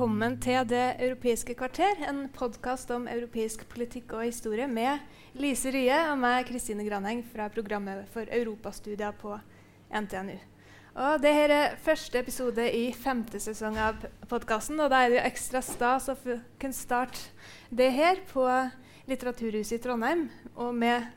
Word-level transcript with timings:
Velkommen 0.00 0.38
til 0.40 0.62
Det 0.64 0.94
europeiske 1.04 1.52
kvarter, 1.60 1.98
en 2.08 2.22
podkast 2.32 2.88
om 2.94 3.04
europeisk 3.04 3.66
politikk 3.68 4.14
og 4.16 4.22
historie 4.24 4.64
med 4.64 5.02
Lise 5.36 5.68
Rye 5.74 5.98
og 6.08 6.14
meg, 6.22 6.46
Kristine 6.48 6.86
Graneng, 6.86 7.18
fra 7.20 7.50
programmet 7.52 8.06
for 8.08 8.24
europastudier 8.32 9.12
på 9.20 9.34
NTNU. 9.92 10.38
Og 11.04 11.20
det 11.20 11.34
her 11.36 11.52
er 11.52 11.74
første 11.84 12.16
episode 12.16 12.64
i 12.72 12.94
femte 12.96 13.36
sesong 13.44 13.76
av 13.76 14.06
podkasten, 14.30 14.80
og 14.80 14.88
da 14.88 15.02
er 15.02 15.12
det 15.12 15.18
jo 15.18 15.26
ekstra 15.28 15.60
stas 15.60 16.08
å 16.08 16.14
kunne 16.24 16.78
starte 16.78 17.20
det 17.68 17.90
her 17.92 18.22
på 18.30 18.46
Litteraturhuset 19.10 19.76
i 19.76 19.82
Trondheim, 19.84 20.30
og 20.56 20.72
med 20.80 21.10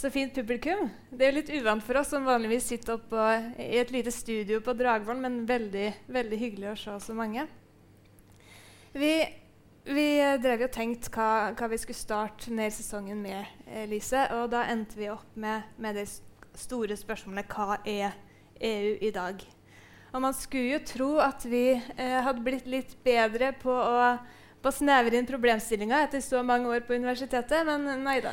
så 0.00 0.08
fint 0.08 0.32
publikum. 0.32 0.86
Det 1.12 1.28
er 1.28 1.36
litt 1.36 1.52
uvant 1.52 1.84
for 1.84 2.00
oss 2.00 2.14
som 2.16 2.24
vanligvis 2.24 2.70
sitter 2.72 2.96
oppe 2.96 3.28
i 3.60 3.76
et 3.82 3.92
lite 3.92 4.16
studio 4.16 4.62
på 4.64 4.72
Dragvoll, 4.80 5.20
men 5.20 5.42
veldig, 5.44 5.90
veldig 6.08 6.40
hyggelig 6.40 6.72
å 6.72 6.78
se 6.86 6.96
så 7.10 7.18
mange. 7.20 7.44
Vi, 8.94 9.14
vi 9.84 10.06
drev 10.38 10.60
jo 10.62 10.68
tenkt 10.70 11.08
hva, 11.16 11.50
hva, 11.58 11.66
vi 11.66 11.80
skulle 11.82 11.98
starte 11.98 12.52
ned 12.54 12.70
sesongen 12.70 13.18
med, 13.24 13.48
Lise. 13.90 14.20
Og 14.36 14.52
da 14.52 14.60
endte 14.70 15.00
vi 15.00 15.08
opp 15.10 15.34
med, 15.34 15.66
med 15.82 15.98
det 15.98 16.06
store 16.54 16.94
spørsmålet 16.94 17.50
hva 17.50 17.80
er 17.82 18.14
EU 18.62 18.92
i 19.02 19.10
dag? 19.10 19.42
Og 20.14 20.22
man 20.22 20.36
skulle 20.38 20.76
jo 20.76 20.84
tro 20.86 21.08
at 21.18 21.42
vi 21.50 21.72
eh, 21.74 22.20
hadde 22.22 22.44
blitt 22.46 22.70
litt 22.70 22.94
bedre 23.02 23.50
på 23.58 23.74
å, 23.74 24.12
på 24.62 24.70
å 24.70 24.76
snevre 24.76 25.18
inn 25.18 25.26
problemstillinga 25.26 26.04
etter 26.04 26.22
så 26.22 26.44
mange 26.46 26.70
år 26.70 26.86
på 26.86 26.94
universitetet, 26.94 27.66
men 27.66 28.06
nei 28.06 28.20
da. 28.22 28.30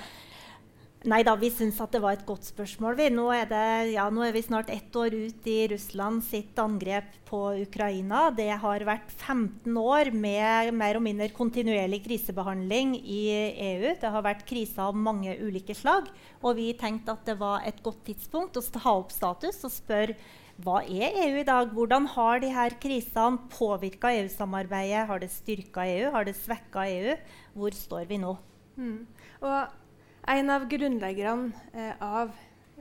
Nei 1.01 1.23
da, 1.25 1.33
vi 1.33 1.47
syns 1.49 1.79
at 1.81 1.95
det 1.95 1.99
var 2.03 2.13
et 2.13 2.27
godt 2.27 2.45
spørsmål. 2.45 2.99
Nå, 3.09 3.23
er 3.33 3.47
det, 3.49 3.61
ja, 3.95 4.03
nå 4.13 4.21
er 4.21 4.35
vi 4.35 4.43
snart 4.45 4.67
ett 4.69 4.93
år 4.93 5.15
ut 5.15 5.47
i 5.49 5.55
Russland 5.71 6.21
sitt 6.21 6.59
angrep 6.61 7.07
på 7.25 7.39
Ukraina. 7.63 8.27
Det 8.37 8.51
har 8.61 8.85
vært 8.85 9.09
15 9.15 9.79
år 9.81 10.11
med 10.13 10.69
mer 10.77 10.99
og 10.99 11.05
mindre 11.07 11.31
kontinuerlig 11.33 12.03
krisebehandling 12.05 12.93
i 13.01 13.23
EU. 13.71 13.95
Det 13.97 14.13
har 14.13 14.27
vært 14.27 14.45
kriser 14.45 14.83
av 14.85 15.01
mange 15.07 15.33
ulike 15.41 15.73
slag. 15.73 16.11
Og 16.45 16.59
vi 16.61 16.69
tenkte 16.77 17.17
at 17.17 17.25
det 17.25 17.39
var 17.41 17.65
et 17.65 17.81
godt 17.81 18.05
tidspunkt 18.05 18.61
å 18.61 18.65
ta 18.69 18.93
opp 18.93 19.09
status 19.15 19.57
og 19.65 19.73
spørre 19.73 20.19
hva 20.61 20.83
er 20.85 21.17
EU 21.23 21.41
i 21.41 21.47
dag? 21.47 21.73
Hvordan 21.73 22.05
har 22.13 22.45
disse 22.45 22.69
krisene 22.83 23.49
påvirka 23.49 24.13
EU-samarbeidet? 24.19 25.07
Har 25.09 25.25
det 25.25 25.33
styrka 25.33 25.89
EU? 25.89 26.11
Har 26.13 26.29
det 26.29 26.37
svekka 26.37 26.85
EU? 26.93 27.17
Hvor 27.57 27.73
står 27.73 28.05
vi 28.05 28.21
nå? 28.21 28.37
Mm. 28.77 29.07
Og 29.41 29.80
en 30.27 30.49
av 30.49 30.67
grunnleggerne 30.67 31.51
eh, 31.73 31.93
av 31.99 32.31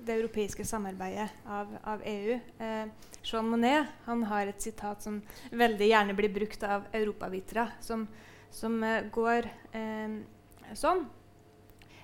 det 0.01 0.13
europeiske 0.13 0.65
samarbeidet, 0.65 1.29
av, 1.47 1.77
av 1.85 2.03
EU, 2.05 2.39
eh, 2.59 2.87
Jean 3.23 3.49
Monnet, 3.49 3.87
han 4.05 4.25
har 4.25 4.49
et 4.49 4.63
sitat 4.63 5.03
som 5.03 5.21
veldig 5.53 5.89
gjerne 5.91 6.17
blir 6.17 6.33
brukt 6.33 6.63
av 6.65 6.87
europavitere, 6.93 7.67
som, 7.85 8.07
som 8.51 8.83
eh, 8.85 9.05
går 9.13 9.49
sånn 10.75 11.05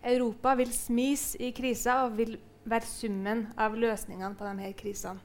Europa 0.07 0.55
vil 0.59 0.71
smis 0.75 1.35
i 1.43 1.51
krisa 1.57 2.03
og 2.05 2.19
vil 2.19 2.37
være 2.67 2.87
summen 2.87 3.47
av 3.59 3.75
løsningene 3.79 4.37
på 4.39 4.47
de 4.47 4.67
her 4.67 4.77
krisene. 4.79 5.23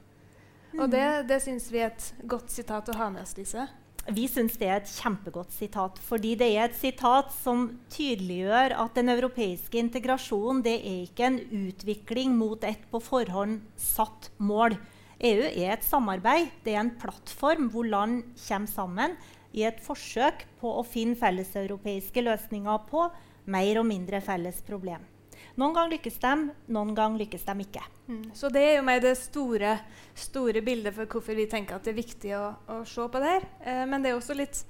Og 0.78 0.88
det, 0.90 1.04
det 1.28 1.38
syns 1.44 1.68
vi 1.70 1.82
er 1.82 1.92
et 1.92 2.06
godt 2.24 2.50
sitat 2.50 2.88
å 2.88 2.96
ha 2.96 3.10
med 3.12 3.26
oss, 3.26 3.34
Lise. 3.36 3.66
Vi 4.10 4.24
syns 4.26 4.56
det 4.58 4.66
er 4.66 4.80
et 4.80 4.90
kjempegodt 4.90 5.52
sitat. 5.54 6.00
Fordi 6.02 6.32
det 6.38 6.48
er 6.56 6.64
et 6.66 6.78
sitat 6.78 7.30
som 7.36 7.68
tydeliggjør 7.92 8.74
at 8.82 8.96
den 8.98 9.12
europeiske 9.14 9.78
integrasjonen 9.78 10.64
det 10.64 10.74
er 10.80 11.04
ikke 11.04 11.28
en 11.28 11.38
utvikling 11.68 12.34
mot 12.34 12.66
et 12.66 12.82
på 12.90 12.98
forhånd 13.02 13.60
satt 13.78 14.32
mål. 14.42 14.74
EU 15.22 15.44
er 15.46 15.76
et 15.76 15.86
samarbeid. 15.86 16.50
Det 16.66 16.74
er 16.74 16.82
en 16.82 16.96
plattform 16.98 17.70
hvor 17.70 17.86
land 17.86 18.24
kommer 18.42 18.72
sammen 18.72 19.14
i 19.54 19.62
et 19.68 19.78
forsøk 19.84 20.48
på 20.58 20.74
å 20.80 20.82
finne 20.86 21.14
felleseuropeiske 21.20 22.26
løsninger 22.26 22.84
på 22.90 23.06
mer 23.54 23.78
og 23.78 23.86
mindre 23.86 24.18
felles 24.24 24.58
problem. 24.66 25.11
Noen 25.60 25.74
ganger 25.76 25.96
lykkes 25.96 26.16
de, 26.22 26.32
noen 26.72 26.94
ganger 26.96 27.24
lykkes 27.24 27.44
de 27.44 27.56
ikke. 27.66 27.82
Mm. 28.08 28.22
Så 28.36 28.48
det 28.52 28.62
er 28.64 28.74
jo 28.78 28.86
meg 28.86 29.02
det 29.04 29.12
store, 29.20 29.74
store, 30.16 30.62
bildet 30.64 30.96
for 30.96 31.10
hvorfor 31.10 31.36
vi 31.36 31.48
tenker 31.50 31.76
at 31.76 31.84
det 31.84 31.92
er 31.92 32.00
viktig 32.00 32.32
å, 32.38 32.44
å 32.72 32.78
se 32.88 33.04
på 33.12 33.20
det 33.22 33.34
her. 33.34 33.48
Eh, 33.60 33.84
men 33.88 34.04
det 34.04 34.12
er 34.12 34.20
også 34.20 34.36
litt 34.38 34.62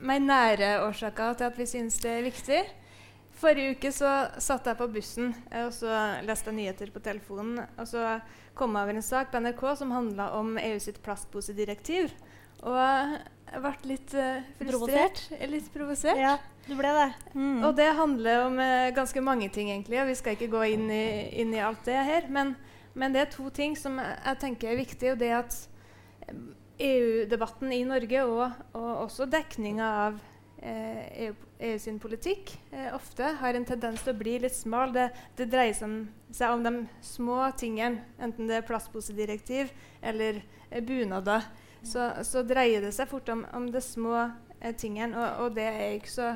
mer 0.00 0.22
nære 0.24 0.70
årsaker 0.86 1.36
til 1.38 1.50
at 1.50 1.58
vi 1.60 1.68
syns 1.68 2.00
det 2.02 2.14
er 2.16 2.26
viktig. 2.26 2.60
Forrige 3.40 3.76
uke 3.76 3.92
så 3.94 4.10
satt 4.42 4.66
jeg 4.68 4.76
på 4.76 4.88
bussen 4.92 5.30
eh, 5.50 5.66
og 5.66 5.74
så 5.76 5.92
leste 6.26 6.52
nyheter 6.54 6.92
på 6.92 7.04
telefonen. 7.04 7.60
Og 7.76 7.88
så 7.88 8.18
kom 8.56 8.76
jeg 8.76 8.88
over 8.88 9.00
en 9.00 9.06
sak 9.06 9.32
på 9.32 9.40
NRK 9.44 9.64
som 9.80 9.94
handla 9.94 10.32
om 10.40 10.56
EU 10.60 10.80
sitt 10.82 11.00
plastposedirektiv. 11.04 12.12
Og 12.60 13.20
jeg 13.50 13.62
ble 13.64 13.72
litt 13.90 14.14
uh, 14.14 14.48
frustrert. 14.60 15.22
Litt 15.50 15.68
provosert. 15.74 16.20
Ja, 16.20 16.36
du 16.68 16.74
ble 16.78 16.92
det. 16.94 17.08
Mm. 17.34 17.64
Og 17.66 17.74
det 17.78 17.88
handler 17.98 18.46
om 18.46 18.60
uh, 18.62 18.90
ganske 18.94 19.22
mange 19.24 19.50
ting, 19.52 19.72
egentlig. 19.72 19.98
Og 20.02 20.10
vi 20.10 20.16
skal 20.18 20.38
ikke 20.38 20.52
gå 20.52 20.64
inn 20.76 20.86
i, 20.94 21.04
inn 21.42 21.54
i 21.56 21.62
alt 21.64 21.82
det 21.88 21.98
her. 21.98 22.30
Men, 22.30 22.54
men, 22.94 23.16
det 23.16 23.24
er 23.24 23.34
to 23.34 23.50
ting 23.54 23.74
som 23.78 23.98
jeg, 23.98 24.16
jeg 24.24 24.42
tenker 24.46 24.70
er 24.70 24.82
viktig. 24.84 25.12
Og 25.14 25.20
det 25.20 25.32
er 25.32 25.40
at 25.42 25.58
EU-debatten 26.80 27.72
i 27.74 27.84
Norge 27.84 28.24
og, 28.24 28.44
og 28.78 28.90
også 29.04 29.26
dekninga 29.28 29.88
av 30.06 30.20
eh, 30.62 31.26
EU, 31.26 31.34
EU, 31.60 31.78
sin 31.78 31.98
politikk 32.00 32.54
eh, 32.72 32.88
ofte 32.94 33.34
har 33.40 33.56
en 33.56 33.66
tendens 33.68 34.04
til 34.04 34.14
å 34.14 34.20
bli 34.20 34.38
litt 34.40 34.56
smal. 34.56 34.94
Det, 34.94 35.10
det 35.36 35.50
dreier 35.52 35.76
seg 35.76 35.90
om, 35.90 35.98
seg 36.32 36.54
om 36.54 36.64
de 36.64 36.74
små 37.04 37.42
tingene, 37.60 38.06
enten 38.22 38.48
det 38.48 38.60
er 38.60 38.68
plastposedirektiv 38.68 39.74
eller 40.00 40.40
eh, 40.70 40.80
bunader 40.80 41.44
så, 41.82 42.10
så, 42.26 42.44
dreier 42.46 42.84
det 42.84 42.92
seg 42.96 43.08
fort 43.10 43.28
om, 43.32 43.44
om 43.56 43.70
de 43.72 43.82
små 43.84 44.16
eh, 44.60 44.74
tingene, 44.76 45.16
og, 45.16 45.44
og, 45.44 45.56
det 45.56 45.66
er 45.70 45.96
ikke 45.96 46.12
så 46.12 46.30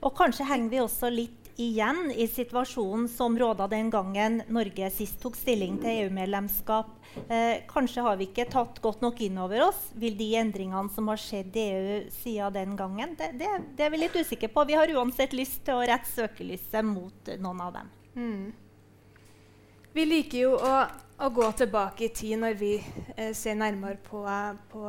Og 0.00 0.14
kanskje 0.16 0.46
henger 0.48 0.72
vi 0.72 0.80
også 0.80 1.10
litt 1.12 1.48
igjen 1.58 2.12
i 2.14 2.28
situasjonen 2.30 3.08
som 3.10 3.34
råda 3.38 3.66
den 3.68 3.90
gangen 3.90 4.38
Norge 4.54 4.88
sist 4.94 5.18
tok 5.20 5.34
stilling 5.36 5.80
til 5.82 6.04
EU-medlemskap. 6.04 6.92
Eh, 7.26 7.64
kanskje 7.68 8.04
har 8.06 8.16
vi 8.20 8.28
ikke 8.28 8.46
tatt 8.52 8.78
godt 8.84 9.02
nok 9.02 9.18
inn 9.26 9.40
over 9.42 9.64
oss 9.66 9.88
vil 9.98 10.14
de 10.16 10.28
endringene 10.38 10.92
som 10.94 11.10
har 11.10 11.18
skjedd 11.18 11.58
i 11.58 11.66
EU 11.74 11.98
siden 12.14 12.54
den 12.54 12.78
gangen. 12.78 13.16
Det, 13.18 13.32
det, 13.40 13.50
det, 13.74 13.88
er 13.88 13.92
vi 13.92 14.04
litt 14.04 14.16
usikre 14.16 14.52
på. 14.54 14.68
Vi 14.70 14.78
har 14.78 14.94
uansett 14.94 15.34
lyst 15.34 15.64
til 15.66 15.80
å 15.80 15.84
rette 15.88 16.12
søkelyset 16.12 16.86
mot 16.86 17.34
noen 17.42 17.66
av 17.66 17.74
dem. 17.80 17.92
Mm. 18.14 18.67
Vi 19.98 20.04
liker 20.06 20.44
jo 20.44 20.54
å 20.54 20.74
å 21.18 21.28
gå 21.34 21.46
tilbake 21.58 22.06
i 22.06 22.12
tid 22.14 22.38
når 22.38 22.58
vi 22.58 22.74
eh, 22.78 23.32
ser 23.34 23.56
nærmere 23.58 23.98
på, 24.06 24.22
på, 24.70 24.84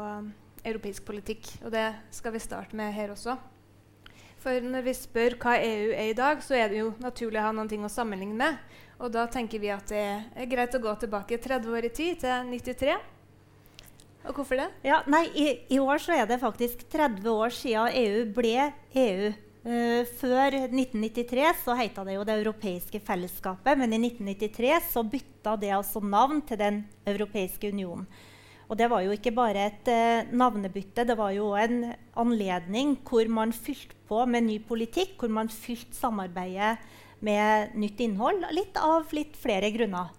europeisk 0.59 1.05
politikk. 1.07 1.47
Og 1.63 1.71
det 1.73 1.87
skal 2.13 2.35
vi 2.35 2.41
starte 2.43 2.77
med 2.77 2.93
her 2.93 3.13
også. 3.15 3.33
For 4.39 4.61
når 4.63 4.85
vi 4.85 4.93
spør 4.95 5.35
hva 5.41 5.55
EU 5.57 5.89
er 5.89 6.11
i 6.11 6.17
dag, 6.17 6.43
så 6.43 6.55
er 6.55 6.69
det 6.71 6.81
jo 6.83 6.91
naturlig 7.01 7.41
å 7.41 7.47
ha 7.47 7.55
noen 7.55 7.71
ting 7.71 7.83
å 7.83 7.91
sammenligne 7.91 8.37
med. 8.37 8.59
Og 8.99 9.11
da 9.15 9.25
tenker 9.31 9.61
vi 9.63 9.71
at 9.73 9.89
det 9.89 10.03
er 10.03 10.51
greit 10.51 10.75
å 10.75 10.83
gå 10.83 10.93
tilbake 11.01 11.39
30 11.41 11.75
år 11.79 11.87
i 11.87 11.93
tid, 11.95 12.21
til 12.21 12.51
93. 12.51 12.99
Og 14.29 14.35
hvorfor 14.35 14.59
det? 14.59 14.69
Ja, 14.85 15.01
nei, 15.09 15.25
i, 15.33 15.47
i 15.73 15.79
år 15.81 16.03
så 16.03 16.13
er 16.13 16.29
det 16.29 16.41
faktisk 16.43 16.85
30 16.91 17.31
år 17.33 17.55
siden 17.55 17.95
EU 18.03 18.25
ble 18.35 18.69
EU. 18.93 19.31
Uh, 19.59 20.07
før 20.21 20.55
1993 20.55 21.49
så 21.65 21.73
heita 21.75 22.05
det 22.07 22.13
jo 22.15 22.23
Det 22.23 22.37
europeiske 22.39 23.01
fellesskapet, 23.03 23.75
men 23.75 23.91
i 23.91 23.99
1993 24.07 24.77
så 24.93 25.03
bytta 25.03 25.57
det 25.59 25.73
altså 25.75 25.99
navn 25.99 26.39
til 26.47 26.61
Den 26.61 26.85
europeiske 27.05 27.73
unionen. 27.73 28.07
Og 28.69 28.77
det 28.77 28.87
var 28.87 29.01
jo 29.01 29.11
ikke 29.11 29.33
bare 29.35 29.65
et 29.67 29.89
uh, 29.91 30.31
navnebytte, 30.31 31.03
det 31.03 31.17
var 31.17 31.33
jo 31.35 31.51
en 31.59 31.91
anledning 32.15 32.95
hvor 33.03 33.27
man 33.27 33.51
fylte 33.51 33.97
på 34.07 34.23
med 34.25 34.47
ny 34.47 34.59
politikk, 34.63 35.17
hvor 35.19 35.33
man 35.33 35.51
fylte 35.51 35.97
samarbeidet 35.97 36.77
med 37.19 37.75
nytt 37.75 37.99
innhold, 37.99 38.45
litt 38.55 38.79
av 38.79 39.11
litt 39.11 39.35
flere 39.35 39.73
grunner. 39.75 40.13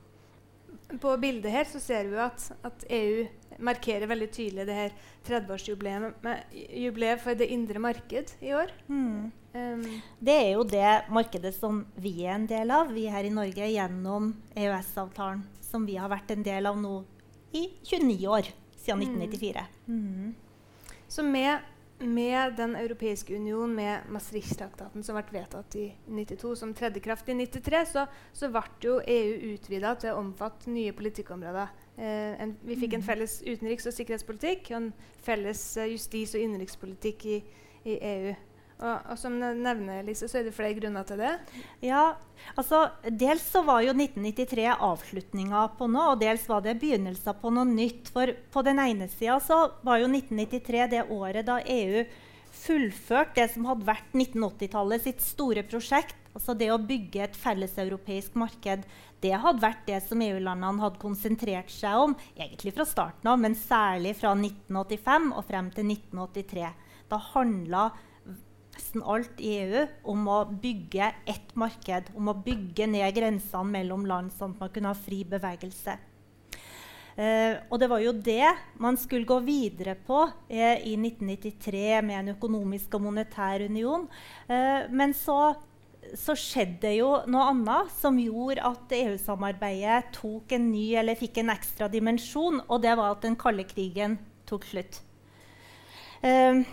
På 1.00 1.16
bildet 1.20 1.52
her 1.52 1.64
så 1.68 1.80
ser 1.82 2.04
vi 2.10 2.16
at, 2.18 2.52
at 2.66 2.84
EU 2.90 3.26
markerer 3.60 4.08
veldig 4.10 4.30
tydelig 4.32 4.66
det 4.68 4.74
her 4.76 4.90
30-årsjubileet 5.28 7.20
for 7.22 7.34
det 7.38 7.50
indre 7.52 7.78
marked 7.82 8.32
i 8.40 8.54
år. 8.56 8.72
Mm. 8.88 9.32
Um, 9.52 9.82
Det 10.20 10.34
er 10.34 10.52
jo 10.54 10.62
det 10.64 11.02
markedet 11.10 11.54
som 11.56 11.86
vi 11.98 12.24
er 12.24 12.34
en 12.36 12.46
del 12.50 12.70
av, 12.70 12.92
vi 12.94 13.08
her 13.10 13.24
i 13.26 13.34
Norge, 13.34 13.66
gjennom 13.72 14.34
EØS-avtalen, 14.54 15.42
som 15.64 15.86
vi 15.86 15.96
har 16.00 16.08
vært 16.12 16.30
en 16.34 16.44
del 16.46 16.66
av 16.70 16.78
nå 16.78 17.04
i 17.52 17.66
29 17.82 18.28
år, 18.30 18.46
siden 18.78 19.02
1994. 19.02 19.66
Mm. 19.90 20.34
så 21.10 21.22
med, 21.26 21.58
med 22.00 22.56
Den 22.56 22.76
europeiske 22.76 23.36
union, 23.36 23.74
med 23.74 24.08
Maastricht-traktaten 24.08 25.04
som 25.04 25.16
ble 25.18 25.40
vedtatt 25.40 25.76
i 25.76 25.86
92, 26.08 26.54
som 26.56 26.74
tredde 26.74 27.00
kraft 27.00 27.28
i 27.28 27.34
93, 27.36 27.82
så, 27.92 28.06
så 28.32 28.50
ble 28.52 28.62
jo 28.82 28.98
EU 29.04 29.54
utvida 29.54 29.94
til 30.00 30.14
å 30.14 30.20
omfatte 30.22 30.72
nye 30.72 30.94
politikkområder. 30.96 31.72
Eh, 31.96 32.40
en, 32.42 32.54
vi 32.64 32.78
fikk 32.80 32.96
en 32.96 33.04
felles 33.04 33.40
utenriks- 33.44 33.88
og 33.90 33.96
sikkerhetspolitikk 33.96 34.70
og 34.72 34.78
en 34.78 34.92
felles 35.24 35.64
eh, 35.76 35.92
justis- 35.94 36.36
og 36.36 36.44
innenrikspolitikk 36.44 37.26
i, 37.28 37.40
i 37.84 37.98
EU. 38.14 38.36
Og, 38.80 39.10
og 39.12 39.18
som 39.20 39.34
ne- 39.36 39.52
nevner 39.60 40.04
Lise, 40.06 40.28
så 40.30 40.40
er 40.40 40.46
det 40.48 40.54
flere 40.56 40.76
grunner 40.78 41.04
til 41.08 41.20
det. 41.20 41.34
Ja, 41.84 42.14
altså 42.56 42.86
Dels 43.04 43.44
så 43.52 43.60
var 43.66 43.82
jo 43.84 43.92
1993 43.92 44.70
avslutninga 44.72 45.66
på 45.76 45.88
noe, 45.92 46.14
og 46.14 46.22
dels 46.22 46.46
var 46.48 46.64
det 46.64 46.78
begynnelsen 46.80 47.36
på 47.42 47.52
noe 47.52 47.68
nytt. 47.68 48.08
For 48.14 48.32
på 48.54 48.64
den 48.66 48.80
ene 48.82 49.10
sida 49.12 49.36
så 49.44 49.60
var 49.86 50.00
jo 50.00 50.08
1993 50.08 50.88
det 50.96 51.04
året 51.12 51.48
da 51.50 51.60
EU 51.60 52.04
fullførte 52.60 53.38
det 53.38 53.52
som 53.52 53.68
hadde 53.68 53.86
vært 53.86 54.16
1980-tallet 54.16 55.04
sitt 55.04 55.22
store 55.24 55.62
prosjekt. 55.68 56.16
Altså 56.34 56.54
det 56.54 56.70
å 56.70 56.80
bygge 56.82 57.24
et 57.24 57.38
felleseuropeisk 57.38 58.36
marked. 58.38 58.84
Det 59.20 59.32
hadde 59.42 59.62
vært 59.62 59.82
det 59.88 59.98
som 60.06 60.20
EU-landene 60.24 60.80
hadde 60.80 61.00
konsentrert 61.02 61.72
seg 61.74 62.04
om 62.06 62.14
egentlig 62.36 62.72
fra 62.76 62.86
starten 62.88 63.28
av, 63.28 63.40
men 63.42 63.56
særlig 63.58 64.14
fra 64.16 64.32
1985 64.36 65.32
og 65.34 65.42
frem 65.48 65.72
til 65.74 65.90
1983. 65.90 66.70
Da 67.10 67.18
handla 67.32 67.90
nesten 68.80 69.02
alt 69.04 69.40
i 69.40 69.52
EU 69.60 69.86
om 70.08 70.28
å 70.28 70.44
bygge 70.48 71.12
ett 71.28 71.52
marked, 71.54 72.10
om 72.16 72.30
å 72.32 72.34
bygge 72.34 72.88
ned 72.88 73.12
grensene 73.14 73.68
mellom 73.68 74.06
land, 74.08 74.32
sånn 74.32 74.54
at 74.56 74.64
man 74.64 74.72
kunne 74.72 74.92
ha 74.92 74.96
fri 74.96 75.20
bevegelse. 75.28 75.98
Eh, 77.20 77.58
og 77.68 77.80
det 77.82 77.88
var 77.90 78.00
jo 78.00 78.14
det 78.14 78.48
man 78.80 78.96
skulle 78.96 79.28
gå 79.28 79.40
videre 79.44 79.96
på 80.06 80.22
eh, 80.48 80.80
i 80.88 80.94
1993 80.96 82.00
med 82.06 82.20
en 82.20 82.32
økonomisk 82.36 82.94
og 82.96 83.04
monetær 83.04 83.66
union. 83.66 84.06
Eh, 84.48 84.88
men 84.88 85.12
så, 85.12 85.52
så 86.16 86.36
skjedde 86.38 86.94
jo 86.96 87.12
noe 87.28 87.50
annet 87.52 87.92
som 87.98 88.16
gjorde 88.16 88.64
at 88.64 88.96
EU-samarbeidet 88.96 90.14
tok 90.16 90.56
en 90.56 90.70
ny, 90.72 90.86
eller 91.02 91.18
fikk 91.18 91.42
en 91.42 91.52
ekstra 91.52 91.90
dimensjon, 91.92 92.62
og 92.66 92.80
det 92.86 92.96
var 92.96 93.18
at 93.18 93.26
den 93.26 93.36
kalde 93.38 93.68
krigen 93.68 94.16
tok 94.48 94.64
slutt. 94.70 95.02
Eh, 96.24 96.64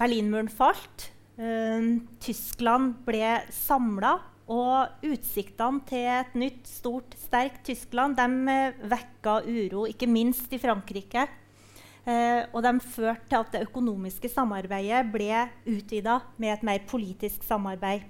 Berlinmuren 0.00 0.48
falt. 0.48 1.10
Eh, 1.36 1.98
Tyskland 2.24 3.02
ble 3.04 3.40
samla. 3.52 4.16
Og 4.50 5.04
utsiktene 5.06 5.84
til 5.86 6.08
et 6.10 6.32
nytt, 6.34 6.64
stort, 6.66 7.12
sterkt 7.20 7.62
Tyskland 7.68 8.16
de 8.18 8.50
eh, 8.50 8.80
vekka 8.90 9.36
uro, 9.46 9.84
ikke 9.86 10.08
minst 10.10 10.50
i 10.50 10.58
Frankrike. 10.58 11.28
Eh, 12.02 12.48
og 12.50 12.64
de 12.64 12.72
førte 12.82 13.28
til 13.28 13.38
at 13.38 13.52
det 13.54 13.66
økonomiske 13.68 14.32
samarbeidet 14.32 15.04
ble 15.12 15.44
utvida 15.68 16.18
med 16.40 16.56
et 16.56 16.64
mer 16.66 16.82
politisk 16.88 17.44
samarbeid. 17.46 18.08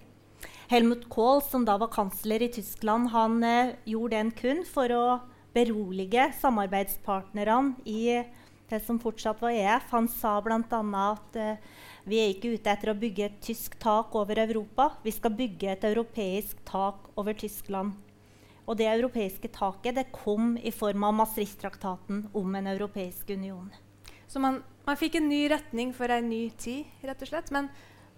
Helmut 0.70 1.08
Kohl, 1.10 1.42
som 1.42 1.66
da 1.66 1.74
var 1.76 1.90
kansler 1.92 2.46
i 2.46 2.52
Tyskland, 2.54 3.10
han 3.10 3.42
gjorde 3.84 4.14
den 4.14 4.30
kun 4.38 4.62
for 4.64 4.94
å 4.94 5.04
berolige 5.52 6.28
samarbeidspartnerne 6.38 7.74
i 7.90 8.22
det 8.70 8.80
som 8.86 9.00
fortsatt 9.02 9.40
var 9.42 9.54
EF. 9.54 9.88
Han 9.92 10.08
sa 10.10 10.36
bl.a. 10.44 10.60
at 11.04 11.36
eh, 11.38 11.64
vi 12.08 12.20
er 12.20 12.32
ikke 12.32 12.54
ute 12.54 12.70
etter 12.72 12.92
å 12.92 12.98
bygge 12.98 13.26
et 13.26 13.40
tysk 13.44 13.76
tak 13.82 14.14
over 14.18 14.40
Europa. 14.42 14.90
Vi 15.04 15.12
skal 15.14 15.34
bygge 15.36 15.74
et 15.74 15.84
europeisk 15.90 16.62
tak 16.68 17.10
over 17.20 17.36
Tyskland. 17.36 17.98
Og 18.70 18.78
det 18.78 18.86
europeiske 18.86 19.50
taket 19.50 19.96
det 19.98 20.10
kom 20.14 20.54
i 20.56 20.70
form 20.70 21.04
av 21.08 21.16
Maastricht-traktaten 21.18 22.28
om 22.38 22.54
en 22.54 22.70
europeisk 22.70 23.32
union. 23.34 23.70
Så 24.30 24.38
man, 24.38 24.60
man 24.86 24.98
fikk 24.98 25.18
en 25.18 25.28
ny 25.28 25.48
retning 25.50 25.90
for 25.96 26.12
en 26.14 26.28
ny 26.30 26.44
tid, 26.54 26.86
rett 27.02 27.24
og 27.24 27.30
slett. 27.32 27.50
Men, 27.50 27.66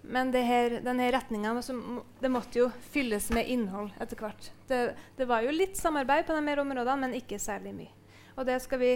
men 0.05 0.29
her, 0.35 0.77
denne 0.85 1.09
retninga 1.15 1.55
måtte 1.57 2.59
jo 2.59 2.69
fylles 2.93 3.31
med 3.33 3.49
innhold 3.49 3.95
etter 4.03 4.21
hvert. 4.21 4.51
Det, 4.69 4.83
det 5.17 5.27
var 5.29 5.41
jo 5.41 5.55
litt 5.55 5.79
samarbeid 5.79 6.27
på 6.27 6.37
de 6.37 6.45
her 6.51 6.61
områdene, 6.61 7.07
men 7.07 7.17
ikke 7.17 7.41
særlig 7.41 7.73
mye. 7.79 7.93
Og 8.37 8.45
det 8.45 8.59
skal 8.61 8.81
vi 8.81 8.93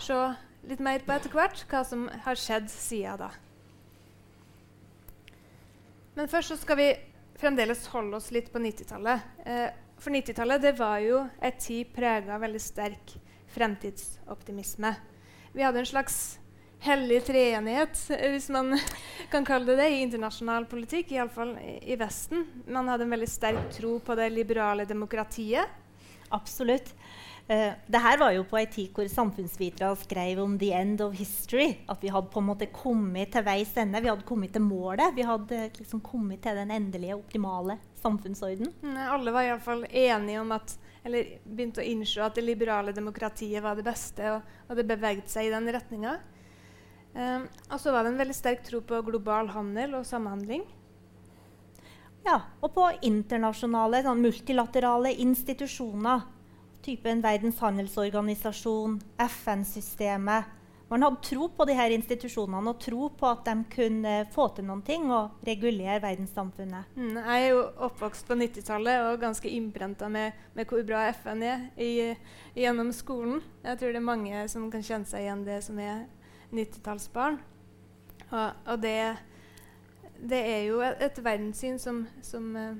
se 0.00 0.16
litt 0.66 0.82
mer 0.82 1.02
på 1.06 1.14
etter 1.14 1.34
hvert, 1.34 1.64
hva 1.70 1.82
som 1.86 2.06
har 2.24 2.38
skjedd 2.38 2.70
siden 2.72 3.20
da. 3.20 3.30
Men 6.16 6.30
først 6.32 6.54
så 6.54 6.56
skal 6.60 6.80
vi 6.80 6.88
fremdeles 7.36 7.84
holde 7.92 8.16
oss 8.16 8.30
litt 8.32 8.48
på 8.52 8.62
90-tallet. 8.62 9.26
Eh, 9.44 9.68
for 10.00 10.12
90-tallet 10.12 10.70
var 10.78 10.98
jo 11.04 11.20
et 11.44 11.60
tid 11.60 11.92
prega 11.92 12.36
av 12.36 12.42
veldig 12.44 12.62
sterk 12.62 13.16
fremtidsoptimisme. 13.52 14.94
Vi 15.52 15.64
hadde 15.64 15.80
en 15.80 15.88
slags 15.88 16.18
hellig 16.84 17.22
treenighet, 17.26 17.98
hvis 18.32 18.48
man 18.52 18.74
kan 19.32 19.46
kalle 19.46 19.70
det 19.70 19.78
det, 19.80 19.90
i 19.92 20.02
internasjonal 20.04 20.68
politikk, 20.70 21.14
iallfall 21.16 21.54
i 21.62 21.96
Vesten. 22.00 22.44
Man 22.68 22.88
hadde 22.92 23.06
en 23.06 23.14
veldig 23.16 23.30
sterk 23.30 23.70
tro 23.76 23.96
på 24.04 24.16
det 24.18 24.30
liberale 24.34 24.88
demokratiet. 24.88 25.84
Absolutt. 26.36 26.92
Uh, 27.46 27.76
det 27.86 28.02
her 28.02 28.18
var 28.18 28.32
jo 28.34 28.42
på 28.48 28.58
ei 28.58 28.66
tid 28.66 28.90
hvor 28.94 29.06
samfunnsvitere 29.06 29.92
skrev 30.00 30.40
om 30.42 30.56
'the 30.58 30.72
end 30.74 31.00
of 31.00 31.14
history'. 31.14 31.76
At 31.88 32.02
vi 32.02 32.10
hadde 32.10 32.32
på 32.32 32.40
en 32.42 32.48
måte 32.48 32.66
kommet 32.72 33.32
til 33.32 33.44
veis 33.46 33.76
ende. 33.76 34.00
Vi 34.02 34.10
hadde 34.10 34.26
kommet 34.26 34.52
til 34.52 34.62
målet. 34.62 35.14
Vi 35.14 35.22
hadde 35.22 35.70
liksom 35.78 36.00
kommet 36.00 36.42
til 36.42 36.56
den 36.56 36.70
endelige, 36.70 37.16
optimale 37.16 37.78
samfunnsorden. 38.02 38.72
Mm, 38.82 38.96
alle 38.96 39.30
var 39.32 39.42
iallfall 39.46 39.86
enige 39.90 40.40
om 40.40 40.52
at 40.52 40.78
eller 41.06 41.36
begynte 41.44 41.82
å 41.82 41.86
innse 41.86 42.22
at 42.24 42.34
det 42.34 42.42
liberale 42.42 42.94
demokratiet 42.94 43.62
var 43.62 43.76
det 43.78 43.84
beste, 43.86 44.26
og, 44.26 44.56
og 44.66 44.78
det 44.78 44.88
beveget 44.88 45.30
seg 45.30 45.46
i 45.46 45.52
den 45.54 45.70
retninga. 45.70 46.16
Um, 47.14 47.46
og 47.70 47.78
så 47.80 47.94
var 47.94 48.04
det 48.04 48.12
en 48.12 48.18
veldig 48.20 48.34
sterk 48.36 48.64
tro 48.66 48.82
på 48.84 48.98
global 49.06 49.52
handel 49.54 49.94
og 50.00 50.08
samhandling. 50.08 50.66
Ja, 52.26 52.40
og 52.58 52.74
på 52.74 52.88
internasjonale, 53.06 54.02
sånn 54.02 54.24
multilaterale 54.24 55.14
institusjoner 55.22 56.26
typen 56.86 57.22
Verdens 57.24 57.58
handelsorganisasjon, 57.64 59.00
FN-systemet. 59.18 60.52
Man 60.88 61.02
hadde 61.02 61.18
tro 61.26 61.48
på 61.50 61.64
disse 61.66 61.86
institusjonene 61.96 62.70
og 62.70 62.78
tro 62.78 63.08
på 63.18 63.26
at 63.26 63.48
de 63.48 63.54
kunne 63.72 64.12
få 64.30 64.44
til 64.54 64.68
noen 64.68 64.84
ting 64.86 65.08
og 65.10 65.40
regulere 65.46 65.98
verdenssamfunnet. 66.04 66.92
Mm, 66.94 67.16
jeg 67.16 67.40
er 67.40 67.48
jo 67.48 67.64
oppvokst 67.88 68.28
på 68.28 68.36
90-tallet 68.38 69.08
og 69.08 69.18
ganske 69.24 69.50
innprenta 69.50 70.06
med, 70.08 70.36
med, 70.54 70.70
hvor 70.70 70.84
bra 70.86 71.08
FN 71.10 71.42
er 71.42 71.64
i, 71.74 72.14
gjennom 72.54 72.92
skolen. 72.94 73.42
Jeg 73.66 73.80
tror 73.80 73.96
det 73.96 74.02
er 74.02 74.10
mange 74.12 74.44
som 74.52 74.70
kan 74.70 74.86
kjenne 74.86 75.10
seg 75.10 75.26
igjen 75.26 75.42
det 75.48 75.58
som 75.66 75.80
er 75.82 76.04
90-tallsbarn. 76.54 77.40
Og, 78.30 78.46
og 78.66 78.82
det, 78.82 78.98
det, 80.22 80.38
er 80.38 80.62
jo 80.68 80.78
et, 80.86 81.02
et 81.02 81.18
verdenssyn 81.24 81.82
som, 81.82 82.04
som 82.22 82.46
uh, 82.54 82.78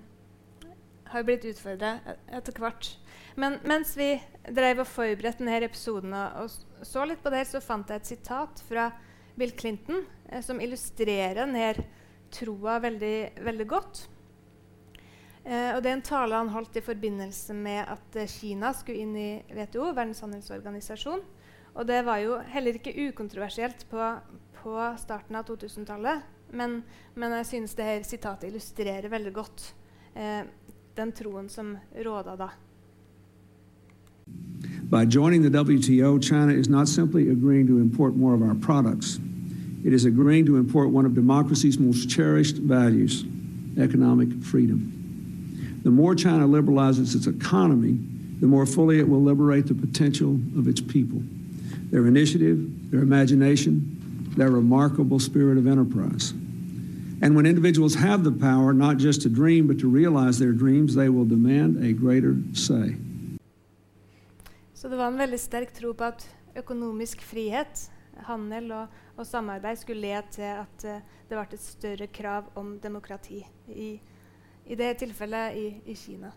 har 1.11 1.27
blitt 1.27 1.47
utfordra 1.51 1.97
etter 2.39 2.63
hvert. 2.63 2.95
Men 3.37 3.59
mens 3.69 3.93
vi 3.99 4.15
drev 4.49 4.81
og 4.81 4.89
forberedte 4.89 5.43
denne 5.43 5.59
episoden 5.67 6.15
og, 6.17 6.51
så 6.87 7.05
litt 7.05 7.23
på 7.25 7.33
det, 7.35 7.45
så 7.49 7.61
fant 7.61 7.91
jeg 7.91 8.01
et 8.01 8.11
sitat 8.15 8.63
fra 8.65 8.89
Bill 9.37 9.53
Clinton 9.57 10.05
eh, 10.31 10.41
som 10.45 10.61
illustrerer 10.61 11.43
denne 11.43 11.73
troa 12.33 12.79
veldig, 12.83 13.17
veldig 13.45 13.67
godt. 13.69 14.07
Eh, 15.45 15.77
og 15.77 15.83
Det 15.83 15.91
er 15.91 15.97
en 15.99 16.07
tale 16.09 16.41
han 16.41 16.51
holdt 16.51 16.81
i 16.81 16.85
forbindelse 16.85 17.55
med 17.55 17.85
at 17.85 18.17
eh, 18.19 18.31
Kina 18.31 18.73
skulle 18.75 19.05
inn 19.05 19.17
i 19.21 19.31
WTO, 19.53 19.93
Verdens 19.93 20.25
handelsorganisasjon. 20.25 21.23
Og 21.77 21.87
det 21.87 22.01
var 22.07 22.23
jo 22.25 22.39
heller 22.51 22.79
ikke 22.79 22.97
ukontroversielt 23.11 23.85
på, 23.91 24.01
på 24.63 24.77
starten 24.99 25.37
av 25.37 25.45
2000-tallet. 25.47 26.25
Men, 26.57 26.81
men, 27.15 27.37
jeg 27.43 27.51
synes 27.53 27.77
det 27.77 27.87
her 27.87 28.07
sitatet 28.07 28.49
illustrerer 28.49 29.11
veldig 29.13 29.35
godt 29.37 29.69
eh, 30.15 30.47
den 30.97 31.13
troen 31.13 31.51
som 31.53 31.77
råda 31.93 32.37
da. 32.41 32.51
By 34.89 35.05
joining 35.05 35.43
the 35.43 35.51
WTO, 35.51 36.23
China 36.23 36.53
is 36.53 36.69
not 36.69 36.87
simply 36.87 37.29
agreeing 37.31 37.67
to 37.67 37.79
import 37.79 38.15
more 38.15 38.35
of 38.35 38.43
our 38.43 38.55
products, 38.55 39.19
it 39.85 39.93
is 39.93 40.05
agreeing 40.05 40.47
to 40.47 40.57
import 40.57 40.91
one 40.91 41.05
of 41.05 41.15
democracy's 41.15 41.79
most 41.79 42.09
cherished 42.09 42.57
values 42.57 43.25
economic 43.79 44.43
freedom. 44.43 45.81
The 45.83 45.91
more 45.91 46.15
China 46.15 46.47
liberalizes 46.47 47.15
its 47.15 47.27
economy, 47.27 47.99
the 48.41 48.47
more 48.47 48.65
fully 48.65 48.99
it 48.99 49.09
will 49.09 49.21
liberate 49.21 49.67
the 49.67 49.75
potential 49.75 50.35
of 50.57 50.67
its 50.67 50.81
people, 50.81 51.21
their 51.91 52.07
initiative, 52.07 52.91
their 52.91 53.01
imagination, 53.01 54.33
their 54.37 54.51
remarkable 54.51 55.19
spirit 55.19 55.59
of 55.59 55.67
enterprise. 55.67 56.31
And 57.23 57.35
when 57.37 57.45
individuals 57.45 57.97
have 57.97 58.25
the 58.25 58.33
power 58.33 58.73
not 58.73 58.99
just 58.99 59.23
to 59.23 59.29
dream, 59.29 59.67
but 59.67 59.79
to 59.81 59.89
realize 59.89 60.39
their 60.39 60.53
dreams, 60.53 60.95
they 60.95 61.09
will 61.09 61.25
demand 61.25 61.85
a 61.85 61.93
greater 61.93 62.37
say. 62.53 62.97
Så 64.87 64.91
det 64.91 65.01
var 65.01 65.09
en 65.11 65.19
veldig 65.19 65.39
sterk 65.43 65.73
tro 65.75 65.89
på 65.99 66.07
at 66.07 66.23
økonomisk 66.61 67.25
frihet, 67.27 67.81
handel 68.29 68.69
og, 68.71 68.93
og, 69.17 69.25
samarbeid 69.27 69.81
skulle 69.81 70.05
lede 70.05 70.29
til 70.37 70.45
at 70.47 70.85
uh, 70.87 71.01
det 71.27 71.33
ble 71.35 71.43
et 71.57 71.63
større 71.65 72.07
krav 72.15 72.53
om 72.55 72.69
demokrati. 72.79 73.41
I, 73.67 73.89
i 74.63 74.77
det 74.79 74.93
tilfellet 75.01 75.57
i, 75.59 75.65
i, 75.91 75.97
Kina. 75.99 76.31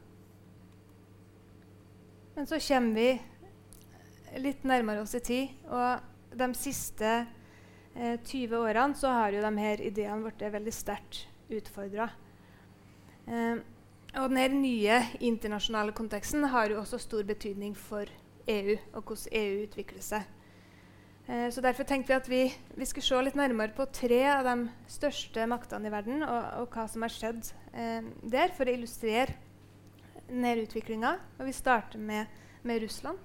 Men 2.34 2.50
så 2.50 2.58
kommer 2.58 2.98
vi 2.98 4.40
litt 4.42 4.66
nærmere 4.66 5.04
oss 5.04 5.14
i 5.14 5.22
tid. 5.28 5.52
Og 5.70 6.34
de 6.42 6.48
siste 6.58 7.12
eh, 7.94 8.16
20 8.18 8.64
årene 8.64 8.98
så 8.98 9.12
har 9.14 9.38
jo 9.38 9.44
de 9.46 9.52
her 9.62 9.84
ideene 9.92 10.26
blitt 10.26 10.42
veldig 10.56 10.74
sterkt 10.74 11.20
utfordra. 11.54 12.10
Eh, 13.30 13.62
og 14.18 14.34
den 14.34 14.58
nye 14.66 14.98
internasjonale 15.22 15.94
konteksten 15.94 16.50
har 16.50 16.74
jo 16.74 16.82
også 16.82 16.98
stor 17.06 17.30
betydning 17.30 17.78
for 17.78 18.10
EU 18.50 18.76
og 18.94 19.02
hvordan 19.04 19.40
EU 19.40 19.64
utvikler 19.68 20.04
seg. 20.04 20.28
Eh, 21.30 21.48
så 21.54 21.62
Derfor 21.62 21.86
tenkte 21.86 22.12
vi 22.12 22.18
at 22.18 22.30
vi, 22.30 22.42
vi, 22.76 22.88
skulle 22.90 23.06
se 23.06 23.22
litt 23.26 23.38
nærmere 23.38 23.76
på 23.76 23.86
tre 23.94 24.24
av 24.32 24.48
de 24.48 24.70
største 24.90 25.46
maktene 25.50 25.90
i 25.90 25.94
verden, 25.94 26.24
og, 26.26 26.50
og 26.64 26.74
hva 26.74 26.88
som 26.90 27.06
har 27.06 27.14
skjedd 27.14 27.52
eh, 27.74 28.02
der, 28.26 28.54
for 28.58 28.66
å 28.66 28.74
illustrere 28.74 29.38
denne 30.30 30.56
utviklinga. 30.64 31.18
Vi 31.46 31.54
starter 31.54 32.02
med, 32.02 32.30
med, 32.64 32.82
Russland. 32.84 33.18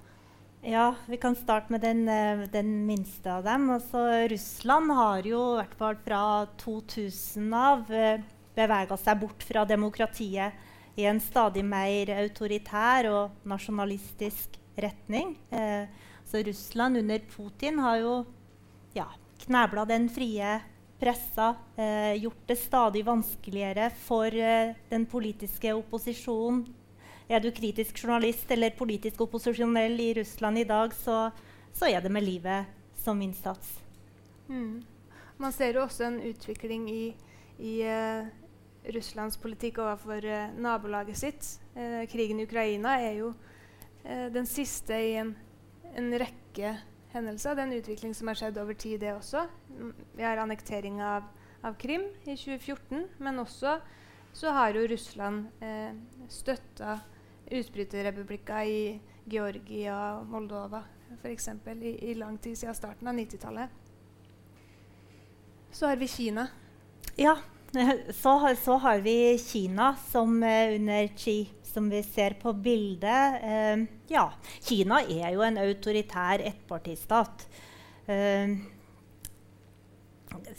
Ja, 0.64 0.94
vi 1.06 1.18
kan 1.20 1.36
starte 1.36 1.72
med 1.72 1.82
den, 1.84 2.06
eh, 2.08 2.44
den 2.52 2.86
minste 2.86 3.32
av 3.32 3.44
dem. 3.44 3.68
Altså, 3.70 4.04
Russland 4.32 4.92
har 4.96 5.28
jo 5.28 5.40
i 5.52 5.58
hvert 5.62 5.76
fall 5.80 5.98
fra 6.04 6.22
2000 6.60 7.56
av 7.56 7.92
eh, 7.92 8.24
bevega 8.56 8.96
seg 9.00 9.20
bort 9.20 9.44
fra 9.44 9.64
demokratiet 9.68 10.96
i 10.96 11.08
en 11.10 11.18
stadig 11.20 11.64
mer 11.66 12.12
autoritær 12.20 13.08
og 13.10 13.48
nasjonalistisk 13.50 14.60
retning. 14.76 15.38
Eh, 15.50 15.84
så 16.24 16.42
Russland 16.42 16.96
under 16.96 17.18
Putin 17.18 17.78
har 17.78 17.96
jo 17.96 18.14
ja, 18.92 19.06
knebla 19.44 19.84
den 19.84 20.08
frie 20.08 20.60
pressa, 20.98 21.54
eh, 21.76 22.14
gjort 22.14 22.46
det 22.46 22.56
stadig 22.56 23.04
vanskeligere 23.04 23.90
for 23.90 24.26
eh, 24.26 24.74
den 24.88 25.06
politiske 25.06 25.74
opposisjonen. 25.74 26.64
Er 27.28 27.40
du 27.40 27.50
kritisk 27.50 27.98
journalist 28.04 28.50
eller 28.50 28.70
politisk 28.70 29.20
opposisjonell 29.20 30.00
i 30.00 30.14
Russland 30.14 30.58
i 30.58 30.64
dag, 30.64 30.94
så, 30.94 31.30
så 31.72 31.88
er 31.88 32.00
det 32.00 32.12
med 32.12 32.24
livet 32.24 32.66
som 32.96 33.22
innsats. 33.22 33.78
Mm. 34.48 34.84
Man 35.36 35.52
ser 35.52 35.74
jo 35.74 35.84
også 35.84 36.04
en 36.04 36.20
utvikling 36.22 36.84
i, 36.90 37.04
i 37.58 37.72
uh, 37.88 38.28
Russlands 38.92 39.38
politikk 39.40 39.80
overfor 39.80 40.24
uh, 40.24 40.52
nabolaget 40.60 41.18
sitt. 41.18 41.48
Uh, 41.76 42.04
krigen 42.12 42.40
i 42.40 42.44
Ukraina 42.44 42.98
er 43.00 43.18
jo 43.22 43.32
den 44.04 44.46
siste 44.46 44.96
i 45.00 45.14
en 45.16 45.34
en 45.94 46.14
rekke 46.18 46.74
hendelser. 47.14 47.54
Det 47.54 47.62
er 47.62 47.68
en 47.68 47.78
utvikling 47.78 48.14
som 48.16 48.30
har 48.30 48.38
skjedd 48.38 48.58
over 48.62 48.76
tid, 48.78 48.98
det 49.02 49.14
også. 49.14 49.46
Vi 50.14 50.24
har 50.24 50.40
annektering 50.42 51.00
av, 51.04 51.28
av 51.64 51.76
Krim 51.80 52.06
i 52.24 52.34
2014, 52.34 53.06
men 53.22 53.42
også 53.42 53.78
så 54.34 54.50
har 54.50 54.74
jo 54.74 54.86
Russland 54.90 55.62
eh, 55.62 55.94
støtta 56.32 56.98
utbryterrepublikker 57.54 58.66
i 58.66 58.82
Georgia 59.30 59.98
og 60.18 60.26
Moldova 60.32 60.82
f.eks. 61.20 61.48
I, 61.76 61.94
i 62.10 62.14
lang 62.18 62.38
tid 62.42 62.58
siden 62.58 62.74
starten 62.74 63.08
av 63.08 63.14
90-tallet. 63.14 63.82
Så 65.74 65.86
har 65.90 65.98
vi 66.00 66.08
Kina. 66.10 66.48
Ja, 67.18 67.36
så, 68.22 68.38
så 68.64 68.78
har 68.78 69.02
vi 69.04 69.38
Kina, 69.38 69.94
som 70.10 70.42
eh, 70.42 70.74
under 70.76 71.08
Xi 71.16 71.38
som 71.74 71.90
vi 71.90 72.02
ser 72.06 72.36
på 72.42 72.52
bildet 72.54 73.42
eh, 73.42 73.82
Ja, 74.12 74.28
Kina 74.62 75.02
er 75.02 75.34
jo 75.34 75.42
en 75.42 75.58
autoritær 75.58 76.42
ettpartistat. 76.44 77.48
Eh, 78.06 78.54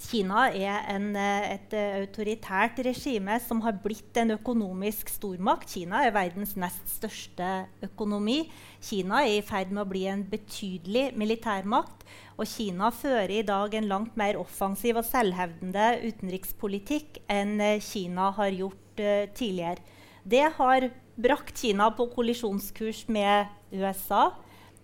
Kina 0.02 0.48
er 0.50 0.88
en, 0.92 1.08
eh, 1.20 1.56
et 1.56 1.76
autoritært 2.02 2.82
regime 2.88 3.38
som 3.44 3.62
har 3.64 3.78
blitt 3.84 4.18
en 4.20 4.36
økonomisk 4.36 5.12
stormakt. 5.14 5.72
Kina 5.72 6.04
er 6.04 6.16
verdens 6.16 6.56
nest 6.60 6.98
største 6.98 7.52
økonomi. 7.86 8.42
Kina 8.84 9.24
er 9.24 9.38
i 9.38 9.46
ferd 9.46 9.72
med 9.72 9.86
å 9.86 9.92
bli 9.92 10.06
en 10.12 10.26
betydelig 10.28 11.12
militærmakt. 11.16 12.04
Og 12.36 12.48
Kina 12.52 12.90
fører 12.92 13.32
i 13.32 13.44
dag 13.48 13.76
en 13.78 13.88
langt 13.88 14.16
mer 14.20 14.36
offensiv 14.40 15.00
og 15.00 15.08
selvhevdende 15.08 15.86
utenrikspolitikk 16.04 17.22
enn 17.32 17.62
eh, 17.64 17.84
Kina 17.84 18.32
har 18.36 18.52
gjort 18.52 19.00
uh, 19.00 19.28
tidligere. 19.32 19.80
Det 20.26 20.44
har 20.58 20.90
brakt 21.16 21.62
Kina 21.62 21.88
på 21.96 22.10
kollisjonskurs 22.12 23.06
med 23.08 23.48
USA 23.72 24.32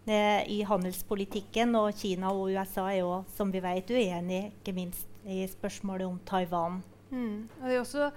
eh, 0.06 0.48
i 0.48 0.62
handelspolitikken. 0.68 1.76
Og 1.76 1.92
Kina 1.98 2.32
og 2.32 2.54
USA 2.54 2.86
er 2.92 3.02
jo, 3.02 3.16
som 3.36 3.52
vi 3.52 3.64
vet, 3.64 3.92
uenige, 3.92 4.54
ikke 4.62 4.76
minst 4.78 5.10
i 5.26 5.44
spørsmålet 5.50 6.08
om 6.08 6.22
Taiwan. 6.26 6.80
Mm. 7.12 7.50
Og 7.60 7.68
det 7.68 7.76
er 7.76 7.82
også, 7.82 8.12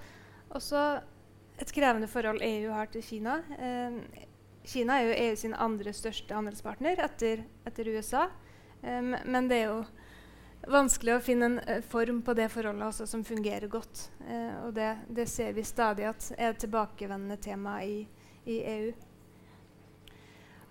også, 0.49 0.85
et 1.59 1.75
krevende 1.75 2.07
forhold 2.07 2.39
EU 2.43 2.71
har 2.71 2.87
til 2.93 3.03
Kina. 3.03 3.41
Eh, 3.59 3.99
Kina 4.65 5.01
er 5.01 5.09
jo 5.09 5.19
EU 5.27 5.35
sin 5.35 5.53
andre 5.53 5.93
største 5.93 6.33
handelspartner 6.33 7.03
etter, 7.03 7.43
etter 7.67 7.91
USA. 7.97 8.29
Men 8.85 9.49
det 9.49 9.57
er 9.57 9.69
jo 9.71 9.79
vanskelig 10.69 11.15
å 11.15 11.23
finne 11.23 11.49
en 11.49 11.57
uh, 11.61 11.81
form 11.85 12.21
på 12.25 12.33
det 12.37 12.47
forholdet 12.53 12.87
også, 12.87 13.07
som 13.09 13.25
fungerer 13.25 13.69
godt. 13.71 14.07
Uh, 14.21 14.65
og 14.67 14.75
det, 14.77 14.91
det, 15.09 15.27
ser 15.29 15.53
vi 15.57 15.65
stadig 15.65 16.07
at 16.09 16.31
er 16.37 16.51
et 16.51 16.61
tilbakevendende 16.63 17.37
tema 17.41 17.79
i, 17.85 18.03
i 18.45 18.59
EU. 18.75 18.93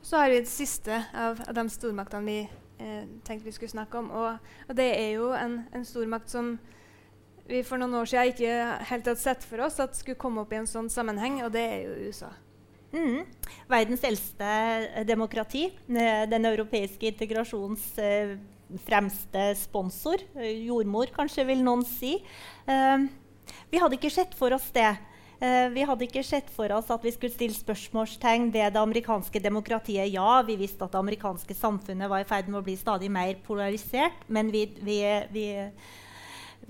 Så 0.05 0.21
har 0.21 0.31
vi 0.31 0.43
det 0.43 0.51
siste 0.53 0.99
av, 1.17 1.41
av 1.49 1.55
de 1.57 1.65
stormaktene 1.73 2.29
vi 2.29 2.41
eh, 2.79 3.05
tenkte 3.25 3.47
vi 3.47 3.53
skulle 3.53 3.73
snakke 3.73 3.99
om. 3.99 4.11
Og, 4.11 4.37
og 4.69 4.77
det 4.77 4.91
er 4.99 5.15
jo 5.15 5.31
en, 5.33 5.63
en, 5.73 5.85
stormakt 5.85 6.29
som 6.29 6.59
vi 7.49 7.63
for 7.65 7.81
noen 7.81 7.97
år 7.97 8.11
siden 8.11 8.35
ikke 8.35 8.59
helt 8.91 9.09
hadde 9.09 9.21
sett 9.21 9.47
for 9.49 9.65
oss 9.65 9.81
at 9.81 9.97
skulle 9.97 10.21
komme 10.21 10.45
opp 10.45 10.53
i 10.53 10.61
en 10.61 10.69
sånn 10.69 10.91
sammenheng, 10.93 11.41
og 11.45 11.53
det 11.57 11.65
er 11.65 11.81
jo 11.87 12.11
USA. 12.11 12.35
Mm. 12.95 13.25
Verdens 13.71 14.05
eldste 14.07 15.05
demokrati. 15.09 15.67
Den 15.89 16.47
europeiske 16.47 17.09
integrasjons 17.11 17.87
eh, 17.99 18.37
fremste 18.87 19.49
sponsor. 19.59 20.23
Eh, 20.39 20.67
jordmor, 20.69 21.11
kanskje, 21.15 21.47
vil 21.49 21.65
noen 21.67 21.83
si. 21.89 22.17
Vi 23.71 23.81
hadde 23.83 23.99
ikke 23.99 24.13
sett 24.13 24.37
for 24.39 24.55
oss 24.57 24.71
det. 24.75 24.93
Vi 25.75 25.83
hadde 25.85 26.07
ikke 26.07 26.23
sett 26.25 26.47
for 26.55 26.71
oss 26.73 26.89
at 26.95 27.03
vi 27.05 27.11
skulle 27.13 27.35
stille 27.35 27.53
spørsmålstegn 27.53 28.47
ved 28.55 28.73
det 28.73 28.81
amerikanske 28.81 29.43
demokratiet. 29.43 30.09
Ja, 30.15 30.39
vi 30.47 30.57
visste 30.57 30.87
at 30.87 30.95
det 30.95 31.03
amerikanske 31.03 31.57
samfunnet 31.59 32.09
var 32.09 32.23
i 32.23 32.29
ferd 32.29 32.49
med 32.49 32.63
å 32.63 32.65
bli 32.65 32.79
stadig 32.81 33.11
mer 33.13 33.35
polarisert, 33.45 34.25
men 34.33 34.49
vi, 34.55 34.63
vi, 34.87 35.01
vi, 35.35 35.49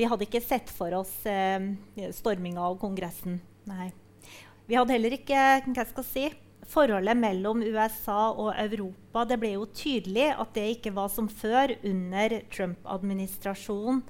vi 0.00 0.08
hadde 0.10 0.26
ikke 0.26 0.42
sett 0.42 0.72
for 0.74 0.96
oss 1.04 1.12
eh, 1.30 1.68
storminga 2.16 2.64
av 2.64 2.80
Kongressen. 2.82 3.38
Nei. 3.70 3.92
Vi 4.68 4.78
hadde 4.78 4.96
heller 4.96 5.16
ikke 5.16 5.40
hva 5.66 5.84
skal 5.84 6.04
jeg 6.04 6.10
si, 6.10 6.26
forholdet 6.70 7.18
mellom 7.20 7.60
USA 7.60 8.30
og 8.32 8.54
Europa 8.56 9.26
Det 9.28 9.36
ble 9.40 9.50
jo 9.58 9.66
tydelig 9.76 10.30
at 10.32 10.54
det 10.56 10.64
ikke 10.78 10.94
var 10.96 11.10
som 11.12 11.28
før 11.28 11.74
under 11.84 12.38
Trump-administrasjonen. 12.52 14.00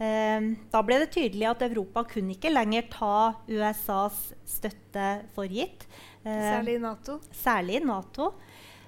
Eh, 0.00 0.46
da 0.72 0.80
ble 0.86 1.02
det 1.02 1.10
tydelig 1.12 1.50
at 1.50 1.66
Europa 1.66 2.06
kunne 2.08 2.32
ikke 2.32 2.52
lenger 2.52 2.88
ta 2.92 3.16
USAs 3.50 4.30
støtte 4.48 5.10
for 5.34 5.50
gitt. 5.52 5.84
Eh, 6.24 6.46
særlig 6.56 6.78
i 6.78 6.82
Nato. 6.86 7.18
Særlig 7.36 7.76
i 7.82 7.84
NATO. 7.84 8.32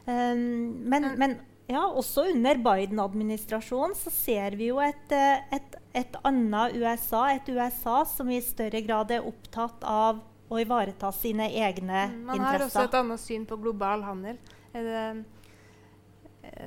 Eh, 0.07 0.33
men, 0.33 1.11
men 1.21 1.37
ja, 1.69 1.85
også 1.85 2.31
under 2.33 2.57
Biden-administrasjonen 2.65 3.95
så 3.97 4.11
ser 4.13 4.57
vi 4.57 4.73
jo 4.73 4.81
et, 4.83 5.13
et, 5.53 5.77
et 5.97 6.17
annet 6.25 6.81
USA, 6.81 7.27
et 7.37 7.49
USA 7.53 8.03
som 8.09 8.33
i 8.33 8.41
større 8.45 8.81
grad 8.85 9.13
er 9.13 9.29
opptatt 9.29 9.85
av 9.85 10.25
å 10.53 10.59
ivareta 10.61 11.09
sine 11.17 11.49
egne 11.49 12.09
mm, 12.11 12.19
man 12.29 12.37
interesser. 12.37 12.43
Man 12.43 12.49
har 12.49 12.67
også 12.67 12.85
et 12.85 12.99
annet 13.01 13.23
syn 13.23 13.47
på 13.49 13.57
global 13.63 14.05
handel. 14.05 14.41
Det, 14.73 15.07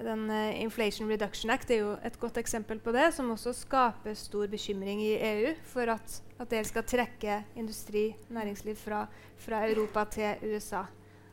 den 0.06 0.30
uh, 0.30 0.62
Inflation 0.62 1.10
Reduction 1.10 1.52
Act 1.54 1.72
er 1.72 1.82
jo 1.84 1.94
et 2.06 2.18
godt 2.20 2.40
eksempel 2.42 2.80
på 2.82 2.94
det, 2.96 3.10
som 3.16 3.30
også 3.34 3.54
skaper 3.56 4.18
stor 4.18 4.50
bekymring 4.52 5.04
i 5.04 5.14
EU 5.20 5.54
for 5.70 5.92
at, 5.94 6.20
at 6.40 6.52
det 6.52 6.64
skal 6.70 6.86
trekke 6.88 7.42
industri, 7.60 8.08
næringsliv, 8.34 8.78
fra, 8.80 9.06
fra, 9.38 9.66
Europa 9.70 10.06
til 10.18 10.54
USA. 10.54 10.86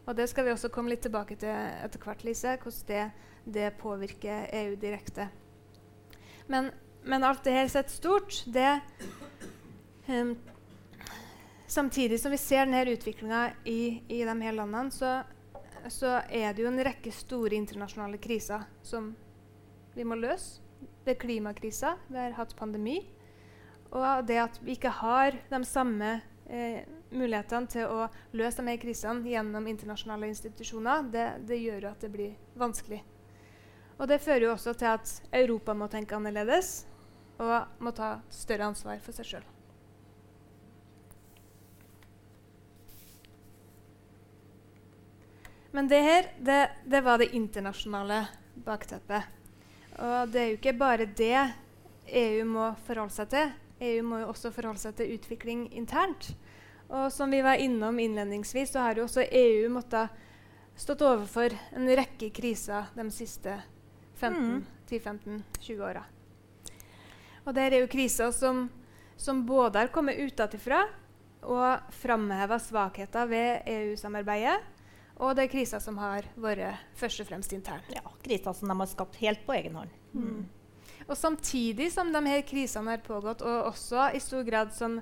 Og 0.07 0.17
Det 0.17 0.29
skal 0.29 0.45
vi 0.45 0.51
også 0.51 0.69
komme 0.69 0.91
litt 0.91 1.05
tilbake 1.07 1.37
til 1.39 1.49
etter 1.49 2.03
hvert, 2.03 2.25
Lise, 2.27 2.57
hvordan 2.59 2.87
det, 2.89 3.05
det 3.55 3.73
påvirker 3.79 4.49
EU 4.53 4.75
direkte. 4.77 5.29
Men, 6.51 6.73
men, 7.05 7.25
alt 7.25 7.45
det 7.45 7.55
her 7.55 7.69
sett 7.71 7.91
stort, 7.91 8.43
det 8.47 8.81
um, 10.09 10.35
Samtidig 11.73 12.21
som 12.21 12.31
vi 12.31 12.39
ser 12.39 12.67
denne 12.67 12.85
utviklinga 12.93 13.51
i, 13.65 14.03
i 14.09 14.25
de 14.25 14.33
her 14.43 14.53
landene, 14.53 14.91
så, 14.93 15.23
så, 15.89 16.19
er 16.29 16.53
det 16.53 16.67
jo 16.67 16.69
en 16.69 16.83
rekke 16.85 17.09
store 17.17 17.57
internasjonale 17.57 18.19
kriser 18.21 18.67
som 18.85 19.07
vi 19.95 20.05
må 20.05 20.19
løse. 20.21 20.61
Det 21.01 21.15
er 21.15 21.23
klimakrisa, 21.23 21.95
vi 22.11 22.19
har 22.21 22.37
hatt 22.37 22.53
pandemi. 22.59 22.99
Og 23.89 24.05
det 24.29 24.37
at 24.43 24.59
vi 24.61 24.77
ikke 24.77 24.93
har 24.99 25.39
de 25.49 25.63
samme 25.65 26.11
eh, 26.45 26.85
mulighetene 27.09 27.73
til 27.73 27.89
å 27.89 28.11
løse 28.37 28.61
de 28.61 28.69
her 28.69 28.83
krisene 28.85 29.33
gjennom 29.33 29.73
internasjonale 29.73 30.29
institusjoner, 30.29 31.09
det, 31.09 31.27
det 31.49 31.63
gjør 31.63 31.89
at 31.95 32.05
det 32.05 32.13
blir 32.13 32.37
vanskelig. 32.53 33.01
Og 33.97 34.13
det 34.13 34.21
fører 34.21 34.51
jo 34.51 34.53
også 34.59 34.77
til 34.77 34.93
at 34.93 35.17
Europa 35.41 35.73
må 35.73 35.89
tenke 35.89 36.21
annerledes 36.21 36.83
og 37.41 37.81
må 37.81 37.97
ta 37.97 38.19
større 38.29 38.69
ansvar 38.69 39.01
for 39.01 39.17
seg 39.17 39.33
sjøl. 39.33 39.52
Men 45.73 45.89
det 45.89 46.01
her, 46.05 46.27
det, 46.39 46.71
det, 46.85 47.01
var 47.01 47.19
det 47.19 47.33
internasjonale 47.33 48.27
bakteppet. 48.55 49.23
Og 49.99 50.29
det 50.33 50.41
er 50.41 50.51
jo 50.51 50.59
ikke 50.59 50.75
bare 50.77 51.07
det 51.09 51.39
EU 52.13 52.45
må 52.49 52.67
forholde 52.87 53.15
seg 53.15 53.31
til. 53.33 53.53
EU 53.83 54.03
må 54.07 54.21
jo 54.21 54.31
også 54.33 54.53
forholde 54.53 54.83
seg 54.83 54.99
til 54.99 55.15
utvikling 55.17 55.65
internt. 55.73 56.35
Og 56.93 57.09
som 57.13 57.33
vi 57.33 57.41
var 57.41 57.61
innom 57.61 57.99
innledningsvis, 57.99 58.75
så 58.75 58.85
har 58.85 59.01
jo 59.01 59.07
også 59.07 59.25
EU 59.25 59.71
måttet 59.73 60.13
stått 60.77 61.05
overfor 61.05 61.55
en 61.73 61.89
rekke 61.89 62.29
kriser 62.37 62.93
de 62.93 63.07
siste 63.13 63.57
10-15-20 64.21 64.61
mm. 65.25 65.81
åra. 65.81 66.05
Og 67.47 67.57
det 67.57 67.65
er 67.65 67.79
jo 67.81 67.91
kriser 67.91 68.31
som, 68.37 68.67
som 69.17 69.41
både 69.49 69.81
har 69.81 69.93
kommet 69.95 70.21
utenfra 70.21 70.85
og 71.43 71.95
framheva 71.99 72.61
svakheter 72.63 73.27
ved 73.27 73.73
EU-samarbeidet, 73.73 74.61
og 75.23 75.37
det 75.39 75.47
er 75.47 75.53
kriser 75.53 75.83
som 75.83 75.99
har 76.03 76.27
vært 76.41 76.81
først 76.99 77.23
og 77.23 77.29
fremst 77.29 77.53
intern. 77.55 77.85
Ja, 77.95 78.03
kriser 78.25 78.57
som 78.59 78.73
de 78.73 78.77
har 78.81 78.91
skapt 78.91 79.21
helt 79.23 79.45
på 79.47 79.55
egen 79.55 79.79
hånd. 79.79 79.95
Mm. 80.13 80.27
mm. 80.27 80.43
Og 81.09 81.17
samtidig 81.19 81.89
som 81.93 82.13
de 82.15 82.21
her 82.27 82.43
krisene 82.47 82.95
har 82.95 83.03
pågått, 83.05 83.43
og 83.43 83.69
også 83.73 84.11
i 84.15 84.21
stor 84.23 84.45
grad 84.47 84.73
som 84.75 85.01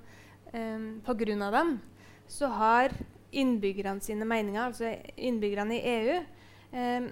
um, 0.53 0.85
pga. 1.05 1.51
dem, 1.55 1.81
så 2.29 2.47
har 2.47 2.95
innbyggerne 3.33 4.01
sine 4.01 4.25
meninger, 4.25 4.63
altså 4.63 4.95
innbyggerne 5.17 5.77
i 5.77 5.83
EU 5.97 6.21
um, 6.73 7.11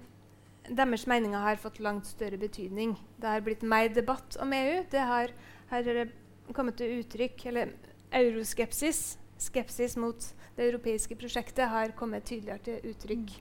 Deres 0.68 1.06
meninger 1.06 1.40
har 1.40 1.56
fått 1.56 1.78
langt 1.80 2.06
større 2.06 2.36
betydning. 2.36 2.92
Det 3.16 3.28
har 3.28 3.40
blitt 3.40 3.62
mer 3.62 3.88
debatt 3.88 4.36
om 4.36 4.52
EU. 4.52 4.82
Det 4.90 5.00
har, 5.00 5.30
har 5.70 6.10
kommet 6.52 6.76
til 6.76 6.98
uttrykk 6.98 7.46
Eller 7.46 7.70
euroskepsis, 8.12 9.16
skepsis 9.38 9.96
mot 9.96 10.26
det 10.58 10.72
europeiske 10.72 11.16
prosjektet 11.18 11.70
har 11.70 11.94
kommet 11.98 12.26
tydeligere 12.26 12.64
til 12.66 12.90
uttrykk. 12.92 13.36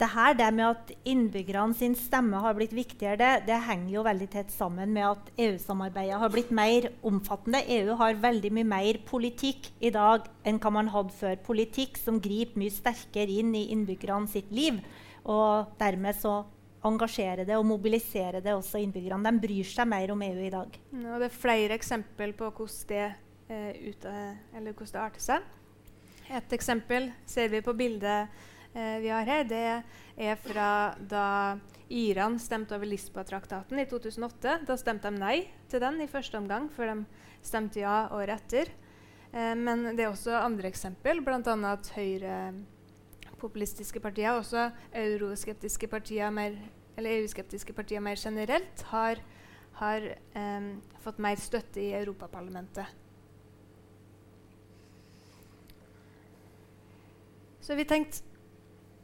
Det 0.00 0.08
her 0.14 0.32
det 0.32 0.46
med 0.56 0.64
at 0.64 0.92
innbyggerne 1.04 1.76
sin 1.76 1.94
stemme 1.98 2.38
har 2.40 2.54
blitt 2.56 2.72
viktigere, 2.72 3.18
det, 3.20 3.46
det 3.50 3.58
henger 3.66 3.90
jo 3.98 4.04
veldig 4.06 4.28
tett 4.32 4.54
sammen 4.54 4.94
med 4.96 5.04
at 5.04 5.28
EU-samarbeidet 5.44 6.20
har 6.22 6.32
blitt 6.32 6.54
mer 6.56 6.88
omfattende. 7.04 7.60
EU 7.68 7.98
har 8.00 8.22
veldig 8.22 8.52
mye 8.56 8.70
mer 8.70 9.00
politikk 9.06 9.68
i 9.84 9.92
dag 9.92 10.24
enn 10.48 10.60
hva 10.62 10.72
man 10.78 10.88
hadde 10.94 11.12
før. 11.18 11.36
Politikk 11.44 12.00
som 12.00 12.22
griper 12.22 12.62
mye 12.62 12.72
sterkere 12.72 13.36
inn 13.42 13.52
i 13.54 13.66
innbyggerne 13.74 14.30
sitt 14.32 14.48
liv. 14.56 14.80
Og 15.28 15.76
dermed 15.82 16.16
så 16.16 16.38
engasjerer 16.88 17.44
det 17.44 17.60
og 17.60 17.68
mobiliserer 17.68 18.40
det 18.40 18.56
også 18.56 18.80
innbyggerne. 18.80 19.28
De 19.28 19.44
bryr 19.44 19.68
seg 19.68 19.92
mer 19.92 20.16
om 20.16 20.24
EU 20.24 20.44
i 20.46 20.52
dag. 20.56 20.80
Ja, 20.96 21.20
det 21.20 21.28
er 21.28 21.40
flere 21.42 21.76
eksempler 21.76 22.32
på 22.40 22.48
hvordan 22.48 22.88
det, 22.88 23.08
eh, 23.52 23.72
ut, 23.84 24.08
hvordan 24.08 24.94
det 24.96 25.02
arter 25.04 25.28
seg. 25.28 25.56
Et 26.30 26.52
eksempel 26.54 27.08
ser 27.26 27.48
vi 27.50 27.58
på 27.64 27.72
bildet 27.74 28.28
eh, 28.72 28.98
vi 29.02 29.08
har 29.10 29.24
her. 29.26 29.44
Det 29.50 29.82
er 30.14 30.36
fra 30.38 30.94
da 31.10 31.58
Iran 31.90 32.38
stemte 32.38 32.74
over 32.76 32.86
Lisboa-traktaten 32.86 33.78
i 33.82 33.86
2008. 33.90 34.60
Da 34.68 34.76
stemte 34.78 35.10
de 35.10 35.18
nei 35.18 35.50
til 35.70 35.80
den 35.82 36.00
i 36.04 36.08
første 36.10 36.38
omgang, 36.38 36.70
før 36.70 36.86
de 36.92 37.04
stemte 37.42 37.80
ja 37.82 38.08
året 38.14 38.38
etter. 38.38 38.66
Eh, 39.32 39.54
men 39.58 39.96
det 39.96 40.04
er 40.04 40.10
også 40.12 40.32
andre 40.38 40.68
eksempel, 40.70 41.20
bl.a. 41.26 41.40
at 41.72 41.90
høyrepopulistiske 41.96 44.00
partier, 44.00 44.30
også 44.38 44.70
euroskeptiske 45.02 45.86
partier 45.90 46.30
mer, 46.30 46.54
eller 46.94 47.10
EU-skeptiske 47.18 47.72
partier 47.74 48.00
mer 48.06 48.14
generelt, 48.22 48.86
har, 48.94 49.18
har 49.82 50.00
eh, 50.14 50.62
fått 51.02 51.18
mer 51.18 51.36
støtte 51.42 51.82
i 51.82 51.90
Europaparlamentet. 52.04 53.09
Så 57.70 57.74
vi 57.78 57.84
tenkte 57.84 58.24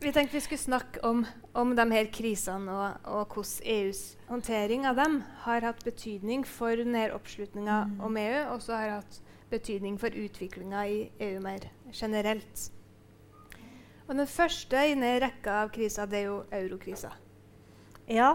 vi 0.00 0.10
tenkt 0.12 0.34
vi 0.34 0.40
skulle 0.40 0.58
snakke 0.58 1.00
om, 1.06 1.20
om 1.54 1.76
de 1.76 1.84
her 1.92 2.08
krisene 2.10 2.72
og, 2.74 2.96
og, 3.06 3.36
hvordan 3.36 3.68
EUs 3.76 4.00
håndtering 4.26 4.88
av 4.90 4.98
dem 4.98 5.20
har 5.44 5.62
hatt 5.62 5.84
betydning 5.86 6.42
for 6.42 6.74
denne 6.74 7.04
oppslutninga 7.14 7.76
mm. 7.86 8.00
om 8.08 8.18
EU, 8.18 8.40
og 8.56 8.64
så 8.64 8.74
har 8.74 8.90
hatt 8.96 9.20
betydning 9.54 10.00
for 10.02 10.10
utviklinga 10.10 10.82
i 10.82 10.98
EU 11.28 11.38
mer 11.44 11.68
generelt. 11.94 12.64
Og 14.08 14.18
Den 14.18 14.26
første 14.26 14.82
i 14.82 14.96
denne 14.96 15.14
rekka 15.22 15.60
av 15.62 15.70
kriser 15.78 16.10
det 16.10 16.24
er 16.24 16.26
jo 16.32 16.42
eurokrisa. 16.50 17.12
Ja. 18.10 18.34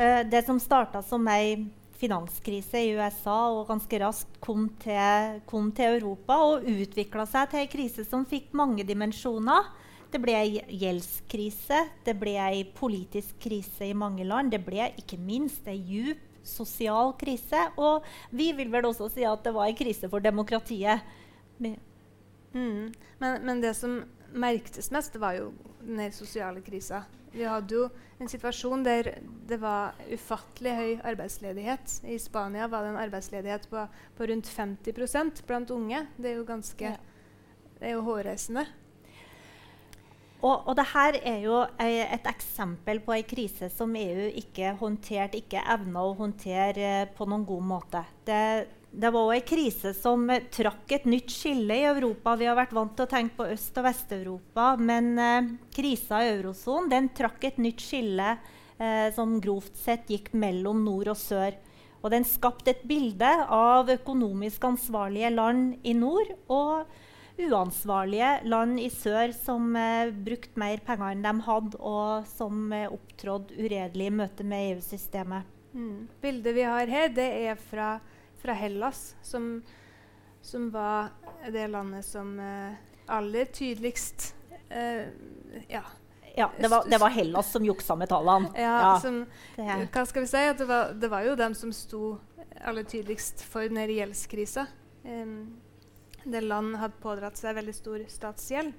Uh, 0.00 0.22
det 0.24 0.46
som 0.48 0.56
starta 0.56 1.04
som 1.04 1.28
ei 1.28 1.66
finanskrise 2.00 2.82
i 2.84 2.92
USA 2.96 3.36
og 3.54 3.66
ganske 3.70 4.00
raskt 4.02 4.38
kom 4.44 4.68
til, 4.82 5.40
kom 5.48 5.70
til 5.76 5.98
Europa 5.98 6.38
og 6.44 6.68
utvikla 6.68 7.26
seg 7.28 7.50
til 7.52 7.64
en 7.64 7.72
krise 7.72 8.06
som 8.08 8.26
fikk 8.28 8.52
mange 8.56 8.86
dimensjoner. 8.86 9.72
Det 10.12 10.20
ble 10.22 10.36
ei 10.38 10.60
gjeldskrise, 10.80 11.80
det 12.06 12.14
ble 12.20 12.36
ei 12.38 12.62
politisk 12.76 13.40
krise 13.42 13.88
i 13.88 13.96
mange 13.96 14.24
land. 14.24 14.52
Det 14.54 14.62
ble 14.64 14.92
ikke 15.00 15.18
minst 15.18 15.66
ei 15.68 15.80
djup 15.82 16.22
sosial 16.46 17.12
krise. 17.18 17.66
Og 17.76 18.06
vi 18.30 18.52
vil 18.56 18.70
vel 18.72 18.88
også 18.88 19.10
si 19.12 19.26
at 19.26 19.42
det 19.44 19.54
var 19.56 19.70
ei 19.70 19.76
krise 19.76 20.10
for 20.12 20.22
demokratiet. 20.22 21.02
Mm. 21.58 22.92
Men, 23.20 23.42
men, 23.42 23.60
det 23.60 23.74
som 23.76 23.98
merktes 24.32 24.90
mest, 24.94 25.16
var 25.20 25.36
jo 25.38 25.52
den 25.80 26.12
sosiale 26.12 26.62
krisa. 26.64 27.04
Vi 27.36 27.44
hadde 27.44 27.74
jo 27.76 27.88
en 28.22 28.30
situasjon 28.32 28.84
der 28.86 29.10
det 29.48 29.58
var 29.60 29.98
ufattelig 30.12 30.72
høy 30.76 30.92
arbeidsledighet. 31.12 31.98
I 32.08 32.16
Spania 32.22 32.68
var 32.72 32.86
det 32.86 32.94
en 32.94 33.02
arbeidsledighet 33.02 33.68
på, 33.70 33.84
på 34.16 34.30
rundt 34.30 34.48
50% 34.48 35.44
blant 35.46 35.70
unge. 35.70 36.06
Det 36.16 36.32
er 36.32 36.40
jo 36.40 36.48
ganske 36.48 36.96
Det 37.76 37.90
er 37.90 37.92
jo 37.92 38.06
hårreisende. 38.06 38.64
Og, 40.44 40.68
og 40.68 40.74
dette 40.76 41.20
er 41.28 41.42
jo 41.44 41.58
et 41.80 42.28
eksempel 42.28 43.00
på 43.04 43.14
en 43.16 43.28
krise 43.28 43.68
som 43.72 43.94
EU 43.96 44.26
ikke 44.40 44.74
håndterte, 44.80 45.40
ikke 45.40 45.64
evna 45.74 46.04
å 46.04 46.14
håndtere 46.16 46.88
eh, 47.02 47.08
på 47.16 47.26
noen 47.28 47.44
god 47.48 47.64
måte. 47.64 48.02
Det, 48.26 48.40
det 48.90 49.10
var 49.12 49.28
òg 49.28 49.34
en 49.36 49.46
krise 49.48 49.92
som 49.96 50.28
trakk 50.54 50.92
et 50.96 51.08
nytt 51.08 51.32
skille 51.32 51.74
i 51.76 51.86
Europa. 51.88 52.36
Vi 52.38 52.48
har 52.48 52.56
vært 52.56 52.74
vant 52.76 52.94
til 52.96 53.04
å 53.04 53.10
tenke 53.10 53.36
på 53.36 53.48
Øst- 53.52 53.76
og 53.80 53.88
Vest-Europa, 53.88 54.68
men 54.80 55.10
eh, 55.20 55.50
krisa 55.74 56.22
i 56.24 56.30
eurosonen 56.36 57.10
trakk 57.16 57.44
et 57.44 57.58
nytt 57.60 57.82
skille 57.84 58.36
eh, 58.78 59.08
som 59.16 59.36
grovt 59.42 59.76
sett 59.76 60.08
gikk 60.12 60.32
mellom 60.32 60.84
nord 60.86 61.12
og 61.12 61.20
sør. 61.20 61.58
Og 62.00 62.12
den 62.14 62.24
skapte 62.28 62.72
et 62.72 62.86
bilde 62.86 63.28
av 63.50 63.90
økonomisk 63.90 64.64
ansvarlige 64.68 65.32
land 65.34 65.76
i 65.82 65.92
nord 65.96 66.32
og 66.46 66.86
uansvarlige 67.36 68.30
land 68.48 68.80
i 68.80 68.88
sør 68.92 69.32
som 69.36 69.76
eh, 69.76 70.08
brukte 70.10 70.60
mer 70.60 70.80
penger 70.86 71.12
enn 71.12 71.24
de 71.26 71.34
hadde, 71.46 71.80
og 71.80 72.28
som 72.30 72.72
eh, 72.72 72.88
opptrådte 72.88 73.56
uredelig 73.60 74.08
i 74.08 74.16
møte 74.22 74.46
med 74.46 74.72
EU-systemet. 74.72 75.52
Mm. 75.76 76.06
Bildet 76.22 76.56
vi 76.56 76.64
har 76.64 76.88
her, 76.88 77.10
det 77.12 77.28
er 77.50 77.58
fra 77.60 77.96
fra 78.42 78.56
Hellas, 78.56 79.16
som, 79.22 79.62
som 80.42 80.70
var 80.70 81.12
det 81.52 81.66
landet 81.72 82.04
som 82.04 82.34
eh, 82.40 82.74
aller 83.06 83.44
tydeligst 83.44 84.34
eh, 84.68 85.06
ja, 85.68 85.82
ja, 86.36 86.50
det 86.60 86.68
var, 86.68 86.84
det 86.90 86.98
var, 86.98 87.08
Hellas 87.08 87.52
som 87.52 87.64
juksa 87.64 87.96
med 87.96 88.08
tallene. 88.08 88.50
Ja, 88.54 88.74
ja. 88.80 88.96
Som, 89.00 89.22
hva 89.56 90.02
skal 90.06 90.26
vi 90.26 90.28
si? 90.28 90.42
Det 90.58 90.66
var, 90.68 90.90
det, 90.92 91.08
var, 91.08 91.24
jo 91.24 91.36
dem 91.36 91.54
som 91.56 91.72
sto 91.72 92.18
aller 92.60 92.84
tydeligst 92.84 93.40
for 93.48 93.64
den 93.64 93.80
gjeldskrisa. 93.88 94.66
Um, 95.04 95.56
det 96.24 96.42
land 96.44 96.76
hadde 96.76 97.00
pådratt 97.00 97.40
seg 97.40 97.56
veldig 97.56 97.74
stor 97.74 98.04
statsgjeld. 98.10 98.74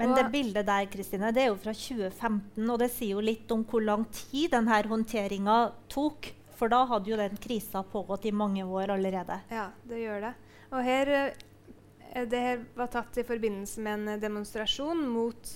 Men 0.00 0.14
det 0.16 0.30
bildet 0.32 0.64
der 0.64 0.86
Kristine, 0.88 1.32
det 1.36 1.42
er 1.42 1.50
jo 1.50 1.58
fra 1.60 1.74
2015, 1.76 2.64
og 2.64 2.78
det 2.80 2.88
sier 2.94 3.18
jo 3.18 3.24
litt 3.24 3.50
om 3.52 3.66
hvor 3.68 3.84
lang 3.84 4.06
tid 4.14 4.54
denne 4.54 4.80
håndteringa 4.88 5.56
tok. 5.92 6.30
For 6.60 6.68
da 6.68 6.82
hadde 6.84 7.08
jo 7.08 7.16
den 7.16 7.38
krisa 7.40 7.80
pågått 7.88 8.26
i 8.28 8.34
mange 8.36 8.66
år 8.68 8.92
allerede. 8.92 9.38
Ja, 9.48 9.70
det 9.88 10.02
gjør 10.02 10.26
det. 10.26 10.32
Og 10.68 10.84
her, 10.84 11.08
eh, 11.08 12.26
det 12.28 12.40
her 12.44 12.64
var 12.76 12.90
tatt 12.92 13.16
i 13.16 13.24
forbindelse 13.24 13.80
med 13.80 14.08
en 14.08 14.20
demonstrasjon 14.20 15.00
mot 15.08 15.52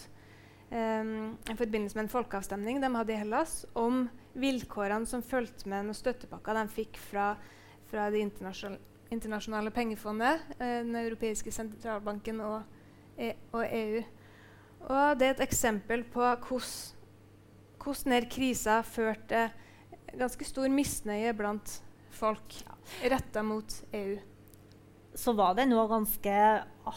um, 0.70 1.36
i 1.50 1.56
forbindelse 1.58 1.98
med 1.98 2.06
en 2.06 2.14
folkeavstemning 2.14 2.80
de 2.80 2.88
hadde 2.94 3.12
i 3.12 3.18
Hellas 3.20 3.66
om 3.76 4.06
vilkårene 4.32 5.06
som 5.06 5.22
fulgte 5.22 5.68
med 5.68 5.84
noen 5.84 5.98
støttepakka 5.98 6.54
de 6.56 6.64
fikk 6.72 6.96
fra, 7.10 7.34
fra 7.90 8.08
Det 8.10 8.22
internasjonale, 8.24 8.80
internasjonale 9.12 9.70
pengefondet, 9.76 10.40
uh, 10.56 10.80
Den 10.88 10.96
europeiske 11.02 11.52
sentralbanken 11.52 12.40
og, 12.40 12.62
e 13.18 13.34
og, 13.52 13.66
EU. 13.68 14.00
Og 14.88 15.20
det 15.20 15.28
er 15.28 15.36
et 15.36 15.44
eksempel 15.50 16.06
på 16.16 16.24
hvordan 16.48 18.08
denne 18.08 18.32
krisa 18.32 18.80
førte 18.88 19.50
ganske 20.18 20.46
stor 20.48 20.70
misnøye 20.72 21.32
blant 21.36 21.78
folk 22.14 22.56
retta 23.02 23.42
mot 23.42 23.74
EU. 23.92 24.16
så 25.14 25.32
var 25.38 25.54
det 25.54 25.68
nå 25.70 25.78
ganske 25.86 26.36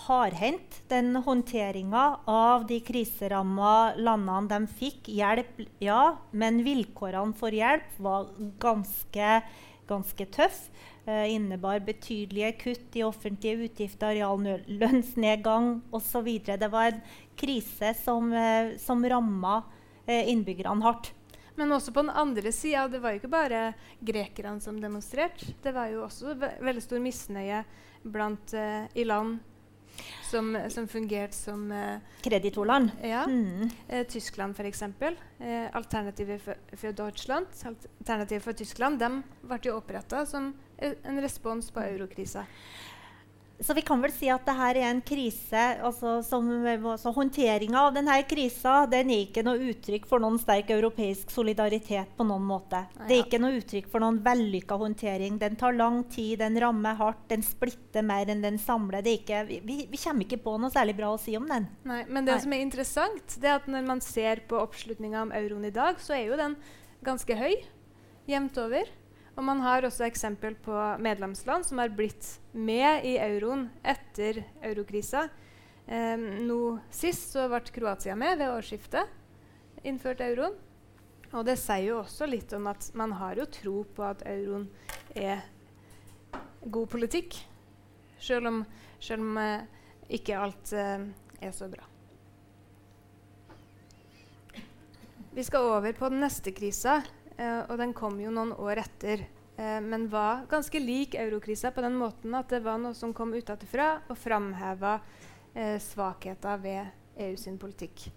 hardhendt, 0.07 0.79
den 0.89 1.15
håndteringa 1.21 2.05
av 2.25 2.65
de 2.67 2.79
kriseramma 2.81 3.93
landene 3.93 4.49
de 4.49 4.77
fikk. 4.79 5.11
Hjelp, 5.13 5.61
ja, 5.77 6.17
men 6.31 6.63
vilkårene 6.65 7.37
for 7.37 7.53
hjelp 7.53 7.99
var 8.01 8.31
ganske, 8.57 9.41
ganske 9.89 10.29
tøffe. 10.33 10.73
Eh, 11.07 11.29
innebar 11.31 11.79
betydelige 11.79 12.49
kutt 12.59 12.95
i 12.99 13.03
offentlige 13.07 13.69
utgifter, 13.69 14.17
reallønnsnedgang 14.17 15.77
osv. 15.95 16.27
Det 16.43 16.67
var 16.73 16.89
en 16.89 16.99
krise 17.39 17.93
som, 17.95 18.33
eh, 18.33 18.75
som 18.77 19.05
ramma 19.05 19.61
eh, 20.05 20.27
innbyggerne 20.27 20.83
hardt. 20.83 21.13
Men 21.57 21.73
også 21.73 21.91
på 21.93 22.03
den 22.05 22.13
andre 22.13 22.51
sida, 22.53 22.85
det 22.87 23.01
var 23.01 23.15
jo 23.15 23.21
ikke 23.21 23.33
bare 23.33 23.61
grekerne 24.05 24.61
som 24.61 24.77
demonstrerte. 24.81 25.55
Det 25.63 25.73
var 25.73 25.89
jo 25.89 26.03
også 26.05 26.35
ve 26.37 26.51
veldig 26.61 26.83
stor 26.85 27.01
misnøye 27.01 27.63
blant, 28.05 28.53
uh, 28.53 28.85
i 28.93 29.05
land 29.07 29.39
som, 30.23 30.57
som 30.69 30.87
fungerte 30.87 31.35
som 31.35 31.71
uh, 31.71 31.97
Kreditorland. 32.21 32.91
Ja. 33.01 33.25
Mm. 33.25 33.69
Uh, 33.89 34.03
Tyskland, 34.03 34.53
f.eks. 34.59 34.81
Uh, 34.81 35.17
Alternativet 35.73 36.41
for, 36.41 36.61
for, 36.75 36.91
Deutschland, 36.91 37.47
Alternativet 37.99 38.43
for 38.43 38.53
Tyskland, 38.53 38.99
de 38.99 39.09
ble 39.41 39.59
jo 39.65 39.77
oppretta 39.79 40.25
som 40.25 40.53
en 40.77 41.21
respons 41.21 41.71
på 41.73 41.81
eurokrisa. 41.81 42.45
Så 43.59 43.73
vi 43.73 43.81
kan 43.81 44.01
vel 44.01 44.11
si 44.13 44.27
at 44.29 44.43
dette 44.45 44.65
er 44.69 44.77
en 44.85 44.99
krise 45.01 45.61
altså, 45.81 46.19
som, 46.25 46.45
Håndteringa 47.17 47.87
av 47.87 47.95
denne 47.95 48.17
krisa 48.29 48.83
den 48.89 49.09
er 49.13 49.23
ikke 49.25 49.41
noe 49.45 49.71
uttrykk 49.71 50.05
for 50.09 50.21
noen 50.21 50.37
sterk 50.41 50.69
europeisk 50.75 51.31
solidaritet 51.33 52.11
på 52.17 52.27
noen 52.27 52.45
måte. 52.45 52.83
Det 53.07 53.15
er 53.15 53.23
ikke 53.23 53.39
noe 53.41 53.57
uttrykk 53.57 53.89
for 53.89 54.03
noen 54.03 54.19
vellykka 54.25 54.77
håndtering. 54.77 55.39
Den 55.41 55.57
tar 55.57 55.73
lang 55.77 56.03
tid, 56.13 56.37
den 56.43 56.59
rammer 56.61 56.99
hardt, 56.99 57.23
den 57.31 57.45
splitter 57.45 58.05
mer 58.05 58.29
enn 58.29 58.45
den 58.45 58.61
samler. 58.61 59.05
Ikke, 59.09 59.41
vi, 59.49 59.59
vi, 59.65 60.01
kommer 60.03 60.27
ikke 60.27 60.41
på 60.45 60.53
noe 60.61 60.73
særlig 60.73 60.97
bra 60.99 61.15
å 61.15 61.21
si 61.21 61.33
om 61.39 61.49
den. 61.49 61.65
Nei, 61.89 62.03
men 62.05 62.29
det 62.29 62.35
Nei. 62.35 62.43
som 62.45 62.53
er 62.53 62.63
interessant, 62.67 63.39
det 63.41 63.49
er 63.49 63.57
at 63.57 63.71
når 63.71 63.89
man 63.89 64.03
ser 64.05 64.45
på 64.49 64.61
oppslutninga 64.61 65.25
om 65.25 65.33
euroen 65.33 65.65
i 65.65 65.73
dag, 65.73 65.97
så 66.03 66.17
er 66.19 66.27
jo 66.27 66.39
den 66.39 66.59
ganske 67.07 67.41
høy 67.41 67.55
jevnt 68.29 68.57
over. 68.61 68.89
Og 69.37 69.45
man 69.45 69.61
har 69.61 69.85
også 69.85 70.07
eksempel 70.07 70.55
på 70.65 70.75
medlemsland 71.03 71.65
som 71.67 71.77
har 71.77 71.93
blitt 71.93 72.25
med 72.57 73.05
i 73.05 73.17
euroen 73.21 73.67
etter 73.85 74.41
eurokrisa. 74.65 75.27
Eh, 75.85 76.17
nå 76.17 76.61
Sist 76.89 77.35
så 77.35 77.45
ble 77.51 77.61
Kroatia 77.69 78.15
med 78.17 78.39
ved 78.41 78.49
årsskiftet. 78.49 79.13
Innført 79.85 80.23
euroen. 80.25 80.57
Og 81.35 81.45
det 81.45 81.57
sier 81.59 81.91
jo 81.91 81.99
også 82.01 82.25
litt 82.29 82.53
om 82.57 82.65
at 82.71 82.89
man 82.97 83.13
har 83.19 83.37
jo 83.37 83.45
tro 83.51 83.75
på 83.93 84.05
at 84.07 84.23
euroen 84.25 84.65
er 85.13 85.43
god 86.65 86.89
politikk. 86.89 87.37
Selv 88.17 88.49
om, 88.49 88.63
selv 88.99 89.21
om 89.21 89.37
eh, 89.37 89.67
ikke 90.17 90.39
alt 90.39 90.73
eh, 90.73 91.05
er 91.43 91.53
så 91.53 91.69
bra. 91.69 91.85
Vi 95.37 95.45
skal 95.45 95.69
over 95.69 95.93
på 95.93 96.09
den 96.09 96.23
neste 96.23 96.49
krisa, 96.49 97.03
og 97.69 97.75
den 97.79 97.93
kom 97.97 98.19
jo 98.21 98.31
noen 98.33 98.53
år 98.57 98.81
etter, 98.83 99.25
uh, 99.59 99.79
men 99.83 100.07
var 100.11 100.45
ganske 100.49 100.81
lik 100.81 101.17
eurokrisa 101.19 101.71
på 101.75 101.83
den 101.85 101.97
måten 101.99 102.35
at 102.37 102.49
det 102.53 102.63
var 102.65 102.79
noe 102.81 102.97
som 102.97 103.13
kom 103.13 103.35
utenfra 103.35 103.89
og 104.07 104.17
framheva 104.17 104.97
eh, 105.53 105.77
svakheter 105.81 106.63
ved 106.63 107.21
EU 107.27 107.35
sin 107.37 107.57
politikk. 107.57 108.11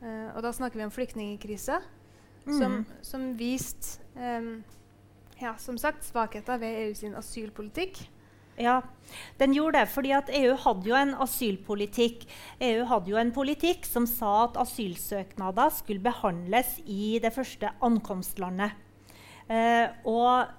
og 0.00 0.38
da 0.40 0.52
snakker 0.54 0.78
vi 0.78 0.84
om 0.86 0.92
flyktningkrisa, 0.94 1.80
mm. 2.46 2.54
som, 2.56 2.76
som 3.04 3.24
viste 3.36 4.00
ja, 5.40 5.56
som 5.58 5.76
sagt, 5.78 6.04
svakheter 6.04 6.56
ved 6.60 6.78
EU 6.86 6.94
sin 6.94 7.14
asylpolitikk. 7.18 7.98
Ja, 8.60 8.80
den 9.40 9.54
gjorde 9.56 9.80
det. 9.80 9.88
fordi 9.88 10.12
at 10.12 10.30
EU 10.36 10.54
hadde 10.64 10.88
jo 10.88 10.96
en 10.98 11.14
asylpolitikk. 11.24 12.26
EU 12.60 12.84
hadde 12.86 13.10
jo 13.10 13.18
en 13.20 13.32
politikk 13.32 13.86
som 13.88 14.06
sa 14.06 14.44
at 14.44 14.60
asylsøknader 14.60 15.72
skulle 15.74 16.04
behandles 16.04 16.78
i 16.86 17.18
det 17.22 17.32
første 17.34 17.72
ankomstlandet. 17.80 18.76
Eh, 19.50 19.88
og 20.06 20.52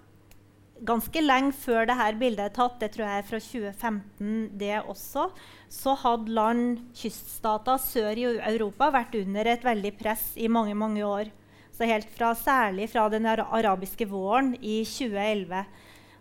ganske 0.83 1.21
lenge 1.21 1.53
før 1.55 1.85
dette 1.87 2.17
bildet 2.19 2.47
er 2.49 2.55
tatt, 2.55 2.79
det 2.81 2.91
tror 2.95 3.05
jeg 3.05 3.21
er 3.21 3.27
fra 3.27 3.39
2015, 3.39 4.31
det 4.59 4.73
også, 4.81 5.27
så 5.71 5.93
hadde 6.01 6.33
land, 6.35 6.65
kyststater 6.97 7.79
sør 7.79 8.17
i 8.17 8.25
Europa 8.25 8.89
vært 8.91 9.15
under 9.21 9.47
et 9.53 9.63
veldig 9.63 9.93
press 9.99 10.31
i 10.35 10.49
mange, 10.51 10.75
mange 10.75 11.05
år. 11.05 11.31
Så 11.71 11.87
helt 11.87 12.09
fra, 12.13 12.33
Særlig 12.35 12.89
fra 12.91 13.07
den 13.09 13.25
arabiske 13.29 14.05
våren 14.09 14.55
i 14.59 14.81
2011. 14.83 15.63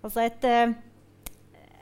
Altså 0.05 0.29
et... 0.29 0.45
Eh, 0.47 0.79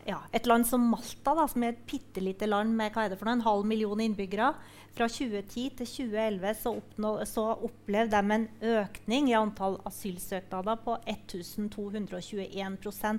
ja, 0.08 0.22
et 0.32 0.46
land 0.48 0.66
som 0.66 0.84
Malta, 0.88 1.34
da, 1.36 1.44
som 1.50 1.64
er 1.64 1.74
et 1.74 1.86
bitte 1.88 2.22
lite 2.24 2.48
land 2.48 2.72
med 2.76 2.94
noe, 2.96 3.32
en 3.32 3.44
halv 3.44 3.66
million 3.68 4.00
innbyggere. 4.00 4.54
Fra 4.96 5.06
2010 5.12 5.66
til 5.78 5.90
2011 5.90 6.54
så, 6.62 6.72
oppnå, 6.80 7.10
så 7.28 7.44
opplevde 7.54 8.16
de 8.16 8.36
en 8.38 8.46
økning 8.72 9.28
i 9.30 9.36
antall 9.38 9.76
asylsøknader 9.86 10.80
på 10.84 10.96
1221 11.04 12.78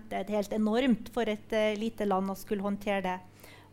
Det 0.09 0.17
er 0.17 0.33
helt 0.33 0.55
enormt 0.57 1.11
for 1.13 1.29
et 1.29 1.53
uh, 1.53 1.77
lite 1.79 2.09
land 2.09 2.33
å 2.33 2.37
skulle 2.39 2.65
håndtere 2.65 3.05
det. 3.05 3.17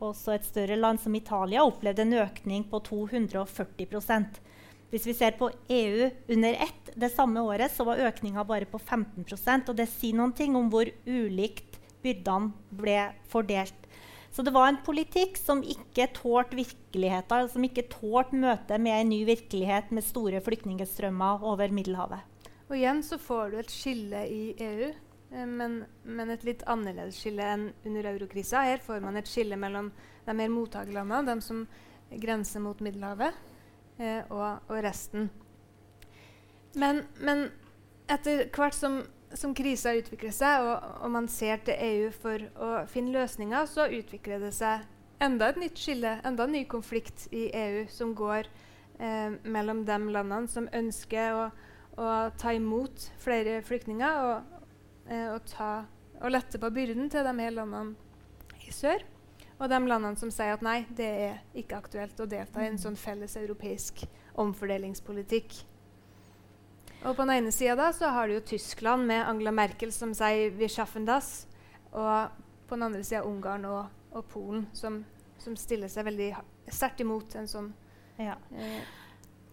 Også 0.05 0.37
et 0.37 0.45
større 0.45 0.77
land 0.77 1.01
som 1.01 1.15
Italia 1.17 1.65
opplevde 1.65 2.05
en 2.05 2.19
økning 2.21 2.69
på 2.69 2.83
240% 2.85 4.43
hvis 4.91 5.07
vi 5.09 5.15
ser 5.19 5.35
på 5.35 5.49
EU 5.69 6.11
under 6.29 6.55
ett 6.63 6.91
det 6.95 7.11
samme 7.11 7.43
året, 7.43 7.73
så 7.75 7.85
var 7.85 8.01
økninga 8.07 8.45
bare 8.47 8.69
på 8.71 8.79
15% 8.79 9.73
og 9.73 9.77
Det 9.77 9.89
sier 9.91 10.15
noen 10.17 10.33
ting 10.33 10.55
om 10.57 10.71
hvor 10.71 10.87
ulikt 11.07 11.76
byrdene 12.07 12.79
ble 12.79 13.01
fordelt. 13.29 13.83
Så 14.37 14.43
det 14.45 14.53
var 14.53 14.69
en 14.69 14.83
politikk 14.85 15.39
som 15.41 15.63
ikke 15.65 16.11
tålte 16.13 16.59
virkeligheten, 16.59 17.47
som 17.49 17.65
ikke 17.65 17.87
tålte 17.89 18.37
møtet 18.37 18.83
med 18.85 19.01
en 19.01 19.09
ny 19.09 19.23
virkelighet 19.25 19.89
med 19.97 20.05
store 20.05 20.43
flyktningstrømmer 20.45 21.47
over 21.47 21.73
Middelhavet. 21.73 22.21
Og 22.67 22.75
igjen 22.77 23.01
så 23.07 23.17
får 23.23 23.55
du 23.55 23.57
et 23.63 23.73
skille 23.73 24.21
i 24.29 24.43
EU, 24.61 24.91
eh, 24.91 25.47
men, 25.49 25.79
men, 26.05 26.35
et 26.35 26.45
litt 26.45 26.67
annerledes 26.69 27.17
skille 27.23 27.49
enn 27.49 27.71
under 27.87 28.11
eurokrisa. 28.11 28.67
Her 28.67 28.83
får 28.85 29.01
man 29.07 29.17
et 29.17 29.31
skille 29.31 29.57
mellom 29.57 29.89
de 30.27 30.37
mer 30.37 30.53
mottakerlandene, 30.53 31.31
de 31.31 31.47
som 31.47 31.65
grenser 32.11 32.61
mot 32.61 32.83
Middelhavet, 32.85 33.39
eh, 33.97 34.21
og, 34.29 34.67
og, 34.67 34.77
resten. 34.85 35.31
Men, 36.77 37.07
men 37.23 37.47
etter 38.13 38.51
hvert 38.53 38.77
som 38.77 39.01
som 39.37 39.55
krisa 39.57 39.95
utvikler 39.97 40.35
seg, 40.35 40.65
og, 40.67 40.85
og, 41.01 41.11
man 41.13 41.29
ser 41.31 41.61
til 41.67 41.77
EU 41.77 42.11
for 42.15 42.43
å 42.63 42.71
finne 42.91 43.15
løsninger, 43.15 43.67
så 43.71 43.89
utvikler 43.93 44.43
det 44.43 44.53
seg 44.57 44.87
enda 45.23 45.51
et 45.51 45.61
nytt 45.61 45.81
skille, 45.81 46.17
enda 46.27 46.47
en 46.47 46.55
ny 46.57 46.65
konflikt 46.69 47.27
i 47.35 47.47
EU 47.57 47.85
som 47.93 48.15
går 48.17 48.49
eh, 49.01 49.37
mellom 49.45 49.85
de 49.89 49.99
landene 50.13 50.51
som 50.53 50.69
ønsker 50.75 51.37
å, 51.37 51.45
å 51.97 52.09
ta 52.39 52.55
imot 52.57 53.09
flere 53.23 53.61
flyktninger 53.67 54.23
og, 54.31 54.57
eh, 55.09 55.29
og, 55.33 55.41
ta, 55.53 55.71
og, 56.21 56.31
lette 56.33 56.61
på 56.61 56.73
byrden 56.73 57.13
til 57.13 57.27
de 57.27 57.37
her 57.41 57.57
landene 57.57 58.67
i 58.67 58.75
sør. 58.75 59.05
Og 59.57 59.71
de 59.73 59.79
landene 59.89 60.21
som 60.21 60.29
sier 60.33 60.53
at 60.53 60.65
nei, 60.65 60.83
det 60.97 61.09
er 61.09 61.39
ikke 61.57 61.79
aktuelt 61.81 62.19
å 62.21 62.29
delta 62.29 62.61
i 62.61 62.69
en 62.69 62.81
sånn 62.81 62.99
felles 63.01 63.39
europeisk 63.41 64.05
omfordelingspolitikk. 64.37 65.55
Og 67.05 67.13
på 67.15 67.23
den 67.23 67.35
ene 67.37 67.53
sida 67.55 67.91
har 68.01 68.29
du 68.29 68.37
jo 68.37 68.47
Tyskland 68.53 69.07
med 69.07 69.27
Angela 69.27 69.53
Merkel 69.53 69.93
som 69.93 70.15
sier 70.15 70.51
'vi 70.51 70.69
schaffen 70.69 71.07
das'. 71.07 71.47
Og 71.93 72.31
på 72.69 72.75
den 72.75 72.83
andre 72.83 73.05
sida 73.05 73.23
Ungarn 73.23 73.65
og, 73.65 73.87
og 74.13 74.25
Polen 74.25 74.67
som, 74.73 75.05
som, 75.39 75.57
stiller 75.57 75.89
seg 75.89 76.05
veldig 76.05 76.35
sterkt 76.69 77.01
imot 77.01 77.37
en 77.39 77.49
sånn 77.49 77.73
ja. 78.19 78.35
eh, 78.53 78.83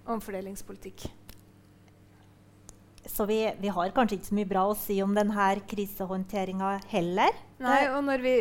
omfordelingspolitikk. 0.06 1.06
Så 3.06 3.26
vi, 3.26 3.54
vi, 3.60 3.68
har 3.68 3.92
kanskje 3.92 4.18
ikke 4.18 4.30
så 4.32 4.36
mye 4.36 4.50
bra 4.50 4.66
å 4.66 4.76
si 4.80 5.02
om 5.04 5.14
denne 5.16 5.48
krisehåndteringa 5.68 6.78
heller. 6.94 7.36
Nei, 7.60 7.82
og 7.92 8.08
vi, 8.24 8.36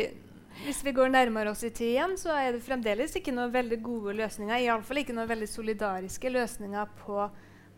hvis 0.63 0.83
vi 0.85 0.93
går 0.95 1.11
nærmere 1.11 1.51
oss 1.51 1.65
i 1.67 1.69
tid 1.69 1.91
igjen, 1.97 2.15
så 2.17 2.31
er 2.39 2.55
det 2.55 2.63
fremdeles 2.63 3.15
ikke 3.19 3.33
noen 3.35 3.51
veldig 3.53 3.81
gode 3.83 4.15
løsninger. 4.21 4.63
Iallfall 4.63 5.03
ikke 5.03 5.15
noen 5.17 5.29
veldig 5.29 5.49
solidariske 5.51 6.31
løsninger 6.31 6.95
på 7.03 7.27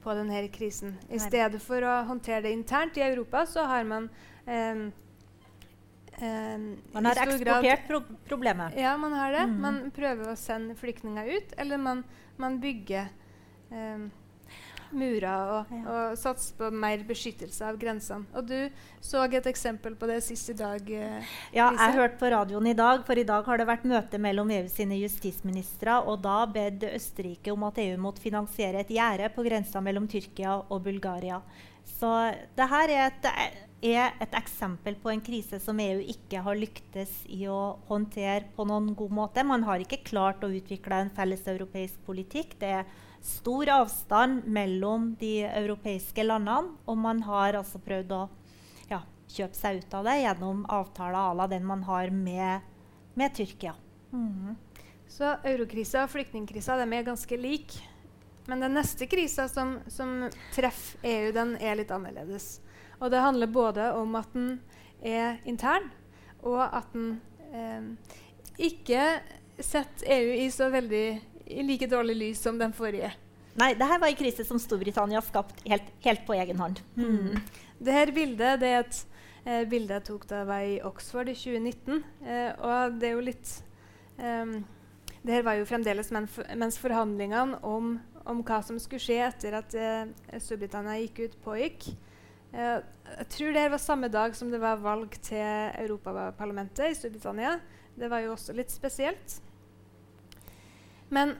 på 0.06 0.14
denne 0.18 0.44
krisen. 0.54 0.96
I 1.10 1.20
stedet 1.22 1.62
for 1.64 1.82
å 1.82 1.96
håndtere 2.10 2.46
det 2.46 2.54
internt 2.54 2.98
i 3.00 3.04
Europa, 3.06 3.46
så 3.50 3.66
har 3.66 3.88
man 3.90 4.10
um, 4.46 4.84
um, 6.22 6.68
Man 6.94 7.10
har 7.10 7.22
eksportert 7.26 7.88
pro 7.90 8.04
problemet. 8.28 8.78
Ja, 8.78 8.96
man 9.02 9.18
har 9.18 9.34
det. 9.34 9.48
Mm. 9.50 9.58
Man 9.66 9.80
prøver 9.96 10.30
å 10.32 10.38
sende 10.40 10.78
flyktninger 10.78 11.32
ut, 11.38 11.58
eller 11.58 11.82
man, 11.82 12.06
man 12.38 12.60
bygger 12.62 13.10
um, 13.72 14.12
murer 14.98 15.52
og, 15.58 15.74
ja. 15.74 15.84
og 15.86 16.18
satse 16.20 16.56
på 16.58 16.70
mer 16.74 17.04
beskyttelse 17.08 17.66
av 17.68 17.78
grensene. 17.82 18.28
Og 18.36 18.48
du 18.50 18.58
så 19.04 19.26
et 19.26 19.50
eksempel 19.50 19.96
på 20.00 20.10
det 20.10 20.22
sist 20.26 20.50
i 20.54 20.58
dag. 20.58 20.82
Eh, 20.90 21.36
ja, 21.56 21.70
jeg 21.70 21.98
hørte 21.98 22.20
på 22.22 22.32
radioen 22.32 22.72
i 22.72 22.78
dag, 22.78 23.04
for 23.08 23.20
i 23.20 23.28
dag 23.28 23.46
har 23.46 23.62
det 23.62 23.70
vært 23.70 23.86
møte 23.90 24.22
mellom 24.22 24.52
EU 24.56 24.66
sine 24.72 24.98
justisministre, 25.02 26.00
og 26.06 26.24
da 26.26 26.42
bed 26.50 26.88
Østerrike 26.94 27.54
om 27.54 27.68
at 27.68 27.80
EU 27.84 28.00
måtte 28.02 28.24
finansiere 28.24 28.82
et 28.84 28.94
gjerde 28.96 29.32
på 29.36 29.46
grensa 29.46 29.84
mellom 29.84 30.10
Tyrkia 30.12 30.58
og 30.64 30.84
Bulgaria. 30.88 31.42
Så 31.86 32.10
det 32.58 32.68
her 32.72 32.92
er 32.92 33.04
et, 33.06 33.28
er 33.86 34.16
et, 34.24 34.36
eksempel 34.36 34.98
på 35.02 35.12
en 35.12 35.22
krise 35.24 35.60
som 35.62 35.80
EU 35.80 36.02
ikke 36.02 36.42
har 36.42 36.58
lyktes 36.58 37.12
i 37.32 37.46
å 37.52 37.78
håndtere 37.90 38.50
på 38.56 38.66
noen 38.68 38.94
god 38.98 39.14
måte. 39.14 39.46
Man 39.46 39.66
har 39.68 39.84
ikke 39.84 40.04
klart 40.08 40.44
å 40.44 40.52
utvikle 40.52 41.04
en 41.04 41.14
felles 41.16 41.46
europeisk 41.52 42.02
politikk. 42.08 42.58
Det 42.62 42.72
er 42.82 42.90
stor 43.26 43.70
avstand 43.70 44.46
mellom 44.46 45.16
de 45.20 45.44
europeiske 45.48 46.24
landene, 46.24 46.76
og 46.86 46.98
man 46.98 47.24
har 47.26 47.58
altså 47.58 47.82
prøvd 47.82 48.14
å 48.14 48.22
ja, 48.92 49.02
kjøpe 49.32 49.58
seg 49.58 49.82
ut 49.82 49.98
av 49.98 50.06
det 50.06 50.20
gjennom 50.22 50.62
avtaler 50.70 51.18
à 51.18 51.34
la 51.40 51.48
den 51.50 51.66
man 51.66 51.84
har 51.88 52.14
med, 52.14 52.62
med 53.18 53.34
Tyrkia. 53.34 53.74
Mm. 54.14 54.54
Så 55.10 55.36
eurokrisa 55.44 56.06
og 56.06 56.14
flyktningkrisa 56.14 56.78
er 56.84 57.08
ganske 57.08 57.38
like. 57.38 57.82
Men 58.46 58.62
den 58.62 58.78
neste 58.78 59.08
krisa 59.10 59.48
som, 59.50 59.80
som, 59.90 60.28
treffer 60.54 61.02
EU, 61.10 61.32
den 61.34 61.56
er 61.58 61.80
litt 61.80 61.94
annerledes. 61.94 62.60
Og 63.00 63.10
det 63.12 63.24
handler 63.26 63.50
både 63.50 63.90
om 63.98 64.14
at 64.20 64.30
den 64.38 64.60
er 65.02 65.40
intern, 65.50 65.90
og 66.46 66.62
at 66.62 66.94
den 66.94 67.16
eh, 67.50 67.90
ikke 68.70 69.08
setter 69.58 70.14
EU 70.14 70.36
i 70.46 70.52
så 70.54 70.70
veldig 70.70 71.08
i 71.46 71.66
like 71.66 71.90
dårlig 71.92 72.16
lys 72.20 72.42
som 72.42 72.60
den 72.60 72.74
forrige. 72.76 73.12
Nei, 73.56 73.72
dette 73.78 74.00
var 74.02 74.12
en 74.12 74.20
krise 74.20 74.44
som 74.48 74.60
Storbritannia 74.60 75.22
har 75.22 75.26
skapt 75.28 75.62
helt, 75.66 75.92
helt, 76.04 76.26
på 76.28 76.36
egen 76.36 76.60
hånd. 76.60 76.82
Mm. 77.00 77.38
her 77.88 78.12
bildet 78.16 78.60
det 78.60 78.72
er 78.72 78.82
et 78.84 78.98
eh, 79.46 79.64
bilde 79.70 79.96
jeg 79.96 80.08
tok 80.10 80.26
da 80.28 80.42
jeg 80.42 80.50
var 80.50 80.66
i 80.68 80.80
Oxford 80.84 81.32
i 81.32 81.38
2019. 81.38 82.02
Eh, 82.26 82.50
og 82.60 82.98
det 83.00 83.12
er 83.12 83.16
jo 83.16 83.24
litt 83.30 83.54
um, 84.18 84.58
det 85.26 85.40
her 85.40 85.48
var 85.48 85.56
jo 85.58 85.70
fremdeles 85.70 86.12
mens 86.12 86.78
forhandlingene 86.82 87.62
om 87.66 87.96
om 88.30 88.42
hva 88.46 88.60
som 88.66 88.78
skulle 88.82 89.04
skje 89.04 89.20
etter 89.28 89.58
at 89.60 89.76
eh, 89.78 90.10
Storbritannia 90.42 90.98
gikk 91.04 91.22
ut, 91.26 91.38
pågikk. 91.46 91.88
Eh, 92.56 92.78
jeg 93.20 93.28
tror 93.36 93.56
det 93.56 93.66
var 93.74 93.82
samme 93.82 94.10
dag 94.12 94.36
som 94.38 94.52
det 94.54 94.62
var 94.62 94.82
valg 94.82 95.18
til 95.26 95.42
Europaparlamentet 95.84 96.90
i 96.90 96.98
Storbritannia. 96.98 97.58
Det 97.96 98.10
var 98.12 98.26
jo 98.26 98.34
også 98.36 98.56
litt 98.58 98.74
spesielt. 98.74 99.40
Men 101.14 101.36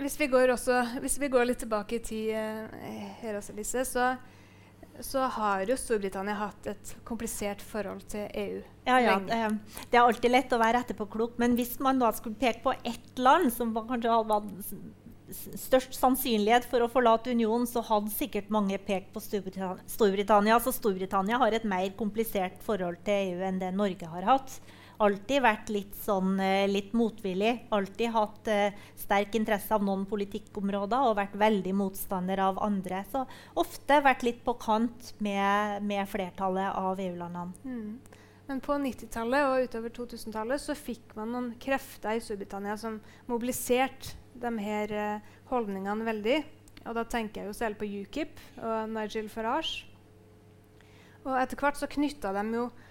hvis 0.00 0.18
vi 0.20 0.28
går, 0.32 0.54
også, 0.54 0.82
hvis 1.02 1.18
vi 1.20 1.28
går 1.32 1.48
litt 1.50 1.60
tilbake 1.62 1.98
i 1.98 2.04
tid, 2.04 2.30
eh, 2.34 3.08
her 3.20 3.38
også, 3.38 3.54
Lise, 3.56 3.84
så, 3.84 4.12
så, 5.00 5.26
har 5.36 5.66
jo 5.68 5.76
Storbritannia 5.78 6.36
hatt 6.40 6.70
et 6.72 6.94
komplisert 7.04 7.62
forhold 7.62 8.06
til 8.10 8.26
EU. 8.30 8.62
Ja, 8.88 9.00
ja. 9.02 9.18
Det, 9.20 9.42
det, 9.90 9.98
er 9.98 10.06
alltid 10.06 10.32
lett 10.32 10.56
å 10.56 10.62
være 10.62 10.84
etterpåklok, 10.84 11.36
men 11.42 11.58
hvis 11.58 11.76
man 11.84 12.00
da 12.00 12.12
skulle 12.16 12.40
peke 12.40 12.64
på 12.64 12.74
ett 12.80 13.20
land 13.20 13.52
som 13.54 13.74
kanskje 13.76 14.16
hadde 14.16 14.40
størst 15.30 15.94
sannsynlighet 15.94 16.66
for 16.70 16.82
å 16.82 16.90
forlate 16.90 17.34
unionen, 17.34 17.68
så 17.68 17.82
hadde 17.86 18.12
sikkert 18.14 18.50
mange 18.52 18.78
pekt 18.82 19.12
på 19.14 19.22
Storbritannia. 19.22 19.84
Storbritannia. 19.90 20.58
Så 20.62 20.72
Storbritannia 20.74 21.38
har 21.42 21.54
et 21.54 21.66
mer 21.68 21.92
komplisert 21.98 22.58
forhold 22.66 23.02
til 23.06 23.34
EU 23.34 23.44
enn 23.46 23.60
det 23.62 23.70
Norge 23.76 24.10
har 24.10 24.26
hatt. 24.26 24.58
Alltid 25.00 25.40
vært 25.40 25.70
litt, 25.72 25.94
sånn, 25.96 26.34
eh, 26.44 26.66
litt 26.68 26.92
motvillig. 26.92 27.54
Alltid 27.72 28.12
hatt 28.12 28.50
uh, 28.52 28.80
sterk 29.00 29.38
interesse 29.38 29.72
av 29.72 29.84
noen 29.86 30.02
politikkområder 30.08 31.06
og 31.08 31.16
vært 31.16 31.38
veldig 31.40 31.72
motstander 31.78 32.42
av 32.44 32.60
andre. 32.60 33.00
Så 33.08 33.22
ofte 33.62 34.02
vært 34.04 34.26
litt 34.26 34.42
på 34.44 34.58
kant 34.60 35.14
med, 35.24 35.80
med 35.88 36.04
flertallet 36.10 36.76
av 36.76 37.00
EU-landene. 37.00 37.56
Mm. 37.64 38.18
Men 38.50 38.60
på 38.60 38.76
90-tallet 38.82 39.46
og 39.48 39.64
utover 39.70 39.94
2000-tallet 39.94 40.60
så 40.60 40.76
fikk 40.76 41.14
man 41.16 41.32
noen 41.32 41.50
krefter 41.62 42.18
i 42.18 42.22
Storbritannia 42.24 42.76
som 42.80 42.98
mobiliserte 43.30 44.18
de 44.42 44.52
her 44.60 44.92
uh, 44.92 45.36
holdningene 45.48 46.08
veldig. 46.10 46.38
Og 46.84 46.96
da 46.96 47.06
tenker 47.08 47.40
jeg 47.40 47.50
jo 47.50 47.56
selv 47.56 47.80
på 47.80 47.88
UKIP 47.88 48.36
og 48.60 48.92
Nigel 48.92 49.32
Farage. 49.32 49.86
Og 51.24 51.34
etter 51.36 51.60
hvert 51.60 51.80
så 51.80 51.88
knytta 51.90 52.32
de 52.36 52.44
jo 52.56 52.68
eh, 52.68 52.86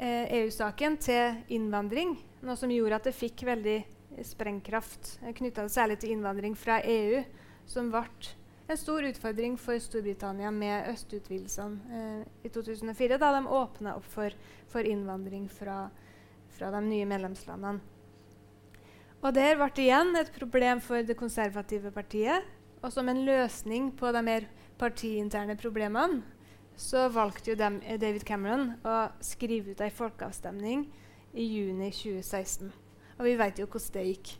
EU-saken 0.00 0.96
til 1.04 1.40
innvandring, 1.52 2.14
noe 2.40 2.56
som 2.56 2.70
gjorde 2.72 2.96
at 2.96 3.08
det 3.10 3.16
fikk 3.16 3.44
veldig 3.44 3.78
sprengkraft. 4.24 5.18
Knytta 5.36 5.66
det 5.66 5.74
særlig 5.74 5.98
til 6.00 6.14
innvandring 6.14 6.56
fra 6.56 6.78
EU, 6.80 7.20
som 7.68 7.90
ble 7.92 8.06
en 8.70 8.78
stor 8.78 9.02
utfordring 9.02 9.56
for 9.58 9.80
Storbritannia 9.82 10.50
med 10.54 10.92
østutvidelsene 10.92 11.96
eh, 12.00 12.20
i 12.46 12.50
2004, 12.54 13.18
da 13.18 13.32
de 13.34 13.40
åpna 13.50 13.96
opp 13.98 14.06
for, 14.12 14.34
for 14.70 14.86
innvandring 14.86 15.48
fra, 15.50 15.88
fra 16.54 16.70
de 16.76 16.82
nye 16.86 17.08
medlemslandene. 17.10 17.82
Og 19.20 19.34
der 19.36 19.58
ble 19.58 19.68
det 19.74 19.84
igjen 19.84 20.14
et 20.16 20.30
problem 20.32 20.80
for 20.80 21.04
det 21.04 21.18
konservative 21.18 21.90
partiet. 21.92 22.46
Og 22.80 22.94
som 22.94 23.10
en 23.10 23.24
løsning 23.26 23.90
på 23.98 24.08
de 24.14 24.22
mer 24.24 24.46
partiinterne 24.80 25.58
problemene 25.60 26.22
så 26.80 27.08
valgte 27.12 27.52
jo 27.52 27.58
dem, 27.60 27.80
eh, 27.84 27.98
David 28.00 28.24
Cameron 28.24 28.72
å 28.84 29.10
skrive 29.24 29.74
ut 29.74 29.82
ei 29.84 29.90
folkeavstemning 29.92 30.86
i 31.34 31.44
juni 31.44 31.90
2016. 31.92 32.72
Og 33.18 33.26
vi 33.28 33.36
vet 33.36 33.60
jo 33.60 33.66
hvordan 33.66 33.92
det 33.98 34.06
gikk. 34.08 34.32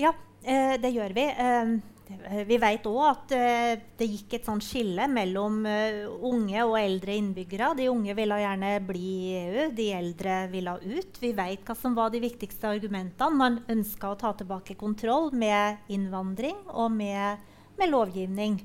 Ja, 0.00 0.12
eh, 0.42 0.76
det 0.76 0.92
gjør 0.94 1.14
vi. 1.14 1.26
Eh, 1.30 1.78
Eh, 2.10 2.42
vi 2.46 2.58
vet 2.58 2.86
òg 2.90 3.00
at 3.06 3.34
eh, 3.36 3.82
det 3.98 4.08
gikk 4.08 4.34
et 4.38 4.48
sånt 4.48 4.64
skille 4.64 5.06
mellom 5.10 5.60
uh, 5.66 6.08
unge 6.26 6.64
og 6.64 6.74
eldre 6.80 7.14
innbyggere. 7.20 7.70
De 7.78 7.86
unge 7.90 8.16
ville 8.18 8.38
gjerne 8.42 8.72
bli 8.86 9.04
i 9.20 9.36
EU, 9.44 9.68
de 9.76 9.86
eldre 9.94 10.40
ville 10.50 10.74
ut. 10.82 11.20
Vi 11.22 11.32
vet 11.36 11.62
hva 11.66 11.76
som 11.78 11.94
var 11.96 12.10
de 12.12 12.22
viktigste 12.22 12.72
argumentene. 12.72 13.38
Man 13.38 13.60
ønska 13.70 14.10
å 14.10 14.18
ta 14.18 14.32
tilbake 14.36 14.78
kontroll 14.80 15.30
med 15.30 15.92
innvandring 15.92 16.58
og 16.72 16.90
med, 16.96 17.46
med 17.78 17.92
lovgivning. 17.92 18.58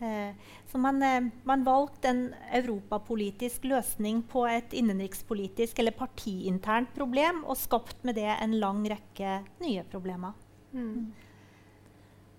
Uh, 0.00 0.32
så 0.70 0.78
man, 0.78 1.02
man, 1.44 1.64
valgte 1.66 2.12
en 2.12 2.20
europapolitisk 2.54 3.64
løsning 3.66 4.20
på 4.30 4.44
et 4.46 4.74
innenrikspolitisk 4.78 5.80
eller 5.82 5.96
partiinternt 5.98 6.92
problem 6.94 7.42
og 7.42 7.58
skapt 7.58 8.04
med 8.06 8.14
det 8.20 8.28
en 8.36 8.54
lang 8.62 8.84
rekke 8.90 9.40
nye 9.64 9.82
problemer. 9.90 10.36
Mm. 10.70 11.10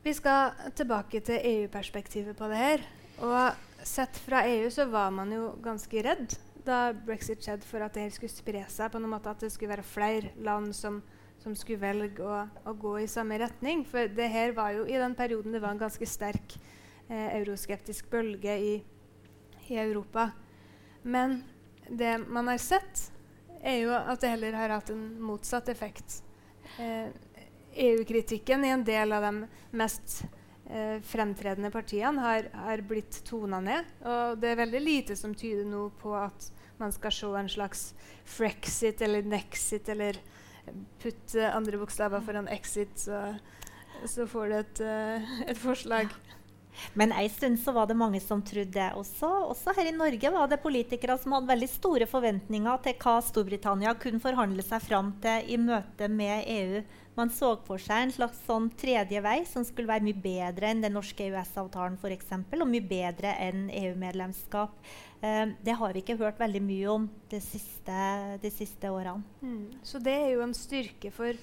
Vi 0.02 0.13
skal 0.15 0.72
tilbake 0.80 1.20
til 1.28 1.44
EU-perspektivet 1.44 2.38
på 2.38 2.48
det 2.50 2.62
her. 2.62 2.88
Og 3.22 3.86
sett 3.86 4.15
fra 4.24 4.46
EU 4.48 4.70
så 4.74 4.88
var 4.89 5.12
man 5.13 5.34
jo 5.36 5.52
ganske 5.62 6.06
redd 6.08 6.38
da 6.65 6.91
brexit 6.94 7.41
skjedde, 7.44 7.65
for 7.67 7.84
at 7.84 7.94
det 7.98 8.06
her 8.06 8.13
skulle 8.15 8.34
spre 8.34 8.62
seg 8.70 8.94
på 8.94 9.02
noen 9.02 9.15
måte, 9.15 9.34
at 9.34 9.44
det 9.44 9.52
skulle 9.52 9.74
være 9.74 9.86
flere 9.86 10.32
land 10.46 10.72
som, 10.78 11.00
som 11.41 11.56
skulle 11.58 11.82
velge 11.82 12.24
å, 12.24 12.44
å, 12.63 12.74
gå 12.78 13.00
i 13.02 13.10
samme 13.10 13.39
retning. 13.41 13.84
For 13.89 14.10
det 14.10 14.30
her 14.32 14.54
var 14.58 14.76
jo 14.78 14.86
i 14.86 15.00
den 15.02 15.17
perioden 15.17 15.58
det 15.58 15.62
var 15.63 15.76
en 15.76 15.82
ganske 15.82 16.08
sterk 16.08 16.56
eh, 16.56 16.78
euroskeptisk 17.12 18.10
bølge 18.12 18.58
i, 18.58 18.74
i, 19.67 19.78
Europa. 19.78 20.30
Men 21.02 21.43
det 21.89 22.17
man 22.28 22.47
har 22.47 22.62
sett, 22.62 23.08
er 23.62 23.84
jo 23.84 23.93
at 23.93 24.21
det 24.21 24.32
heller 24.34 24.58
har 24.58 24.74
hatt 24.78 24.89
en 24.93 25.04
motsatt 25.21 25.69
effekt. 25.69 26.21
Eh, 26.80 27.10
EU-kritikken 27.82 28.65
i 28.65 28.71
en 28.74 28.84
del 28.84 29.13
av 29.13 29.26
de 29.28 29.45
mest 29.78 30.24
eh, 30.69 30.97
fremtredende 31.06 31.71
partiene 31.71 32.24
har, 32.24 32.50
har 32.54 32.82
blitt 32.88 33.21
tona 33.28 33.62
ned. 33.63 33.93
Og 34.02 34.41
det 34.41 34.52
er 34.52 34.63
veldig 34.63 34.82
lite 34.82 35.19
som 35.19 35.36
tyder 35.38 35.67
nå 35.67 35.89
på 36.02 36.15
at 36.17 36.50
man 36.82 36.93
skal 36.95 37.13
se 37.13 37.30
en 37.38 37.50
slags 37.50 37.91
frexit 38.26 39.02
eller 39.06 39.28
nexit 39.30 39.89
eller 39.89 40.17
putte 41.02 41.52
andre 41.54 41.78
bokstaver 41.78 42.21
foran 42.26 42.47
exit, 42.47 42.93
så, 43.00 43.36
så 44.06 44.28
får 44.30 44.47
du 44.47 44.56
et, 44.58 44.82
uh, 44.86 45.34
et 45.50 45.58
forslag. 45.58 46.10
Ja. 46.10 46.41
Men 46.94 47.12
en 47.12 47.30
stund 47.30 47.60
så 47.60 47.74
var 47.76 47.88
det 47.88 47.98
mange 48.00 48.20
som 48.24 48.42
trodde 48.42 48.74
det 48.76 48.90
også. 48.98 49.30
Også 49.52 49.74
her 49.78 49.90
i 49.90 49.96
Norge 49.96 50.32
var 50.34 50.50
det 50.50 50.62
politikere 50.64 51.18
som 51.20 51.36
hadde 51.36 51.52
veldig 51.52 51.70
store 51.72 52.08
forventninger 52.10 52.82
til 52.86 52.98
hva 53.04 53.18
Storbritannia 53.26 53.94
kunne 54.00 54.24
forhandle 54.24 54.66
seg 54.66 54.84
fram 54.88 55.14
til 55.24 55.52
i 55.52 55.60
møte 55.62 56.10
med 56.12 56.48
EU. 56.48 56.82
Man 57.18 57.32
så 57.34 57.52
for 57.68 57.82
seg 57.82 58.06
en 58.06 58.14
slags 58.16 58.40
sånn 58.48 58.70
tredje 58.80 59.20
vei 59.24 59.42
som 59.48 59.66
skulle 59.68 59.92
være 59.92 60.06
mye 60.08 60.22
bedre 60.24 60.70
enn 60.72 60.84
den 60.84 60.96
norske 60.96 61.28
EØS-avtalen 61.28 61.98
f.eks. 62.00 62.32
Og 62.56 62.68
mye 62.70 62.88
bedre 62.88 63.36
enn 63.44 63.66
EU-medlemskap. 63.68 64.78
Eh, 65.20 65.52
det 65.60 65.76
har 65.78 65.94
vi 65.94 66.06
ikke 66.06 66.20
hørt 66.22 66.40
veldig 66.40 66.64
mye 66.64 66.90
om 66.96 67.10
de 67.32 67.42
siste, 67.44 68.02
de 68.42 68.54
siste 68.54 68.92
årene. 68.92 69.28
Mm. 69.44 69.84
Så 69.84 70.00
det 70.00 70.16
er 70.16 70.30
jo 70.38 70.46
en 70.46 70.56
styrke 70.56 71.12
for, 71.14 71.36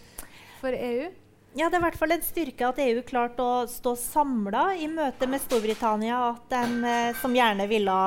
for 0.62 0.72
EU? 0.72 1.10
Ja, 1.56 1.68
Det 1.68 1.78
er 1.78 1.80
i 1.80 1.86
hvert 1.86 1.98
fall 1.98 2.12
en 2.12 2.24
styrke 2.24 2.68
at 2.68 2.78
EU 2.82 3.02
klarte 3.08 3.42
å 3.42 3.66
stå 3.70 3.94
samla 3.98 4.74
i 4.76 4.88
møte 4.90 5.26
med 5.26 5.40
Storbritannia. 5.40 6.18
At 6.34 6.50
de, 6.52 6.84
eh, 6.86 7.14
som 7.20 7.34
gjerne 7.34 7.66
ville 7.70 7.98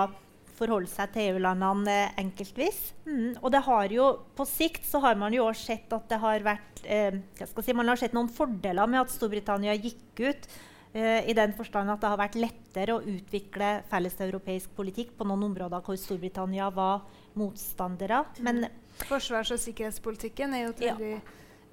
forholde 0.61 0.89
seg 0.91 1.13
til 1.13 1.31
EU-landene 1.31 2.13
enkeltvis. 2.21 2.91
Mm. 3.07 3.39
Og 3.41 3.49
det 3.53 3.63
har 3.65 3.93
jo, 3.93 4.09
på 4.37 4.45
sikt 4.45 4.85
så 4.85 5.01
har 5.01 5.17
man 5.19 5.33
jo 5.33 5.47
også 5.47 5.71
sett 5.71 5.95
at 5.95 6.05
det 6.11 6.19
har 6.21 6.45
vært 6.45 6.83
eh, 6.85 7.17
si, 7.41 7.73
man 7.73 7.89
har 7.89 7.99
sett 7.99 8.13
noen 8.13 8.29
fordeler 8.29 8.89
med 8.89 9.01
at 9.01 9.13
Storbritannia 9.13 9.73
gikk 9.79 10.21
ut. 10.21 10.45
Eh, 10.93 11.29
I 11.31 11.33
den 11.33 11.55
forstand 11.57 11.89
at 11.89 12.03
det 12.03 12.11
har 12.11 12.21
vært 12.21 12.37
lettere 12.37 12.97
å 12.97 13.01
utvikle 13.01 13.79
felleseuropeisk 13.89 14.75
politikk 14.77 15.15
på 15.17 15.25
noen 15.25 15.47
områder 15.49 15.81
hvor 15.85 15.97
Storbritannia 15.97 16.69
var 16.75 17.07
motstandere. 17.39 18.25
Men, 18.45 18.67
Forsvars- 19.07 19.53
og 19.55 19.61
sikkerhetspolitikken 19.63 20.53
er 20.53 20.67
jo 20.67 20.73
et 20.75 20.85
veldig 20.85 21.13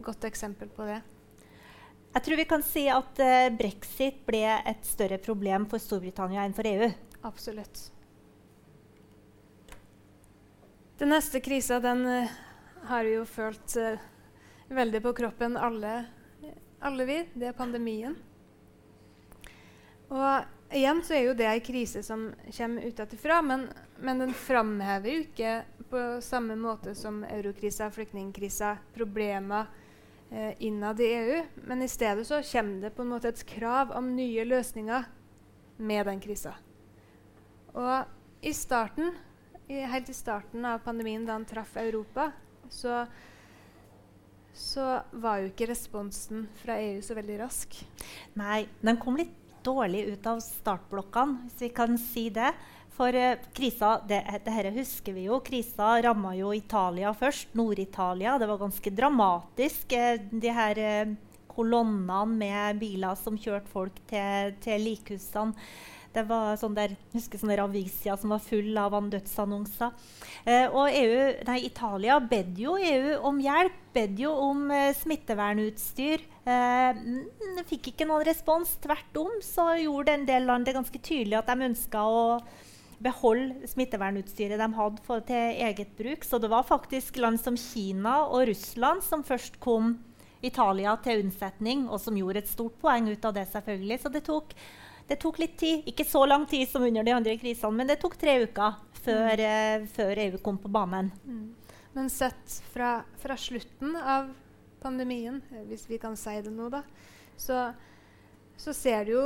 godt 0.06 0.24
eksempel 0.30 0.70
på 0.72 0.86
det. 0.88 1.02
Jeg 2.14 2.24
tror 2.24 2.40
vi 2.40 2.48
kan 2.48 2.64
si 2.64 2.86
at 2.90 3.20
uh, 3.20 3.50
brexit 3.54 4.22
ble 4.26 4.42
et 4.66 4.86
større 4.86 5.20
problem 5.22 5.68
for 5.68 5.82
Storbritannia 5.82 6.46
enn 6.46 6.56
for 6.56 6.66
EU. 6.66 6.88
Absolutt. 7.28 7.82
Den 10.98 11.12
neste 11.12 11.42
krisa 11.44 11.78
den 11.84 12.06
uh, 12.08 12.38
har 12.88 13.04
vi 13.04 13.12
jo 13.18 13.26
følt 13.28 13.76
uh, 13.76 14.00
veldig 14.72 15.02
på 15.04 15.12
kroppen, 15.20 15.56
alle, 15.60 16.00
alle, 16.80 17.06
vi. 17.06 17.18
Det 17.34 17.50
er 17.50 17.58
pandemien. 17.58 18.16
Og 20.08 20.74
igjen 20.74 21.02
så 21.04 21.18
er 21.18 21.26
jo 21.26 21.36
det 21.36 21.50
ei 21.50 21.60
krise 21.64 22.00
som 22.02 22.30
kommer 22.48 22.88
utenfra, 22.88 23.42
men, 23.44 23.68
men 24.00 24.24
den 24.24 24.32
framhever 24.32 25.12
jo 25.12 25.26
ikke 25.26 25.58
på 25.92 26.06
samme 26.24 26.56
måte 26.56 26.94
som 26.96 27.20
eurokrisa, 27.28 27.92
flyktningkrisa, 27.92 28.78
problemer 28.96 29.68
eh, 30.30 30.54
innad 30.58 31.00
i 31.00 31.12
EU. 31.14 31.42
Men 31.66 31.82
i 31.82 31.88
stedet 31.88 32.26
så 32.26 32.42
kommer 32.52 32.82
det 32.82 32.94
på 32.96 33.02
en 33.02 33.12
måte 33.12 33.32
et 33.32 33.46
krav 33.46 33.92
om 33.96 34.12
nye 34.16 34.44
løsninger 34.44 35.08
med 35.78 36.06
den 36.06 36.20
krisa. 36.20 36.54
Og 37.78 38.44
i 38.44 38.52
starten, 38.54 39.12
i, 39.68 39.80
helt 39.80 40.08
i 40.10 40.16
starten 40.16 40.64
av 40.66 40.82
pandemien, 40.84 41.26
da 41.26 41.36
han 41.36 41.46
traff 41.48 41.76
Europa, 41.78 42.30
så, 42.70 43.04
så 44.54 44.86
var 45.12 45.42
jo 45.42 45.52
ikke 45.52 45.70
responsen 45.70 46.46
fra 46.62 46.78
EU 46.82 47.02
så 47.04 47.16
veldig 47.18 47.38
rask. 47.42 47.78
Nei, 48.38 48.64
den 48.82 48.98
kom 49.00 49.18
litt 49.20 49.34
dårlig 49.66 50.06
ut 50.12 50.26
av 50.30 50.40
startblokkene, 50.42 51.44
hvis 51.46 51.62
vi 51.66 51.70
kan 51.76 51.98
si 52.00 52.28
det. 52.34 52.52
For 52.98 53.14
uh, 53.14 53.36
krisa, 53.54 53.92
det, 54.10 54.24
det 54.44 54.72
husker 54.74 55.14
vi 55.14 55.28
jo, 55.28 55.38
krisa 55.46 55.96
ramma 56.02 56.34
jo 56.34 56.50
Italia 56.56 57.12
først. 57.14 57.54
Nord-Italia. 57.54 58.38
Det 58.38 58.48
var 58.50 58.58
ganske 58.58 58.90
dramatisk. 58.90 59.94
Uh, 59.94 60.18
de 60.32 60.54
her 60.56 60.82
uh, 60.82 61.14
kolonnene 61.58 62.24
med 62.38 62.82
biler 62.82 63.14
som 63.18 63.38
kjørte 63.38 63.70
folk 63.70 64.02
til, 64.10 64.58
til 64.64 64.84
likhusene. 64.90 65.54
Det 66.14 66.24
var 66.26 66.56
sånn 66.58 66.74
der, 66.76 66.94
jeg 66.96 67.20
husker 67.20 67.40
sånne 67.40 67.58
avisia 67.60 68.14
som 68.18 68.32
var 68.32 68.40
full 68.42 68.78
av 68.80 68.94
dødsannonser. 69.12 69.92
Eh, 70.48 70.64
og 70.66 70.88
EU, 70.88 71.18
nei, 71.46 71.58
Italia 71.68 72.16
bedde 72.24 72.62
jo 72.64 72.78
EU 72.80 73.18
om 73.28 73.40
hjelp, 73.44 73.76
bedde 73.94 74.24
jo 74.24 74.32
om 74.48 74.64
eh, 74.72 74.94
smittevernutstyr. 74.96 76.24
Eh, 76.48 77.02
fikk 77.68 77.92
ikke 77.92 78.08
noen 78.08 78.24
respons. 78.26 78.72
Tvert 78.82 79.20
om 79.20 79.36
så 79.44 79.74
gjorde 79.82 80.16
en 80.16 80.26
del 80.28 80.48
land 80.48 80.66
det 80.66 80.78
ganske 80.78 81.02
tydelig 81.02 81.38
at 81.42 81.52
de 81.52 81.68
ønska 81.68 82.02
å 82.08 82.24
beholde 83.02 83.68
smittevernutstyret 83.70 84.58
de 84.58 84.68
hadde 84.74 85.04
for, 85.06 85.22
til 85.26 85.62
eget 85.68 85.94
bruk. 85.98 86.26
Så 86.26 86.40
det 86.42 86.50
var 86.50 86.66
faktisk 86.66 87.20
land 87.22 87.40
som 87.40 87.56
Kina 87.58 88.20
og 88.26 88.48
Russland 88.50 89.04
som 89.06 89.24
først 89.26 89.60
kom 89.62 89.96
Italia 90.42 90.94
til 91.02 91.24
unnsetning, 91.24 91.88
og 91.90 91.98
som 92.02 92.18
gjorde 92.18 92.44
et 92.44 92.50
stort 92.50 92.76
poeng 92.82 93.08
ut 93.10 93.24
av 93.24 93.34
det. 93.34 93.48
selvfølgelig. 93.52 94.00
Så 94.02 94.12
det 94.14 94.24
tok 94.26 94.54
det 95.08 95.16
tok 95.22 95.38
litt 95.40 95.56
tid. 95.56 95.86
Ikke 95.88 96.04
så 96.04 96.26
lang 96.26 96.44
tid 96.46 96.68
som 96.68 96.84
under 96.84 97.02
de 97.02 97.14
andre 97.16 97.36
krisene, 97.40 97.72
men 97.72 97.88
det 97.88 97.96
tok 98.02 98.18
tre 98.20 98.42
uker 98.44 98.76
før, 99.00 99.40
mm. 99.40 99.86
før 99.94 100.20
EU 100.26 100.40
kom 100.44 100.58
på 100.60 100.68
banen. 100.68 101.08
Mm. 101.24 101.46
Men 101.96 102.10
sett 102.12 102.58
fra, 102.74 102.98
fra, 103.18 103.36
slutten 103.40 103.96
av 103.96 104.28
pandemien, 104.82 105.40
eh, 105.50 105.64
hvis 105.70 105.88
vi 105.88 105.98
kan 105.98 106.16
si 106.16 106.36
det 106.44 106.52
nå, 106.52 106.68
da, 106.70 106.82
så, 107.40 107.70
så 108.60 108.74
ser 108.76 109.08
det 109.08 109.16
jo 109.16 109.24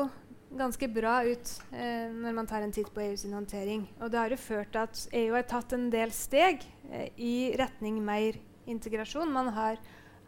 ganske 0.59 0.89
bra 0.89 1.23
ut 1.25 1.51
eh, 1.73 2.11
når 2.13 2.37
man 2.37 2.49
tar 2.49 2.65
en 2.65 2.73
titt 2.75 2.91
på 2.95 3.03
EU 3.05 3.17
sin 3.17 3.35
håndtering. 3.37 3.87
Og 4.01 4.13
det 4.13 4.21
har 4.21 4.33
jo 4.33 4.41
ført 4.41 4.73
til 4.75 4.83
at 4.85 5.03
EU 5.23 5.35
har 5.37 5.49
tatt 5.49 5.75
en 5.77 5.89
del 5.93 6.13
steg 6.15 6.65
eh, 6.91 7.09
i 7.17 7.35
retning 7.59 8.01
mer 8.05 8.39
integrasjon. 8.71 9.33
Man 9.33 9.53
har, 9.57 9.81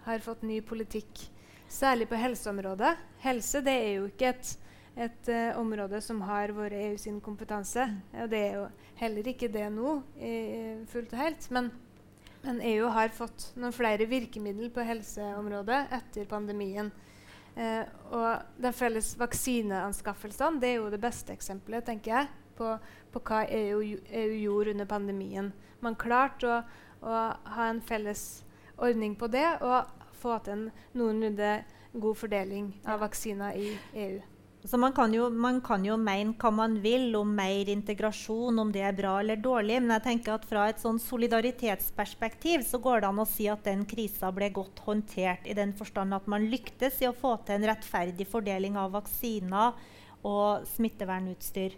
har, 0.07 0.25
fått 0.25 0.45
ny 0.47 0.61
politikk, 0.65 1.27
særlig 1.69 2.09
på 2.11 2.19
helseområdet. 2.21 2.95
Helse 3.25 3.63
det 3.65 3.79
er 3.79 3.97
jo 4.01 4.13
ikke 4.13 4.35
et 4.35 4.59
et 4.95 5.27
eh, 5.27 5.57
område 5.59 5.99
som 5.99 6.21
har 6.23 6.53
vært 6.55 6.77
EU 6.79 6.99
sin 7.03 7.17
kompetanse. 7.19 7.83
Og 8.15 8.29
det 8.31 8.39
er 8.39 8.53
jo 8.61 8.67
heller 9.01 9.27
ikke 9.27 9.49
det 9.51 9.65
nå 9.75 9.97
fullt 10.87 11.17
og 11.17 11.19
helt. 11.19 11.49
Men, 11.51 11.73
men, 12.45 12.61
EU 12.63 12.93
har 12.95 13.11
fått 13.11 13.49
noen 13.59 13.75
flere 13.75 14.07
virkemidler 14.07 14.71
på 14.71 14.87
helseområdet 14.87 15.81
etter 15.99 16.31
pandemien. 16.31 16.93
Uh, 17.55 17.85
og 18.11 18.63
de 18.63 18.73
felles 18.75 19.13
vaksineanskaffelsene 19.19 20.59
det 20.59 20.73
er 20.73 20.81
jo 20.81 20.89
det 20.91 20.99
beste 21.03 21.31
eksempelet 21.37 21.87
tenker 21.87 22.11
jeg, 22.11 22.31
på, 22.59 22.73
på 23.15 23.23
hva 23.29 23.45
EU, 23.47 23.79
EU, 23.83 24.35
gjorde 24.41 24.75
under 24.75 24.89
pandemien. 24.91 25.53
Man 25.83 25.99
klarte 25.99 26.51
å, 26.51 26.59
å, 27.03 27.23
ha 27.57 27.69
en 27.71 27.83
felles 27.83 28.45
ordning 28.75 29.15
på 29.19 29.31
det 29.31 29.47
og 29.63 29.91
få 30.19 30.39
til 30.43 30.57
en 30.57 30.69
noenlunde 30.99 31.57
god 31.95 32.19
fordeling 32.19 32.73
av 32.91 33.03
vaksiner 33.05 33.59
i 33.59 33.75
EU. 34.07 34.23
Så 34.65 34.79
man 34.81 34.93
kan, 34.97 35.13
jo, 35.13 35.27
man 35.29 35.59
kan, 35.61 35.83
jo, 35.85 35.99
mene 36.01 36.33
hva 36.41 36.49
man 36.55 36.79
vil 36.81 37.11
om 37.19 37.35
mer 37.37 37.69
integrasjon, 37.69 38.59
om 38.63 38.71
det 38.73 38.81
er 38.89 38.97
bra 38.97 39.19
eller 39.21 39.37
dårlig. 39.37 39.77
Men 39.83 39.99
jeg 39.99 40.05
tenker 40.07 40.39
at 40.39 40.47
fra 40.49 40.71
et 40.71 40.81
sånn 40.81 40.97
solidaritetsperspektiv 41.05 42.65
så 42.65 42.81
går 42.81 43.05
det 43.05 43.11
an 43.11 43.21
å 43.21 43.29
si 43.29 43.51
at 43.53 43.67
den 43.69 43.85
krisa 43.89 44.33
ble 44.33 44.49
godt 44.57 44.81
håndtert. 44.87 45.45
I 45.45 45.59
den 45.59 45.77
forstand 45.77 46.17
at 46.17 46.31
man 46.33 46.49
lyktes 46.49 47.03
i 47.05 47.11
å 47.11 47.17
få 47.17 47.37
til 47.45 47.59
en 47.59 47.69
rettferdig 47.75 48.25
fordeling 48.31 48.81
av 48.81 48.97
vaksiner 48.97 49.77
og 50.25 50.65
smittevernutstyr. 50.73 51.77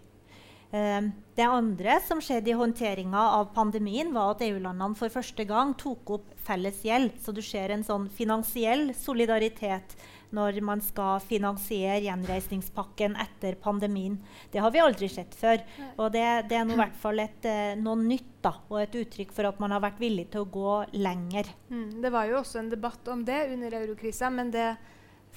Um, 0.67 1.13
det 1.35 1.45
andre 1.47 1.93
som 2.03 2.19
skjedde 2.23 2.51
i 2.51 2.55
håndteringa 2.59 3.19
av 3.37 3.53
pandemien, 3.55 4.09
var 4.15 4.33
at 4.33 4.41
EU-landene 4.47 4.99
for 4.99 5.11
første 5.11 5.43
gang 5.47 5.75
tok 5.79 6.15
opp 6.17 6.33
felles 6.47 6.81
gjeld. 6.87 7.19
Så 7.23 7.35
du 7.35 7.43
ser 7.43 7.71
en 7.75 7.85
sånn 7.87 8.07
finansiell 8.11 8.93
solidaritet 8.95 9.95
når 10.35 10.59
man 10.65 10.81
skal 10.83 11.21
finansiere 11.23 12.01
gjenreisningspakken 12.03 13.15
etter 13.21 13.55
pandemien. 13.61 14.17
Det 14.51 14.59
har 14.63 14.73
vi 14.73 14.81
aldri 14.83 15.09
sett 15.11 15.35
før. 15.37 15.61
Og 15.95 16.11
det, 16.15 16.25
det 16.51 16.59
er 16.59 16.67
noe, 16.67 16.79
hvert 16.81 16.99
fall 16.99 17.23
et, 17.23 17.47
eh, 17.47 17.77
noe 17.79 17.99
nytt 18.01 18.33
da, 18.43 18.53
og 18.67 18.81
et 18.81 18.97
uttrykk 19.01 19.31
for 19.35 19.47
at 19.49 19.61
man 19.63 19.75
har 19.75 19.83
vært 19.83 20.01
villig 20.03 20.27
til 20.33 20.43
å 20.43 20.51
gå 20.51 20.75
lenger. 20.99 21.51
Mm, 21.71 22.01
det 22.03 22.11
var 22.13 22.27
jo 22.29 22.41
også 22.41 22.61
en 22.61 22.71
debatt 22.73 23.07
om 23.13 23.23
det 23.27 23.45
under 23.53 23.79
eurokrisa, 23.79 24.31
men 24.33 24.51
det 24.53 24.73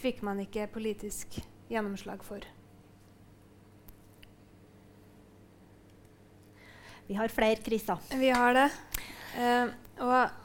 fikk 0.01 0.25
man 0.27 0.43
ikke 0.43 0.71
politisk 0.73 1.39
gjennomslag 1.71 2.25
for. 2.27 2.43
Vi 7.11 7.17
har 7.19 7.33
flere 7.35 7.59
kriser. 7.59 7.99
Vi 8.19 8.31
har 8.31 8.55
det. 8.55 8.69
Uh, 9.35 9.73
og 10.01 10.40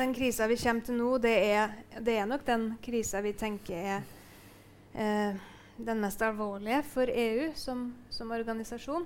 den 0.00 0.14
krisa 0.14 0.46
vi 0.48 0.56
kommer 0.56 0.84
til 0.86 0.96
nå, 0.96 1.12
det 1.20 1.36
er, 1.52 1.72
det 2.00 2.16
er 2.16 2.28
nok 2.28 2.44
den 2.46 2.70
krisa 2.84 3.20
vi 3.24 3.34
tenker 3.36 3.76
er 3.76 3.98
eh, 4.94 5.40
den 5.80 6.00
mest 6.00 6.22
alvorlige 6.24 6.80
for 6.88 7.10
EU 7.12 7.50
som, 7.56 7.90
som, 8.12 8.32
organisasjon. 8.32 9.04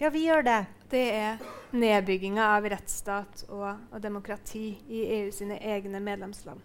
Ja, 0.00 0.10
vi 0.10 0.24
gjør 0.26 0.42
det. 0.46 0.58
Det 0.90 1.04
er 1.14 1.40
nedbygginga 1.78 2.48
av 2.56 2.66
rettsstat 2.72 3.44
og, 3.48 3.68
og, 3.92 3.96
demokrati 4.02 4.66
i 4.90 5.04
EU 5.20 5.30
sine 5.34 5.60
egne 5.62 6.02
medlemsland. 6.02 6.60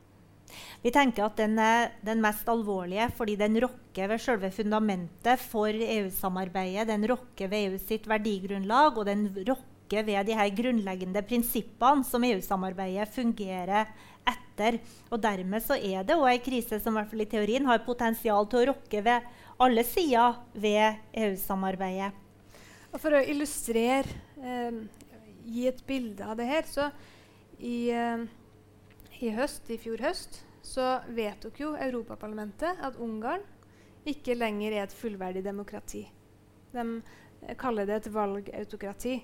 Vi 0.81 0.93
tenker 0.95 1.27
at 1.27 1.37
den 1.37 1.57
er 1.59 1.91
den 2.07 2.21
mest 2.23 2.47
alvorlige 2.49 3.09
fordi 3.17 3.35
den 3.37 3.59
rokker 3.61 4.09
ved 4.09 4.21
selve 4.23 4.51
fundamentet 4.55 5.41
for 5.43 5.69
EU-samarbeidet. 5.69 6.87
Den 6.89 7.05
rokker 7.11 7.51
ved 7.51 7.67
EU 7.67 7.81
sitt 7.81 8.07
verdigrunnlag, 8.09 8.97
og 8.97 9.09
den 9.09 9.27
rokker 9.37 9.76
rokke 9.87 10.05
ved 10.05 10.25
de 10.27 10.35
her 10.35 10.49
grunnleggende 10.51 11.21
prinsippene 11.23 12.03
som 12.03 12.23
EU-samarbeidet 12.23 13.07
fungerer 13.09 13.87
etter. 14.27 14.79
Og 15.11 15.21
Dermed 15.21 15.63
så 15.63 15.75
er 15.75 16.03
det 16.03 16.15
òg 16.17 16.33
en 16.33 16.43
krise 16.43 16.79
som 16.79 16.93
i 16.93 16.99
hvert 16.99 17.09
fall 17.09 17.21
i 17.21 17.29
teorien 17.29 17.65
har 17.65 17.85
potensial 17.85 18.47
til 18.47 18.59
å 18.59 18.73
rokke 18.73 19.01
ved 19.01 19.21
alle 19.59 19.83
sider 19.83 20.35
ved 20.53 20.99
EU-samarbeidet. 21.13 22.11
Og 22.93 22.99
For 22.99 23.11
å 23.11 23.23
illustrere, 23.23 24.07
eh, 24.41 24.71
gi 25.45 25.67
et 25.67 25.85
bilde 25.85 26.23
av 26.23 26.37
det 26.37 26.47
her, 26.47 26.63
så 26.63 26.91
i, 27.59 27.89
eh, 27.89 28.25
i 29.21 29.29
høst, 29.31 29.69
i 29.69 29.77
fjor 29.77 29.97
høst 30.01 30.41
så 30.61 31.01
vedtok 31.07 31.59
jo 31.59 31.75
Europaparlamentet 31.75 32.77
at 32.81 32.97
Ungarn 32.97 33.41
ikke 34.05 34.35
lenger 34.35 34.71
er 34.71 34.83
et 34.83 34.93
fullverdig 34.93 35.43
demokrati. 35.43 36.07
De 36.73 37.01
kaller 37.57 37.85
det 37.85 37.95
et 37.95 38.13
valgautokrati. 38.13 39.21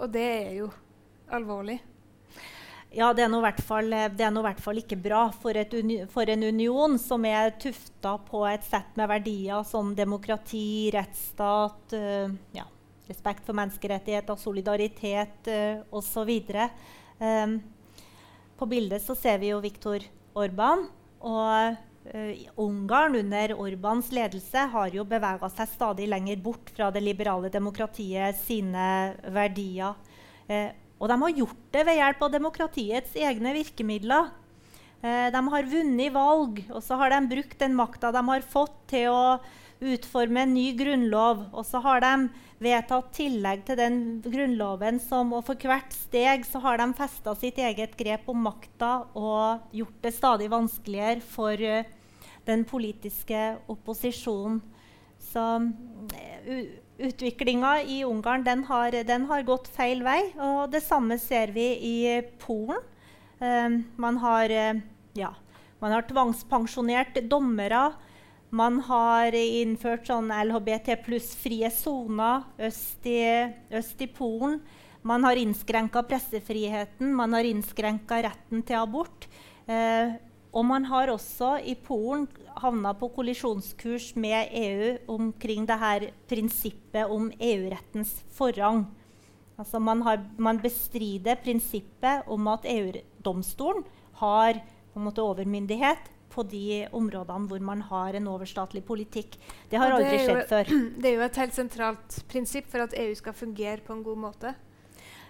Og 0.00 0.12
det 0.12 0.24
er 0.24 0.52
jo 0.60 0.68
alvorlig. 1.32 1.80
Ja, 2.92 3.08
det 3.16 3.24
er 3.24 3.30
nå 3.32 3.38
i 3.40 3.46
hvert 3.46 4.60
fall 4.60 4.80
ikke 4.82 4.98
bra 5.00 5.22
for, 5.32 5.56
for, 6.12 6.28
en 6.28 6.42
union 6.44 6.98
som 7.00 7.24
er 7.24 7.54
tufta 7.60 8.18
på 8.26 8.42
et 8.50 8.66
sett 8.66 8.98
med 9.00 9.08
verdier 9.08 9.64
som 9.64 9.94
demokrati, 9.96 10.90
rettsstat, 10.92 11.94
uh, 11.96 12.34
ja, 12.52 12.66
respekt 13.08 13.48
for 13.48 13.56
menneskerettigheter, 13.56 14.36
solidaritet 14.36 15.48
uh, 15.48 15.80
osv. 15.96 16.34
Um, 17.16 17.56
på 18.60 18.68
bildet 18.68 19.00
så 19.06 19.16
ser 19.16 19.40
vi 19.40 19.54
jo 19.54 19.62
Viktor 19.64 20.04
Orban. 20.36 20.84
Og 21.22 21.80
Ungarn 22.58 23.14
under 23.20 23.52
Orbans 23.62 24.08
ledelse 24.10 24.64
har 24.72 24.94
jo 24.94 25.04
bevega 25.06 25.48
seg 25.54 25.70
stadig 25.70 26.08
lenger 26.10 26.40
bort 26.42 26.72
fra 26.74 26.90
det 26.90 27.02
liberale 27.04 27.50
demokratiet 27.52 28.40
sine 28.42 28.86
verdier. 29.30 29.94
Eh, 30.50 30.72
og 30.98 31.10
de 31.10 31.18
har 31.22 31.40
gjort 31.40 31.64
det 31.74 31.84
ved 31.86 31.98
hjelp 31.98 32.24
av 32.26 32.34
demokratiets 32.34 33.16
egne 33.18 33.54
virkemidler. 33.56 34.30
Eh, 35.02 35.28
de 35.34 35.42
har 35.54 35.70
vunnet 35.70 36.14
valg, 36.14 36.60
og 36.70 36.82
så 36.82 36.98
har 37.00 37.14
de 37.14 37.22
brukt 37.32 37.58
den 37.58 37.74
makta 37.78 38.12
de 38.14 38.22
har 38.28 38.46
fått, 38.46 38.76
til 38.92 39.10
å 39.10 39.24
utforme 39.82 40.44
en 40.44 40.54
ny 40.54 40.70
grunnlov. 40.78 41.46
Og 41.52 41.66
så 41.66 41.80
har 41.84 42.02
de 42.04 42.12
vedtatt 42.62 43.10
tillegg 43.16 43.64
til 43.66 43.78
den 43.80 43.96
grunnloven 44.24 45.00
som, 45.02 45.32
og 45.34 45.46
for 45.48 45.58
hvert 45.58 45.94
steg 45.94 46.46
så 46.46 46.62
har 46.62 46.78
de 46.80 46.88
festa 46.98 47.34
sitt 47.38 47.58
eget 47.58 47.96
grep 47.98 48.28
om 48.30 48.44
makta 48.46 48.92
og 49.18 49.74
gjort 49.74 49.98
det 50.04 50.14
stadig 50.14 50.50
vanskeligere 50.52 51.24
for 51.26 51.58
uh, 51.58 51.82
den 52.46 52.64
politiske 52.68 53.42
opposisjonen. 53.72 54.60
Så 55.32 55.42
uh, 55.66 56.62
utviklinga 57.02 57.80
i 57.82 58.02
Ungarn 58.06 58.46
den 58.46 58.64
har, 58.68 58.94
den 58.94 59.26
har, 59.30 59.46
gått 59.48 59.70
feil 59.74 60.04
vei. 60.06 60.20
Og 60.38 60.70
det 60.72 60.84
samme 60.86 61.18
ser 61.18 61.54
vi 61.56 61.68
i 61.74 61.96
Polen. 62.42 62.78
Uh, 63.42 63.82
man 63.98 64.22
har 64.22 64.54
ja, 65.18 65.34
man 65.82 65.92
har 65.96 66.06
tvangspensjonert 66.06 67.18
dommere. 67.26 67.88
Man 68.52 68.82
har 68.84 69.32
innført 69.32 70.10
sånn 70.10 70.28
LHBT 70.28 70.98
pluss-frie 71.06 71.70
soner 71.72 72.42
øst, 72.60 73.06
øst, 73.08 74.02
i 74.04 74.08
Polen. 74.12 74.58
Man 75.08 75.24
har 75.24 75.40
innskrenka 75.40 76.02
pressefriheten, 76.04 77.14
man 77.16 77.32
har 77.32 77.48
innskrenka 77.48 78.20
retten 78.28 78.60
til 78.68 78.76
abort. 78.76 79.24
Eh, 79.64 80.12
og 80.52 80.68
man 80.68 80.84
har 80.84 81.08
også 81.08 81.54
i 81.64 81.72
Polen 81.80 82.28
havna 82.60 82.92
på 82.92 83.08
kollisjonskurs 83.16 84.12
med 84.20 84.52
EU 84.52 84.92
omkring 85.16 85.64
det 85.64 85.80
her 85.80 86.10
prinsippet 86.28 87.08
om 87.08 87.32
EU-rettens 87.32 88.18
forrang. 88.36 88.84
Altså 89.56 89.80
man, 89.80 90.04
har, 90.04 90.20
man 90.36 90.60
bestrider 90.60 91.40
prinsippet 91.40 92.28
om 92.28 92.52
at 92.52 92.68
EU-domstolen 92.68 93.86
har 94.20 94.60
på 94.92 95.00
en 95.00 95.08
måte 95.08 95.24
overmyndighet 95.24 96.12
på 96.32 96.44
de 96.48 96.82
områdene 96.96 97.48
hvor 97.50 97.62
man 97.64 97.84
har 97.90 98.18
en 98.18 98.28
overstatlig 98.32 98.82
politikk. 98.88 99.38
Det 99.70 99.80
har 99.80 99.94
aldri 99.94 100.16
det 100.16 100.26
skjedd 100.26 100.44
før. 100.50 100.74
Det 101.02 101.10
er 101.10 101.16
jo 101.16 101.24
et 101.28 101.40
helt 101.42 101.56
sentralt 101.56 102.18
prinsipp 102.32 102.68
for 102.72 102.86
at 102.86 102.96
EU 102.98 103.14
skal 103.18 103.36
fungere 103.36 103.80
på 103.84 103.96
en 103.96 104.04
god 104.06 104.22
måte. 104.26 104.54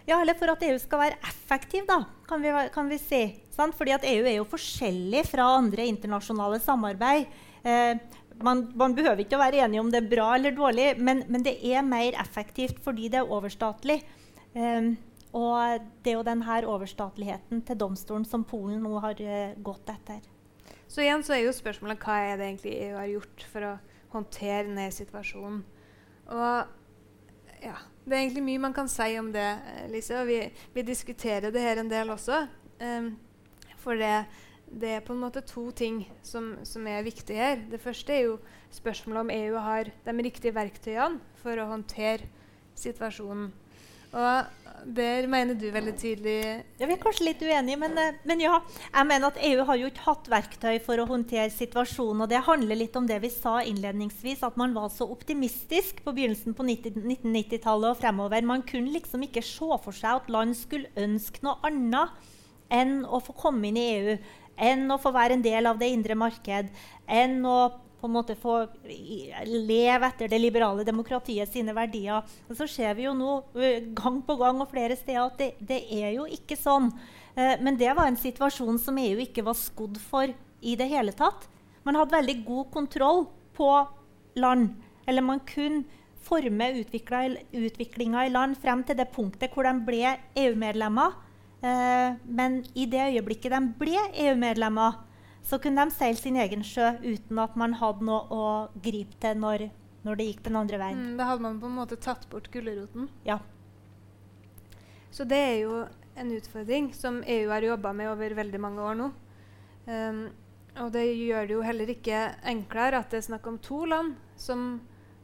Ja, 0.08 0.18
eller 0.18 0.34
for 0.34 0.50
at 0.50 0.62
EU 0.66 0.78
skal 0.82 1.04
være 1.04 1.20
effektiv, 1.28 1.84
da, 1.86 2.00
kan 2.26 2.42
vi, 2.42 2.50
kan 2.74 2.88
vi 2.90 2.98
si. 2.98 3.22
Sant? 3.54 3.76
Fordi 3.78 3.94
at 3.94 4.06
EU 4.08 4.24
er 4.26 4.40
jo 4.40 4.48
forskjellig 4.50 5.22
fra 5.28 5.46
andre 5.60 5.86
internasjonale 5.92 6.58
samarbeid. 6.62 7.30
Eh, 7.62 7.94
man, 8.42 8.64
man, 8.74 8.96
behøver 8.96 9.22
ikke 9.22 9.38
å 9.38 9.44
være 9.44 9.62
enige 9.62 9.84
om 9.84 9.92
det 9.92 10.02
er 10.02 10.10
bra 10.10 10.32
eller 10.34 10.56
dårlig, 10.56 10.88
men, 10.98 11.22
men 11.30 11.46
det 11.46 11.54
er 11.70 11.86
mer 11.86 12.18
effektivt 12.22 12.82
fordi 12.82 13.12
det 13.12 13.22
er 13.22 13.30
overstatlig. 13.30 14.00
Eh, 14.58 14.92
og 15.32 15.86
det 16.04 16.12
er 16.12 16.18
jo 16.18 16.26
denne 16.26 16.58
overstatligheten 16.68 17.62
til 17.64 17.78
domstolen 17.80 18.26
som 18.28 18.44
Polen 18.44 18.82
nå 18.84 18.98
har 19.04 19.20
eh, 19.22 19.54
gått 19.64 19.94
etter. 19.94 20.31
Så 20.92 21.00
igjen 21.00 21.22
så 21.24 21.38
er 21.38 21.46
jo 21.46 21.54
spørsmålet 21.56 22.02
hva 22.04 22.18
er 22.20 22.36
det 22.36 22.50
egentlig 22.50 22.72
EU 22.84 22.96
har 22.98 23.08
gjort 23.08 23.44
for 23.48 23.64
å 23.64 23.72
håndtere 24.12 24.66
denne 24.66 24.90
situasjonen. 24.92 25.62
Og 26.28 27.62
ja, 27.62 27.78
Det 28.04 28.16
er 28.16 28.18
egentlig 28.18 28.42
mye 28.44 28.60
man 28.60 28.74
kan 28.76 28.90
si 28.90 29.14
om 29.16 29.30
det, 29.32 29.46
Lise. 29.88 30.18
Og 30.20 30.26
vi, 30.28 30.40
vi 30.74 30.84
diskuterer 30.84 31.54
det 31.54 31.62
her 31.62 31.80
en 31.80 31.88
del 31.88 32.10
også. 32.12 32.42
Um, 32.82 33.12
for 33.78 33.96
det, 33.96 34.26
det, 34.66 34.90
er 34.96 35.04
på 35.06 35.14
en 35.14 35.22
måte 35.22 35.40
to 35.46 35.70
ting 35.70 36.02
som, 36.26 36.56
som, 36.66 36.84
er 36.86 37.06
viktige 37.06 37.38
her. 37.38 37.62
Det 37.70 37.80
første 37.80 38.12
er 38.12 38.26
jo 38.26 38.36
spørsmålet 38.74 39.22
om 39.22 39.32
EU 39.32 39.58
har 39.62 39.92
de 40.04 40.16
riktige 40.18 40.54
verktøyene 40.54 41.22
for 41.40 41.56
å 41.56 41.70
håndtere 41.70 42.28
situasjonen. 42.76 43.52
Og 44.12 44.61
der 44.84 45.26
mener 45.30 45.56
du 45.58 45.68
veldig 45.72 45.92
tydelig 45.98 46.36
Ja, 46.80 46.86
Vi 46.86 46.94
er 46.94 47.00
kanskje 47.00 47.26
litt 47.28 47.42
uenige, 47.42 47.78
men, 47.78 47.96
eh, 47.98 48.18
men, 48.24 48.40
ja. 48.40 48.60
Jeg 48.92 49.06
mener 49.06 49.28
at 49.28 49.38
EU 49.38 49.64
har 49.68 49.78
jo 49.78 49.90
ikke 49.90 50.06
hatt 50.06 50.30
verktøy 50.32 50.80
for 50.82 50.98
å 50.98 51.06
håndtere 51.08 51.50
situasjonen. 51.50 52.22
Og 52.22 52.28
det 52.28 52.42
handler 52.46 52.76
litt 52.76 52.96
om 52.96 53.06
det 53.06 53.20
vi 53.22 53.30
sa 53.30 53.60
innledningsvis, 53.60 54.42
at 54.42 54.56
man 54.56 54.74
var 54.74 54.88
så 54.90 55.08
optimistisk 55.10 56.02
på 56.04 56.14
begynnelsen 56.14 56.54
på 56.54 56.66
1990-tallet 56.66 57.90
og 57.90 58.00
fremover. 58.02 58.42
Man 58.42 58.62
kunne 58.62 58.92
liksom 58.92 59.22
ikke 59.22 59.44
se 59.44 59.70
for 59.84 59.92
seg 59.92 60.22
at 60.22 60.30
land 60.32 60.56
skulle 60.58 60.90
ønske 60.96 61.42
noe 61.42 61.58
annet 61.62 62.10
enn 62.72 63.02
å 63.04 63.20
få 63.20 63.36
komme 63.36 63.68
inn 63.68 63.76
i 63.76 63.88
EU. 63.98 64.18
Enn 64.62 64.90
å 64.92 65.00
få 65.00 65.12
være 65.14 65.38
en 65.38 65.44
del 65.44 65.66
av 65.66 65.78
det 65.80 65.90
indre 65.92 66.16
marked. 66.18 66.68
Enn 67.08 67.40
å 67.44 67.58
på 68.02 68.08
en 68.10 68.16
måte 68.16 68.34
få 68.34 68.56
leve 69.46 70.08
etter 70.08 70.30
det 70.30 70.40
liberale 70.42 70.82
demokratiet 70.82 71.52
sine 71.52 71.70
verdier. 71.76 72.26
Og 72.50 72.58
så 72.58 72.66
ser 72.66 72.96
vi 72.98 73.06
jo 73.06 73.14
nå 73.14 73.36
gang 73.94 74.18
på 74.26 74.36
gang 74.40 74.58
og 74.64 74.72
flere 74.72 74.98
steder 74.98 75.22
at 75.28 75.38
det, 75.38 75.52
det 75.62 75.78
er 75.94 76.16
jo 76.16 76.26
ikke 76.26 76.58
sånn. 76.58 76.90
Eh, 77.36 77.54
men 77.62 77.78
det 77.78 77.92
var 77.94 78.10
en 78.10 78.18
situasjon 78.18 78.80
som 78.82 78.98
EU 78.98 79.22
ikke 79.22 79.46
var 79.46 79.54
skodd 79.58 80.00
for 80.02 80.34
i 80.60 80.74
det 80.78 80.90
hele 80.90 81.14
tatt. 81.14 81.46
Man 81.86 81.98
hadde 81.98 82.18
veldig 82.18 82.38
god 82.46 82.70
kontroll 82.74 83.24
på 83.54 83.70
land. 84.42 84.72
Eller 85.06 85.22
man 85.22 85.42
kunne 85.46 85.84
forme 86.22 86.68
utviklinga 86.78 88.26
i 88.26 88.32
land 88.34 88.58
frem 88.62 88.82
til 88.86 88.98
det 88.98 89.10
punktet 89.14 89.54
hvor 89.54 89.66
de 89.66 89.74
ble 89.86 90.16
EU-medlemmer. 90.42 91.14
Eh, 91.62 92.18
men 92.26 92.62
i 92.74 92.86
det 92.90 93.08
øyeblikket 93.12 93.54
de 93.54 93.62
ble 93.78 93.98
EU-medlemmer, 94.26 94.98
så 95.42 95.58
kunne 95.58 95.84
de 95.84 95.94
seile 95.94 96.18
sin 96.18 96.38
egen 96.38 96.62
sjø 96.66 96.92
uten 97.02 97.40
at 97.42 97.56
man 97.58 97.74
hadde 97.80 98.06
noe 98.06 98.26
å 98.30 98.44
gripe 98.82 99.18
til 99.22 99.40
når, 99.42 99.66
når 100.06 100.18
det 100.18 100.28
gikk 100.28 100.44
den 100.46 100.58
andre 100.60 100.78
veien. 100.82 101.00
Mm, 101.02 101.16
da 101.18 101.26
hadde 101.30 101.46
man 101.46 101.58
på 101.62 101.70
en 101.70 101.80
måte 101.80 101.98
tatt 102.00 102.28
bort 102.30 102.46
gulroten? 102.54 103.08
Ja. 103.26 103.40
Så 105.12 105.26
det 105.28 105.40
er 105.40 105.58
jo 105.64 105.82
en 106.16 106.30
utfordring 106.36 106.92
som 106.94 107.20
EU 107.26 107.50
har 107.50 107.66
jobba 107.66 107.92
med 107.96 108.12
over 108.12 108.36
veldig 108.38 108.60
mange 108.62 108.86
år 108.86 108.96
nå. 109.00 109.10
Um, 109.88 110.22
og 110.80 110.92
det 110.94 111.04
gjør 111.10 111.48
det 111.48 111.56
jo 111.56 111.64
heller 111.66 111.90
ikke 111.92 112.20
enklere 112.48 113.02
at 113.02 113.10
det 113.12 113.18
er 113.18 113.26
snakk 113.26 113.48
om 113.50 113.58
to 113.60 113.82
land 113.90 114.14
som, 114.40 114.78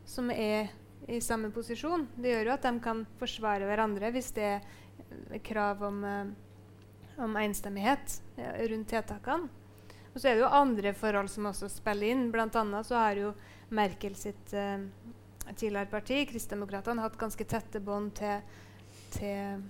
som 0.05 0.33
er 0.35 0.73
i 1.09 1.23
samme 1.25 1.53
posisjon. 1.55 2.09
Det 2.19 2.35
gjør 2.35 2.51
jo 2.51 2.57
at 2.57 2.67
de 2.67 2.75
kan 2.85 3.05
forsvare 3.21 3.69
hverandre 3.69 4.11
hvis 4.13 4.33
det 4.37 4.51
er 4.59 5.41
krav 5.47 5.87
om, 5.89 6.03
uh, 6.03 7.23
om 7.23 7.39
enstemmighet 7.39 8.19
rundt 8.37 8.91
tiltakene. 8.91 9.55
Og 10.19 10.23
så 10.23 10.33
er 10.33 10.35
det 10.35 10.43
jo 10.43 10.51
andre 10.51 10.91
forhold 10.99 11.29
som 11.31 11.47
også 11.47 11.69
spiller 11.71 12.11
inn. 12.11 12.25
Blant 12.35 12.57
annet 12.59 12.89
så 12.89 12.97
har 12.99 13.19
jo 13.21 13.29
Merkel 13.71 14.17
sitt 14.19 14.51
eh, 14.51 14.81
tidligere 15.53 15.87
parti, 15.93 16.25
Kristdemokratene, 16.27 17.05
hatt 17.05 17.19
ganske 17.21 17.45
tette 17.47 17.79
bånd 17.79 18.17
til, 18.19 18.41
til, 19.15 19.61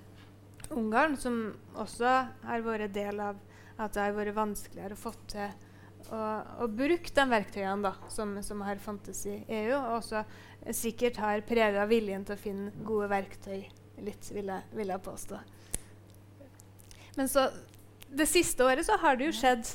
Ungarn, 0.73 1.19
som 1.21 1.37
også 1.77 2.13
har 2.47 2.65
vært 2.65 2.95
del 2.95 3.21
av 3.21 3.37
at 3.77 3.93
det 3.93 4.07
har 4.07 4.17
vært 4.17 4.37
vanskeligere 4.39 4.97
å 4.97 5.01
få 5.01 5.13
til 5.29 5.53
å, 6.17 6.21
å 6.65 6.69
bruke 6.73 7.13
de 7.13 7.27
verktøyene 7.29 7.85
da, 7.85 7.93
som, 8.13 8.33
som, 8.45 8.63
har 8.65 8.81
fantes 8.81 9.21
i 9.29 9.35
EU, 9.43 9.75
og 9.77 9.99
også 9.99 10.23
sikkert 10.77 11.21
har 11.21 11.45
prega 11.49 11.85
viljen 11.91 12.25
til 12.25 12.39
å 12.39 12.41
finne 12.41 12.73
gode 12.89 13.11
verktøy 13.13 13.67
litt, 14.01 14.31
vil 14.33 14.49
jeg, 14.49 14.65
vil 14.81 14.95
jeg 14.95 15.05
påstå. 15.11 15.43
Men 17.21 17.29
så 17.29 17.51
det 18.09 18.29
siste 18.33 18.65
året 18.65 18.89
så 18.89 18.97
har 19.05 19.21
det 19.21 19.29
jo 19.29 19.37
skjedd 19.37 19.75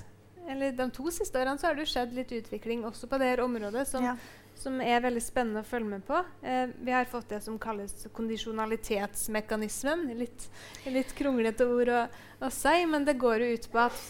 eller 0.49 0.71
de 0.71 0.89
to 0.91 1.11
siste 1.11 1.39
årene 1.39 1.59
så 1.59 1.69
har 1.69 1.77
det 1.77 1.85
skjedd 1.89 2.15
litt 2.15 2.31
utvikling 2.35 2.83
også 2.87 3.07
på 3.09 3.19
dette 3.21 3.43
området 3.43 3.85
som, 3.87 4.05
ja. 4.05 4.15
som 4.59 4.81
er 4.83 5.03
veldig 5.03 5.21
spennende 5.23 5.63
å 5.63 5.67
følge 5.67 5.91
med 5.95 6.03
på. 6.07 6.19
Eh, 6.41 6.73
vi 6.83 6.95
har 6.95 7.07
fått 7.09 7.31
det 7.33 7.41
som 7.45 7.59
kalles 7.61 8.07
kondisjonalitetsmekanismen. 8.15 10.09
Litt, 10.19 10.49
litt 10.89 11.15
kronglete 11.17 11.67
ord 11.69 11.93
å, 11.93 12.03
å, 12.43 12.51
si, 12.53 12.75
men 12.89 13.07
det 13.07 13.17
går 13.21 13.45
jo 13.45 13.53
ut 13.57 13.71
på 13.71 13.81
at 13.85 14.03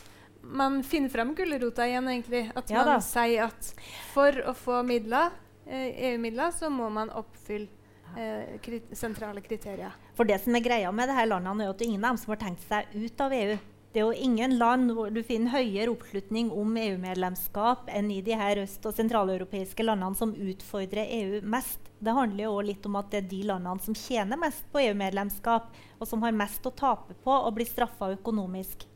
man 0.43 0.81
finner 0.83 1.09
fram 1.09 1.35
gulrota 1.37 1.85
igjen, 1.87 2.09
egentlig. 2.11 2.47
At 2.55 2.71
ja, 2.71 2.81
man 2.81 2.95
da. 2.95 2.97
sier 3.05 3.47
at 3.47 3.71
for 4.11 4.41
å 4.49 4.55
få 4.57 4.81
midler, 4.87 5.31
eh, 5.67 6.09
EU-midler, 6.09 6.51
så 6.55 6.71
må 6.73 6.89
man 6.91 7.13
oppfylle 7.13 7.69
eh, 8.17 8.57
krit 8.63 8.91
sentrale 8.97 9.41
kriterier. 9.41 9.93
For 10.17 10.27
det 10.29 10.41
som 10.43 10.55
er 10.55 10.65
greia 10.65 10.91
med 10.91 11.09
disse 11.09 11.29
landene, 11.29 11.67
er 11.69 11.75
at 11.75 11.85
ingen 11.85 12.03
av 12.03 12.13
dem 12.13 12.23
som 12.23 12.35
har 12.35 12.41
tenkt 12.41 12.65
seg 12.67 12.91
ut 12.97 13.23
av 13.23 13.37
EU. 13.37 13.61
Det 13.93 14.01
er 14.01 14.07
jo 14.07 14.25
ingen 14.25 14.55
land 14.57 14.89
hvor 14.97 15.11
du 15.13 15.19
finner 15.21 15.53
høyere 15.53 15.91
oppslutning 15.91 16.47
om 16.49 16.71
EU-medlemskap 16.81 17.91
enn 17.93 18.07
i 18.09 18.23
de 18.25 18.33
her 18.33 18.57
øst- 18.63 18.87
og 18.89 18.95
sentraleuropeiske 18.97 19.83
landene 19.85 20.17
som 20.17 20.31
utfordrer 20.33 21.11
EU 21.13 21.41
mest. 21.45 21.91
Det 22.01 22.15
handler 22.17 22.47
jo 22.47 22.63
litt 22.65 22.87
om 22.89 22.95
at 22.97 23.11
det 23.11 23.19
er 23.19 23.27
de 23.29 23.41
landene 23.51 23.85
som 23.85 23.93
tjener 23.93 24.39
mest 24.41 24.63
på 24.73 24.81
EU-medlemskap, 24.81 25.67
og 26.01 26.09
som 26.09 26.25
har 26.25 26.33
mest 26.33 26.65
å 26.65 26.71
tape 26.73 27.13
på 27.21 27.35
å 27.35 27.51
bli 27.53 27.67
straffa 27.69 28.09
økonomisk. 28.15 28.87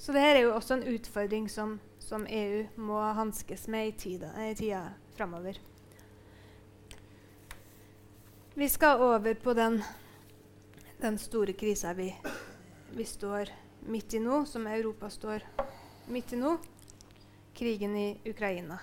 Så 0.00 0.14
dette 0.16 0.30
er 0.38 0.40
jo 0.46 0.54
også 0.54 0.78
en 0.78 0.86
utfordring 0.94 1.50
som, 1.52 1.74
som 2.00 2.24
EU 2.24 2.62
må 2.80 3.02
hanskes 3.18 3.66
med 3.68 3.90
i 3.90 3.92
tida, 4.06 4.30
i 4.40 4.54
tida 4.56 4.86
framover. 5.18 5.58
Vi 8.56 8.70
skal 8.72 9.04
over 9.04 9.36
på 9.36 9.52
den, 9.52 9.82
den 11.04 11.20
store 11.20 11.52
krisa 11.52 11.92
vi, 11.92 12.08
vi 12.96 13.04
står 13.04 13.52
i 13.52 13.63
midt 13.86 14.14
i 14.14 14.20
nå, 14.22 14.44
som 14.46 14.66
Europa 14.66 15.10
står 15.10 15.44
midt 16.12 16.32
i 16.32 16.40
nå, 16.40 16.56
krigen 17.54 17.96
i 17.96 18.08
Ukraina. 18.28 18.78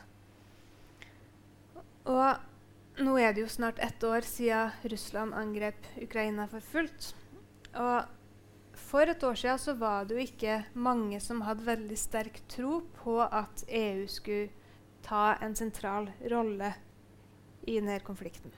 Og 2.09 3.01
nå 3.01 3.17
er 3.21 3.33
det 3.33 3.45
jo 3.45 3.51
snart 3.51 3.79
ett 3.79 4.03
år 4.03 4.25
siden 4.25 4.71
Russland 4.93 5.35
angrep 5.37 5.85
Ukraina 6.01 6.47
for 6.49 6.63
fullt. 6.73 7.11
Og 7.77 8.09
for 8.91 9.07
et 9.07 9.23
år 9.23 9.37
siden 9.39 9.59
så 9.61 9.75
var 9.79 10.05
det 10.05 10.17
jo 10.17 10.25
ikke 10.25 10.57
mange 10.73 11.19
som 11.23 11.43
hadde 11.45 11.67
veldig 11.67 11.97
sterk 11.99 12.41
tro 12.51 12.81
på 12.97 13.19
at 13.23 13.63
EU 13.67 14.07
skulle 14.11 14.49
ta 15.05 15.35
en 15.41 15.55
sentral 15.55 16.09
rolle 16.31 16.73
i 17.63 17.77
denne 17.77 17.99
konflikten. 18.05 18.51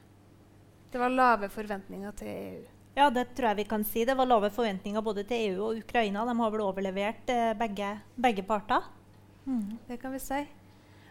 Det 0.91 1.01
var 1.01 1.13
lave 1.13 1.49
forventninger 1.49 2.11
til 2.17 2.27
EU. 2.29 2.63
Ja, 2.93 3.09
det 3.09 3.31
tror 3.33 3.49
jeg 3.49 3.63
vi 3.63 3.69
kan 3.69 3.83
si. 3.87 4.03
Det 4.05 4.13
var 4.17 4.29
lave 4.29 4.51
forventninger 4.53 5.01
både 5.01 5.23
til 5.25 5.47
EU 5.49 5.63
og 5.69 5.79
Ukraina. 5.81 6.25
De 6.29 6.35
har 6.39 6.51
vel 6.53 6.61
overlevert 6.61 7.31
eh, 7.33 7.53
begge, 7.57 7.89
begge, 8.15 8.45
parter. 8.45 8.85
Mm. 9.45 9.79
Det 9.87 9.97
kan 10.01 10.13
vi 10.13 10.21
si. 10.21 10.43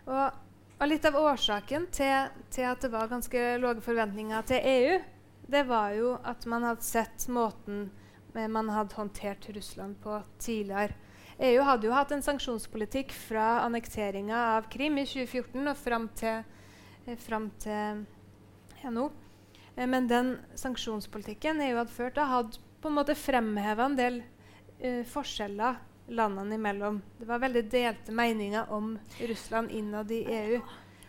Og, 0.06 0.38
og 0.78 0.86
litt 0.86 1.08
av 1.08 1.18
årsaken 1.18 1.88
til, 1.94 2.30
til, 2.54 2.68
at 2.70 2.84
det 2.84 2.92
var 2.92 3.10
ganske 3.10 3.42
lave 3.62 3.82
forventninger 3.82 4.46
til 4.46 4.70
EU, 4.76 5.00
det 5.52 5.64
var 5.68 5.90
jo 5.98 6.14
at 6.22 6.46
man 6.46 6.64
hadde 6.70 6.86
sett 6.86 7.26
måten 7.28 7.90
man 8.32 8.70
hadde 8.72 8.96
håndtert 8.96 9.48
Russland 9.52 9.98
på 10.00 10.22
tidligere. 10.40 10.94
EU 11.42 11.62
hadde 11.66 11.88
jo 11.88 11.92
hatt 11.92 12.12
en 12.14 12.22
sanksjonspolitikk 12.24 13.12
fra 13.12 13.64
annekteringa 13.66 14.38
av 14.56 14.68
Krim 14.72 14.96
i 15.02 15.04
2014 15.08 15.66
og 15.66 15.76
fram 15.76 16.08
til, 16.16 16.44
eh, 17.06 17.18
fram 17.18 17.50
til 17.58 18.06
ja, 18.82 18.90
nå. 18.90 19.10
Eh, 19.76 19.86
men 19.86 20.08
den 20.08 20.36
sanksjonspolitikken 20.54 21.60
EU 21.60 21.78
hadde 21.80 21.94
ført, 21.94 22.16
da, 22.18 22.28
hadde 22.30 22.60
på 22.82 22.90
en 22.90 22.98
måte 22.98 23.16
fremheva 23.18 23.86
en 23.86 23.98
del 23.98 24.22
eh, 24.78 25.02
forskjeller 25.08 25.80
landene 26.12 26.54
imellom. 26.54 27.00
Det 27.18 27.26
var 27.28 27.42
veldig 27.42 27.64
delte 27.70 28.12
meninger 28.12 28.72
om 28.72 28.96
Russland 29.20 29.70
innad 29.70 30.10
i 30.10 30.24
EU. 30.24 30.60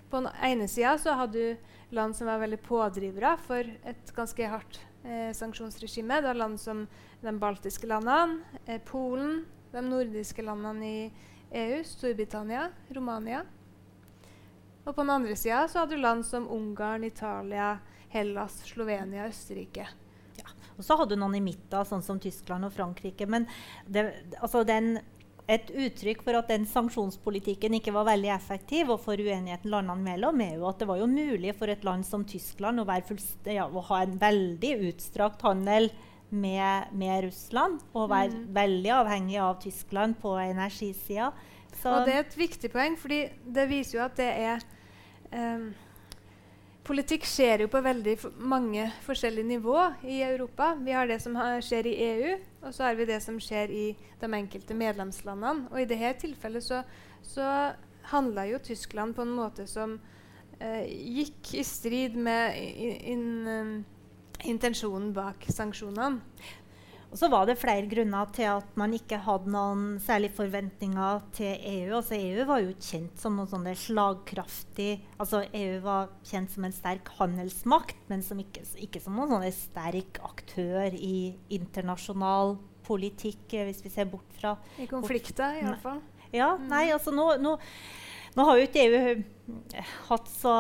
På 0.10 0.22
den 0.22 0.30
ene 0.46 0.68
sida 0.70 1.16
hadde 1.18 1.34
du 1.34 1.72
land 1.94 2.16
som 2.16 2.28
var 2.28 2.42
veldig 2.42 2.62
pådrivere 2.66 3.36
for 3.46 3.68
et 3.90 4.14
ganske 4.16 4.48
hardt 4.50 4.80
eh, 5.04 5.32
sanksjonsregime. 5.34 6.22
Det 6.22 6.30
var 6.30 6.40
land 6.40 6.60
som 6.62 6.86
de 7.22 7.34
baltiske 7.40 7.90
landene, 7.90 8.42
eh, 8.66 8.82
Polen, 8.86 9.44
de 9.74 9.82
nordiske 9.82 10.46
landene 10.46 10.86
i 10.86 11.12
EU, 11.64 11.82
Storbritannia, 11.86 12.70
Romania. 12.94 13.44
Og 14.84 14.96
på 14.96 15.02
den 15.02 15.14
andre 15.14 15.36
sida 15.40 15.64
hadde 15.74 15.96
du 15.96 16.02
land 16.02 16.26
som 16.26 16.48
Ungarn, 16.52 17.04
Italia, 17.04 17.78
Hellas, 18.14 18.60
Slovenia, 18.70 19.28
Østerrike. 19.30 19.88
Ja. 20.40 20.54
Og 20.78 20.86
så 20.86 20.98
hadde 21.00 21.16
du 21.16 21.22
noen 21.22 21.40
i 21.40 21.44
midten, 21.44 21.90
sånn 21.90 22.06
som 22.06 22.22
Tyskland 22.22 22.68
og 22.68 22.74
Frankrike. 22.76 23.28
Men 23.30 23.48
det, 23.86 24.06
altså 24.40 24.64
den, 24.68 24.96
et 25.52 25.68
uttrykk 25.74 26.24
for 26.24 26.40
at 26.40 26.52
den 26.54 26.66
sanksjonspolitikken 26.70 27.76
ikke 27.80 27.94
var 27.96 28.08
veldig 28.14 28.32
effektiv, 28.36 28.94
og 28.94 29.02
for 29.04 29.20
uenigheten 29.20 29.74
landene 29.74 30.06
mellom, 30.06 30.42
er 30.46 30.56
jo 30.58 30.70
at 30.70 30.80
det 30.82 30.88
var 30.90 31.02
jo 31.02 31.10
mulig 31.12 31.54
for 31.58 31.74
et 31.74 31.84
land 31.88 32.08
som 32.08 32.26
Tyskland 32.28 32.82
å, 32.82 32.88
ja, 33.52 33.68
å 33.68 33.86
ha 33.90 34.02
en 34.06 34.18
veldig 34.22 34.74
utstrakt 34.90 35.44
handel 35.44 35.92
med, 36.34 36.94
med 36.98 37.28
Russland 37.28 37.82
og 37.94 38.10
være 38.10 38.32
mm. 38.34 38.46
veldig 38.56 38.94
avhengig 38.96 39.38
av 39.44 39.60
Tyskland 39.62 40.18
på 40.22 40.34
energisida. 40.42 41.32
Og 41.84 42.08
det 42.08 42.16
er 42.16 42.24
et 42.24 42.38
viktig 42.38 42.70
poeng, 42.72 42.96
fordi 42.98 43.26
det 43.44 43.66
viser 43.70 43.98
jo 43.98 44.04
at 44.06 44.18
det 44.18 44.30
er 44.30 44.64
um, 45.34 45.72
Politikk 46.84 47.24
skjer 47.24 47.62
jo 47.64 47.70
på 47.72 47.80
veldig 47.80 48.18
mange 48.44 48.90
forskjellige 49.06 49.48
nivå 49.54 49.78
i 50.04 50.18
Europa. 50.26 50.74
Vi 50.84 50.92
har 50.92 51.08
det 51.08 51.22
som 51.24 51.38
skjer 51.64 51.88
i 51.88 51.94
EU, 52.10 52.34
og 52.60 52.74
så 52.76 52.90
har 52.90 52.98
vi 53.00 53.08
det 53.08 53.22
som 53.24 53.38
skjer 53.40 53.72
i 53.72 53.86
de 54.20 54.30
enkelte 54.36 54.76
medlemslandene. 54.76 55.70
Og 55.72 55.80
i 55.80 55.88
dette 55.88 56.12
tilfellet 56.26 56.66
så, 56.66 56.82
så 57.24 57.46
handla 58.12 58.50
jo 58.50 58.60
Tyskland 58.60 59.16
på 59.16 59.24
en 59.24 59.32
måte 59.32 59.64
som 59.70 59.96
eh, 60.60 60.84
gikk 60.92 61.54
i 61.56 61.64
strid 61.64 62.20
med 62.20 62.60
in, 62.60 63.00
in, 63.16 63.86
intensjonen 64.52 65.14
bak 65.16 65.48
sanksjonene. 65.48 66.20
Og 67.14 67.20
så 67.22 67.28
var 67.30 67.46
det 67.46 67.60
flere 67.62 67.86
grunner 67.86 68.30
til 68.34 68.48
at 68.50 68.78
man 68.80 68.94
ikke 68.98 69.20
hadde 69.22 69.52
noen 69.54 70.00
særlige 70.02 70.34
forventninger 70.34 71.20
til 71.38 71.52
EU. 71.54 71.92
Altså 72.00 72.18
EU 72.18 72.48
var 72.50 72.64
jo 72.64 72.72
kjent 72.82 73.22
som 73.22 73.38
noe 73.38 73.46
sånn 73.52 73.68
slagkraftig 73.78 74.96
altså 75.22 75.44
EU 75.46 75.76
var 75.84 76.10
kjent 76.26 76.50
som 76.56 76.66
en 76.66 76.74
sterk 76.74 77.12
handelsmakt, 77.20 78.00
men 78.10 78.26
som 78.26 78.42
ikke, 78.42 78.66
ikke 78.82 79.02
som 79.04 79.20
noen 79.20 79.36
sånn 79.36 79.54
sterk 79.56 80.18
aktør 80.26 80.98
i 80.98 81.36
internasjonal 81.54 82.58
politikk, 82.84 83.46
hvis 83.54 83.84
vi 83.86 83.94
ser 83.94 84.10
bort 84.10 84.34
fra 84.40 84.58
I 84.82 84.90
konflikter, 84.90 85.62
iallfall. 85.62 86.02
Ja, 86.34 86.56
nei, 86.58 86.88
altså 86.92 87.14
nå, 87.14 87.36
nå 87.38 87.60
nå 88.38 88.46
har 88.48 88.58
jo 88.58 88.66
ikke 88.66 88.84
EU 88.88 89.00
eh, 89.00 89.90
hatt, 90.08 90.30
så, 90.32 90.54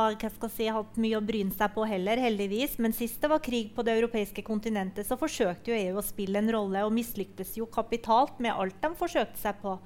si, 0.51 0.67
hatt, 0.69 0.97
mye 1.01 1.17
å 1.17 1.24
bryne 1.26 1.53
seg 1.55 1.71
på 1.74 1.86
heller, 1.89 2.21
heldigvis. 2.21 2.76
Men 2.84 2.95
sist 2.95 3.21
det 3.24 3.32
var 3.32 3.43
krig 3.43 3.71
på 3.76 3.86
det 3.86 3.95
europeiske 3.97 4.43
kontinentet, 4.45 5.07
så 5.07 5.17
forsøkte 5.19 5.71
jo 5.71 5.80
EU 5.80 5.97
å 6.01 6.05
spille 6.05 6.41
en 6.41 6.51
rolle, 6.53 6.84
og 6.86 6.93
mislyktes 6.93 7.55
jo 7.57 7.69
kapitalt 7.71 8.41
med 8.43 8.53
alt 8.53 8.78
de 8.84 8.93
forsøkte 8.99 9.41
seg 9.41 9.57
på. 9.63 9.78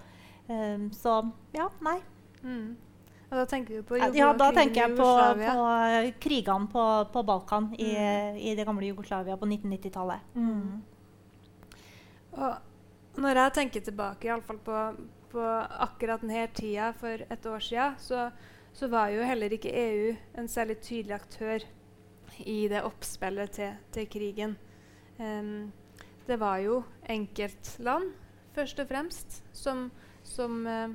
Um, 0.47 0.89
så 0.95 1.19
ja, 1.55 1.69
nei. 1.83 1.97
Mm. 2.41 2.75
Og 3.27 3.35
da 3.35 3.43
tenker 3.51 3.75
du 3.75 3.83
på 3.83 3.97
Jugoslavia? 3.97 4.21
ja, 4.21 4.27
da 4.39 4.47
tenker 4.55 4.81
jeg 4.85 4.93
på, 4.95 5.07
på 5.41 5.63
uh, 5.67 6.11
krigene 6.23 6.69
på, 6.71 6.83
på, 7.11 7.23
Balkan 7.27 7.73
i, 7.75 7.89
mm. 7.91 8.38
i, 8.39 8.53
det 8.55 8.63
gamle 8.67 8.88
Jugoslavia 8.88 9.35
på 9.39 9.49
1990-tallet. 9.49 10.29
Mm. 10.39 10.69
Og 12.38 13.21
når 13.23 13.41
jeg 13.41 13.55
tenker 13.57 13.83
tilbake 13.83 14.29
i 14.29 14.31
alle 14.31 14.47
fall 14.47 14.61
på, 14.63 14.85
på 15.32 15.41
akkurat 15.80 16.21
denne 16.21 16.47
tida 16.55 16.91
for 16.97 17.23
et 17.30 17.45
år 17.45 17.63
siden, 17.63 17.97
så, 17.99 18.30
så, 18.73 18.88
var 18.88 19.11
jo 19.13 19.25
heller 19.25 19.53
ikke 19.53 19.73
EU 19.73 20.13
en 20.38 20.47
særlig 20.47 20.80
tydelig 20.82 21.17
aktør 21.17 21.65
i 22.45 22.67
det 22.71 22.84
oppspillet 22.86 23.51
til, 23.57 23.75
til 23.91 24.07
krigen. 24.11 24.55
Um, 25.17 25.71
det 26.28 26.38
var 26.39 26.59
jo 26.61 26.82
enkeltland, 27.09 28.11
først 28.55 28.80
og 28.84 28.89
fremst, 28.89 29.41
som, 29.53 29.88
som 30.23 30.65
uh, 30.67 30.91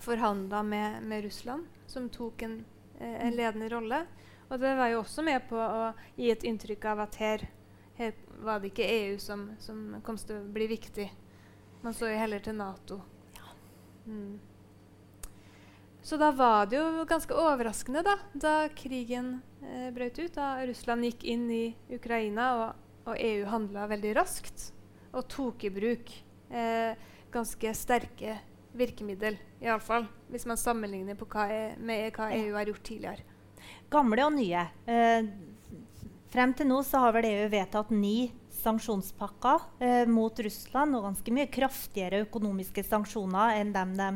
forhandla 0.00 0.62
med, 0.62 1.02
med, 1.02 1.24
Russland, 1.24 1.66
som 1.86 2.08
tok 2.12 2.42
en, 2.42 2.58
uh, 3.00 3.16
en, 3.26 3.36
ledende 3.36 3.70
rolle. 3.72 4.04
Og 4.48 4.58
det 4.60 4.74
var 4.76 4.92
jo 4.92 5.02
også 5.02 5.22
med 5.24 5.44
på 5.48 5.60
å 5.60 5.92
gi 6.16 6.30
et 6.32 6.44
inntrykk 6.48 6.88
av 6.92 7.04
at 7.04 7.20
her, 7.20 7.46
her 7.98 8.16
var 8.44 8.60
det 8.60 8.72
ikke 8.72 8.88
EU 8.88 9.18
som, 9.20 9.50
som 9.60 9.98
kom 10.04 10.16
til 10.16 10.40
å 10.40 10.50
bli 10.52 10.68
viktig. 10.70 11.08
Man 11.82 11.94
så 11.94 12.10
jo 12.10 12.18
heller 12.18 12.42
til 12.42 12.56
Nato. 12.58 12.98
Mm. 14.08 14.38
Så 16.02 16.16
da 16.16 16.30
var 16.32 16.66
det 16.66 16.78
jo 16.78 17.04
ganske 17.04 17.36
overraskende 17.36 18.00
da, 18.06 18.14
da 18.32 18.52
krigen 18.72 19.42
eh, 19.60 19.90
brøt 19.92 20.16
ut. 20.18 20.32
Da 20.38 20.54
Russland 20.64 21.04
gikk 21.04 21.26
inn 21.28 21.44
i 21.52 21.64
Ukraina, 21.92 22.46
og, 22.56 23.10
og 23.10 23.20
EU 23.20 23.44
handla 23.52 23.84
veldig 23.90 24.14
raskt 24.16 24.70
og 25.12 25.26
tok 25.28 25.66
i 25.68 25.72
bruk 25.72 26.12
eh, 26.48 26.96
ganske 27.32 27.74
sterke 27.76 28.38
virkemiddel. 28.78 29.36
Iallfall 29.60 30.06
hvis 30.32 30.46
man 30.48 30.60
sammenligner 30.60 31.18
hva 31.18 31.48
e, 31.52 31.60
med 31.76 32.12
hva 32.16 32.30
EU 32.36 32.56
har 32.56 32.72
gjort 32.72 32.84
tidligere. 32.88 33.36
Gamle 33.92 34.24
og 34.24 34.34
nye. 34.36 34.64
Eh, 34.88 35.28
frem 36.32 36.56
til 36.56 36.68
nå 36.72 36.80
så 36.86 37.04
har 37.04 37.16
vel 37.16 37.28
EU 37.34 37.48
vedtatt 37.52 37.92
ni 37.92 38.30
sanksjonspakker 38.62 39.64
eh, 39.82 40.04
mot 40.10 40.40
Russland 40.44 40.98
og 40.98 41.08
ganske 41.08 41.34
mye 41.34 41.48
kraftigere 41.52 42.24
økonomiske 42.26 42.84
sanksjoner 42.86 43.58
enn 43.60 43.74
dem 43.74 43.96
de 43.98 44.08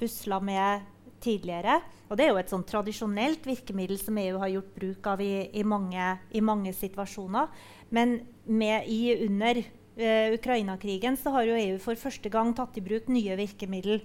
pusla 0.00 0.40
med 0.40 0.86
tidligere. 1.20 1.80
Og 2.08 2.18
det 2.18 2.26
er 2.26 2.32
jo 2.32 2.40
et 2.40 2.52
sånn 2.52 2.64
tradisjonelt 2.66 3.44
virkemiddel 3.46 4.00
som 4.00 4.16
EU 4.18 4.40
har 4.42 4.50
gjort 4.54 4.72
bruk 4.76 5.10
av 5.12 5.20
i, 5.22 5.34
i, 5.52 5.64
mange, 5.66 6.06
i 6.32 6.42
mange, 6.42 6.72
situasjoner. 6.74 7.50
Men 7.94 8.18
med, 8.46 8.88
i, 8.90 9.14
under 9.28 9.60
eh, 9.60 10.32
Ukraina-krigen 10.34 11.18
så 11.20 11.34
har 11.36 11.46
jo 11.46 11.60
EU 11.60 11.78
for 11.82 12.00
første 12.00 12.32
gang 12.32 12.54
tatt 12.56 12.80
i 12.80 12.84
bruk 12.84 13.10
nye 13.12 13.36
virkemiddel. 13.38 14.02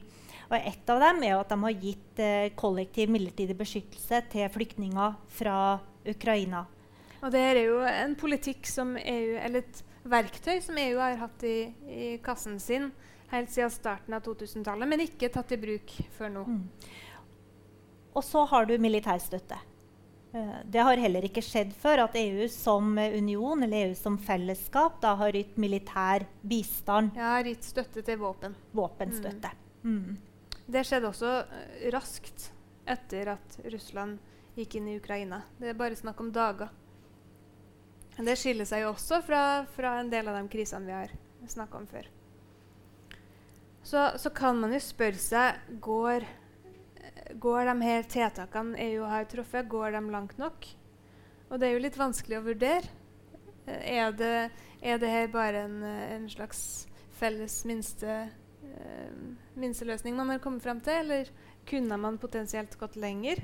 Og 0.51 0.59
ett 0.59 0.89
av 0.93 1.01
dem 1.01 1.23
er 1.25 1.39
at 1.39 1.49
de 1.49 1.57
har 1.63 1.81
gitt 1.81 2.21
eh, 2.21 2.53
kollektiv 2.59 3.09
midlertidig 3.13 3.57
beskyttelse 3.57 4.21
til 4.33 4.51
flyktninger 4.53 5.17
fra 5.39 5.57
Ukraina. 6.05 6.65
Og 7.25 7.33
det 7.33 7.41
er 7.41 7.59
jo 7.63 7.79
en 7.89 8.13
politikk 8.19 8.67
som 8.69 8.93
EU, 9.01 9.33
eller 9.41 9.63
et 9.63 9.81
verktøy 10.05 10.59
som 10.61 10.77
EU 10.77 10.99
har 11.01 11.17
hatt 11.17 11.45
i, 11.47 11.57
i 11.89 12.09
kassen 12.23 12.59
sin 12.61 12.91
helt 13.31 13.49
siden 13.49 13.71
starten 13.73 14.13
av 14.13 14.21
2000-tallet, 14.25 14.89
men 14.89 15.01
ikke 15.07 15.31
tatt 15.33 15.55
i 15.55 15.57
bruk 15.57 15.95
før 16.13 16.35
nå. 16.35 16.43
Mm. 16.45 16.91
Og 18.15 18.23
så 18.23 18.45
har 18.51 18.69
du 18.69 18.75
militærstøtte. 18.79 19.57
Uh, 20.35 20.61
det 20.69 20.85
har 20.85 21.01
heller 21.01 21.25
ikke 21.25 21.43
skjedd 21.43 21.73
før 21.79 22.05
at 22.05 22.19
EU 22.19 22.45
som 22.51 22.93
union 22.99 23.65
eller 23.65 23.89
EU 23.89 23.97
som 23.97 24.19
fellesskap 24.21 25.01
da 25.03 25.15
har 25.19 25.35
gitt 25.35 25.57
militær 25.57 26.27
bistand. 26.45 27.17
Ja, 27.17 27.33
har 27.39 27.49
gitt 27.49 27.65
støtte 27.65 28.05
til 28.05 28.21
våpen. 28.21 28.55
Våpenstøtte. 28.75 29.51
Mm. 29.81 29.97
Mm. 29.97 30.63
Det 30.69 30.85
skjedde 30.85 31.09
også 31.09 31.35
uh, 31.49 31.83
raskt 31.95 32.51
etter 32.85 33.33
at 33.33 33.61
Russland 33.73 34.21
gikk 34.55 34.77
inn 34.77 34.93
i 34.93 34.99
Ukraina. 35.01 35.41
Det 35.57 35.73
er 35.73 35.79
bare 35.79 35.97
snakk 35.97 36.21
om 36.21 36.29
dager. 36.35 36.69
Det 38.15 38.37
skiller 38.39 38.67
seg 38.67 38.85
jo 38.85 38.93
også 38.93 39.19
fra, 39.25 39.41
fra 39.75 39.97
en 39.99 40.09
del 40.11 40.29
av 40.31 40.37
de 40.39 40.47
krisene 40.51 40.87
vi 40.87 40.95
har 40.95 41.11
snakka 41.51 41.81
om 41.81 41.87
før. 41.89 42.07
Så, 43.85 44.01
så, 44.17 44.31
kan 44.33 44.57
man 44.57 44.73
jo 44.73 44.79
spørre 44.81 45.19
seg 45.21 45.75
går, 45.83 46.23
går 47.37 47.67
de 47.69 47.75
her 47.83 48.07
tiltakene 48.09 48.79
EU 48.87 49.03
har 49.05 49.27
truffet, 49.29 49.67
går 49.69 49.93
de 49.93 50.01
langt 50.13 50.39
nok? 50.41 50.65
Og 51.51 51.59
det 51.59 51.67
er 51.67 51.75
jo 51.75 51.83
litt 51.83 51.99
vanskelig 51.99 52.39
å 52.39 52.45
vurdere. 52.47 52.89
Er 53.65 54.15
det, 54.15 54.49
er 54.81 55.01
det 55.01 55.11
her 55.11 55.29
bare 55.33 55.67
en, 55.67 55.77
en 55.83 56.25
slags 56.31 56.87
felles 57.19 57.59
minste, 57.65 58.17
uh, 58.65 59.13
minsteløsning 59.57 60.17
man 60.17 60.33
har 60.33 60.41
kommet 60.41 60.65
fram 60.65 60.81
til, 60.85 61.03
eller 61.05 61.29
kunne 61.69 61.99
man 62.01 62.17
potensielt 62.21 62.73
gått 62.81 62.97
lenger? 62.97 63.43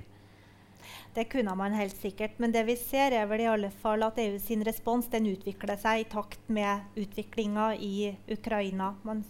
Det 1.15 1.27
kunne 1.31 1.55
man 1.57 1.75
helt 1.75 1.95
sikkert. 1.97 2.37
Men 2.39 2.53
det 2.53 2.63
vi 2.67 2.75
ser, 2.79 3.15
er 3.15 3.27
vel 3.29 3.43
i 3.43 3.49
alle 3.51 3.71
fall 3.83 4.03
at 4.07 4.19
EU 4.21 4.37
sin 4.41 4.63
respons 4.67 5.09
den 5.11 5.29
utvikler 5.31 5.79
seg 5.81 6.03
i 6.03 6.09
takt 6.11 6.43
med 6.51 6.99
utviklinga 6.99 7.71
i 7.75 8.11
Ukraina. 8.31 8.93
Man 9.07 9.23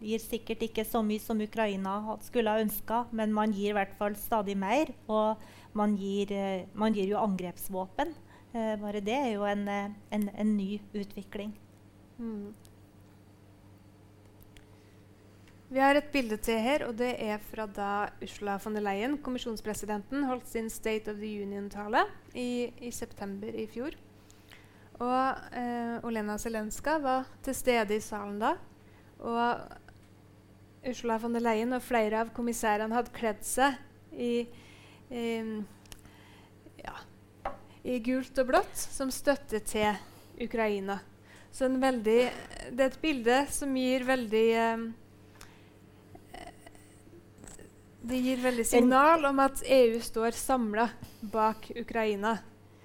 gir 0.00 0.22
sikkert 0.22 0.64
ikke 0.68 0.86
så 0.88 1.02
mye 1.06 1.22
som 1.22 1.40
Ukraina 1.44 1.98
skulle 2.26 2.54
ha 2.54 2.64
ønska, 2.64 3.04
men 3.12 3.34
man 3.34 3.54
gir 3.56 3.72
i 3.72 3.78
hvert 3.78 3.94
fall 4.00 4.16
stadig 4.18 4.58
mer. 4.58 4.92
Og 5.08 5.38
man 5.78 5.96
gir, 5.96 6.32
eh, 6.32 6.66
man 6.74 6.94
gir 6.96 7.12
jo 7.12 7.20
angrepsvåpen. 7.20 8.14
Eh, 8.54 8.76
bare 8.80 9.00
det 9.04 9.14
er 9.14 9.32
jo 9.34 9.44
en, 9.44 9.68
eh, 9.68 9.90
en, 10.10 10.30
en 10.34 10.56
ny 10.56 10.80
utvikling. 10.94 11.52
Mm. 12.18 12.54
Vi 15.68 15.80
har 15.84 15.98
et 15.98 16.06
bilde 16.08 16.38
til 16.40 16.56
her, 16.64 16.86
og 16.88 16.94
det 16.96 17.10
er 17.20 17.42
fra 17.50 17.66
da 17.68 18.08
Ursula 18.24 18.54
von 18.62 18.72
der 18.78 18.80
Leyen, 18.86 19.18
kommisjonspresidenten, 19.20 20.22
holdt 20.24 20.46
sin 20.48 20.70
State 20.72 21.10
of 21.12 21.18
the 21.20 21.28
Union-tale 21.42 22.06
i, 22.32 22.72
i, 22.80 22.88
september 22.90 23.52
i 23.52 23.66
fjor. 23.68 23.92
Og 24.96 25.42
eh, 25.52 26.06
Olena 26.08 26.38
Zelenska 26.40 26.94
var 27.02 27.26
til 27.44 27.54
stede 27.54 27.98
i 27.98 28.00
salen 28.00 28.38
da. 28.40 28.54
Og 29.20 30.88
Ursula 30.88 31.18
von 31.20 31.36
der 31.36 31.44
Leyen 31.44 31.76
og 31.76 31.84
flere 31.84 32.22
av 32.24 32.30
kommissærene 32.32 32.96
hadde 32.96 33.12
kledd 33.12 33.42
seg 33.44 33.76
i, 34.16 34.46
i, 35.12 35.26
ja, 36.80 36.94
i 37.84 37.98
gult 38.06 38.40
og 38.40 38.48
blått 38.54 38.86
som 38.86 39.12
støtte 39.12 39.60
til 39.68 40.00
Ukraina. 40.48 40.96
Så 41.52 41.68
veldig, 41.68 42.16
det 42.72 42.86
er 42.86 42.88
et 42.88 42.98
bilde 43.04 43.38
som 43.52 43.76
gir 43.76 44.08
veldig 44.08 44.46
eh, 44.62 44.88
det 48.00 48.18
gir 48.22 48.40
veldig 48.42 48.66
signal 48.66 49.24
om 49.26 49.40
at 49.42 49.62
EU 49.66 49.98
står 50.00 50.36
samla 50.38 50.88
bak 51.20 51.70
Ukraina. 51.76 52.38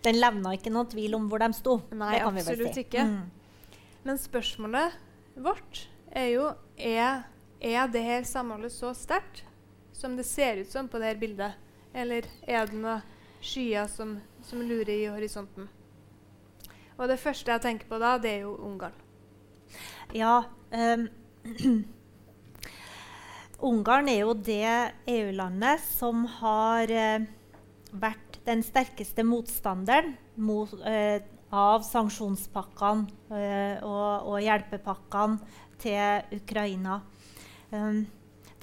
Den 0.03 0.17
levna 0.19 0.55
ikke 0.57 0.73
noen 0.73 0.89
tvil 0.91 1.15
om 1.15 1.29
hvor 1.31 1.43
de 1.43 1.49
sto. 1.55 1.77
Nei, 1.95 2.17
absolutt 2.19 2.75
si. 2.75 2.83
ikke. 2.87 3.05
Mm. 3.07 3.77
Men 4.03 4.19
spørsmålet 4.19 4.97
vårt 5.39 5.85
er 6.11 6.33
jo 6.33 6.49
er, 6.75 7.23
er 7.61 7.93
det 7.93 8.03
her 8.03 8.25
samholdet 8.27 8.73
så 8.73 8.91
sterkt 8.97 9.45
som 9.93 10.17
det 10.17 10.25
ser 10.27 10.59
ut 10.59 10.71
som 10.71 10.89
på 10.91 10.99
dette 10.99 11.21
bildet? 11.21 11.61
Eller 11.93 12.27
er 12.49 12.67
det 12.67 12.81
noen 12.81 13.05
skyer 13.43 13.87
som, 13.87 14.17
som 14.43 14.61
lurer 14.65 14.95
i 14.97 15.07
horisonten? 15.13 15.69
Og 16.97 17.07
det 17.09 17.19
første 17.21 17.53
jeg 17.53 17.63
tenker 17.63 17.89
på 17.89 17.99
da, 18.01 18.17
det 18.21 18.31
er 18.33 18.45
jo 18.47 18.57
Ungarn. 18.65 18.95
Ja, 20.13 20.43
um, 20.73 21.07
Ungarn 23.63 24.09
er 24.11 24.25
jo 24.25 24.33
det 24.35 24.71
EU-landet 25.07 25.83
som 25.85 26.25
har 26.41 26.91
eh, 26.91 27.27
vært 27.95 28.39
den 28.43 28.63
sterkeste 28.65 29.23
motstanderen 29.23 30.17
mot, 30.35 30.73
eh, 30.83 31.23
av 31.53 31.85
sanksjonspakkene 31.87 33.37
eh, 33.37 33.77
og, 33.85 34.27
og, 34.33 34.41
hjelpepakkene 34.43 35.39
til 35.79 36.35
Ukraina. 36.41 36.99
Um, 37.71 38.03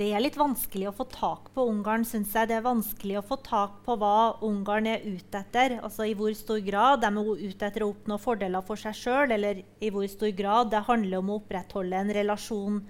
det 0.00 0.10
er 0.16 0.22
litt 0.22 0.36
vanskelig 0.40 0.88
å 0.88 0.94
få 0.96 1.04
tak 1.12 1.50
på 1.52 1.64
Ungarn, 1.68 2.06
syns 2.08 2.32
jeg. 2.32 2.48
Det 2.48 2.56
er 2.56 2.64
vanskelig 2.64 3.18
å 3.20 3.26
få 3.26 3.36
tak 3.44 3.82
på 3.84 3.96
hva 4.00 4.38
Ungarn 4.44 4.88
er 4.88 5.04
ute 5.04 5.42
etter. 5.42 5.76
Altså 5.80 6.06
I 6.08 6.14
hvor 6.16 6.32
stor 6.36 6.60
grad 6.64 7.02
de 7.04 7.10
er 7.10 7.42
ute 7.50 7.68
etter 7.68 7.84
å 7.84 7.90
oppnå 7.92 8.16
fordeler 8.20 8.64
for 8.64 8.80
seg 8.80 8.96
sjøl, 8.96 9.34
eller 9.36 9.60
i 9.60 9.92
hvor 9.92 10.08
stor 10.08 10.32
grad 10.36 10.72
det 10.72 10.86
handler 10.88 11.20
om 11.20 11.32
å 11.32 11.40
opprettholde 11.42 12.00
en 12.00 12.16
relasjon 12.16 12.80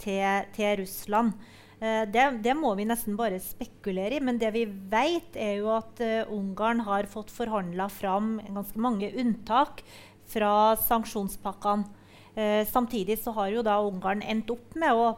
til, 0.00 0.50
til 0.56 0.80
Russland. 0.82 1.34
Uh, 1.80 2.04
det, 2.12 2.26
det, 2.44 2.54
må 2.58 2.74
vi 2.76 2.86
nesten 2.88 3.16
bare 3.18 3.40
spekulere 3.42 4.18
i. 4.18 4.22
Men 4.24 4.40
det 4.40 4.52
vi 4.56 4.66
vet, 4.66 5.36
er 5.36 5.60
jo 5.60 5.72
at 5.76 6.02
uh, 6.04 6.34
Ungarn 6.36 6.84
har 6.88 7.08
fått 7.10 7.32
forhandla 7.34 7.88
fram 7.92 8.38
ganske 8.48 8.80
mange 8.80 9.12
unntak 9.20 9.84
fra 10.30 10.76
sanksjonspakkene. 10.88 11.88
Uh, 12.36 12.62
samtidig 12.68 13.18
så 13.18 13.34
har 13.36 13.50
jo 13.54 13.66
da 13.66 13.80
Ungarn 13.82 14.22
endt 14.22 14.52
opp 14.52 14.76
med 14.78 14.96
å, 14.96 15.12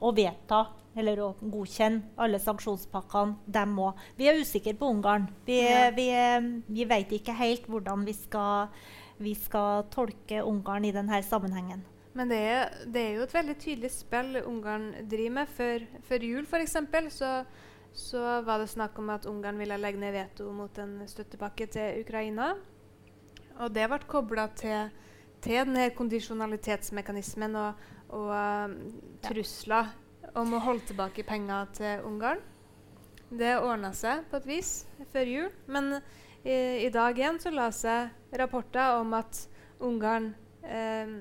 å 0.00 0.14
vedta 0.14 0.66
eller 0.94 1.18
å 1.24 1.30
godkjenne 1.40 2.14
alle 2.22 2.38
sanksjonspakkene, 2.38 3.40
dem 3.50 3.72
òg. 3.82 3.98
Vi 4.18 4.28
er 4.30 4.38
usikre 4.38 4.76
på 4.78 4.92
Ungarn. 4.94 5.26
Vi, 5.46 5.58
ja. 5.64 5.88
vi, 5.94 6.06
vi 6.68 6.86
vet 6.86 7.16
ikke 7.18 7.34
helt 7.38 7.66
hvordan 7.70 8.04
vi 8.06 8.14
skal, 8.16 8.70
vi 9.18 9.34
skal 9.38 9.88
tolke 9.94 10.44
Ungarn 10.46 10.86
i 10.86 10.94
denne 10.94 11.18
sammenhengen. 11.26 11.82
Men 12.14 12.30
det 12.30 12.38
er, 12.38 12.74
det 12.86 13.00
er, 13.00 13.14
jo 13.16 13.24
et 13.26 13.34
veldig 13.34 13.54
tydelig 13.58 13.90
spill 13.90 14.36
Ungarn 14.46 14.92
driver 15.10 15.34
med. 15.40 15.50
Før, 15.56 15.86
før 16.06 16.26
jul 16.28 16.46
f.eks. 16.46 16.76
Så, 17.16 17.30
så 17.90 18.22
var 18.46 18.62
det 18.62 18.70
snakk 18.70 18.98
om 19.02 19.10
at 19.10 19.26
Ungarn 19.26 19.58
ville 19.58 19.78
legge 19.80 19.98
ned 19.98 20.14
veto 20.14 20.46
mot 20.54 20.78
en 20.78 21.00
støttepakke 21.10 21.66
til 21.74 22.04
Ukraina. 22.04 22.52
Og 23.58 23.74
det 23.74 23.88
ble 23.90 24.00
kobla 24.10 24.46
til, 24.54 24.94
til 25.42 25.64
denne 25.66 25.90
kondisjonalitetsmekanismen 25.98 27.58
og, 27.58 27.84
og 28.14 28.30
um, 28.30 28.78
trusler 29.26 29.90
om 30.38 30.54
å 30.54 30.62
holde 30.62 30.86
tilbake 30.90 31.26
penger 31.26 31.70
til 31.74 32.06
Ungarn. 32.06 32.42
Det 33.34 33.56
ordna 33.58 33.90
seg 33.96 34.22
på 34.30 34.38
et 34.38 34.50
vis 34.54 34.74
før 35.10 35.30
jul. 35.30 35.54
Men 35.66 35.96
i, 36.44 36.86
i 36.86 36.90
dag 36.94 37.18
igjen 37.18 37.42
så 37.42 37.50
la 37.50 37.72
seg 37.74 38.38
rapporter 38.38 39.00
om 39.00 39.14
at 39.18 39.48
Ungarn 39.82 40.30
eh, 40.62 41.18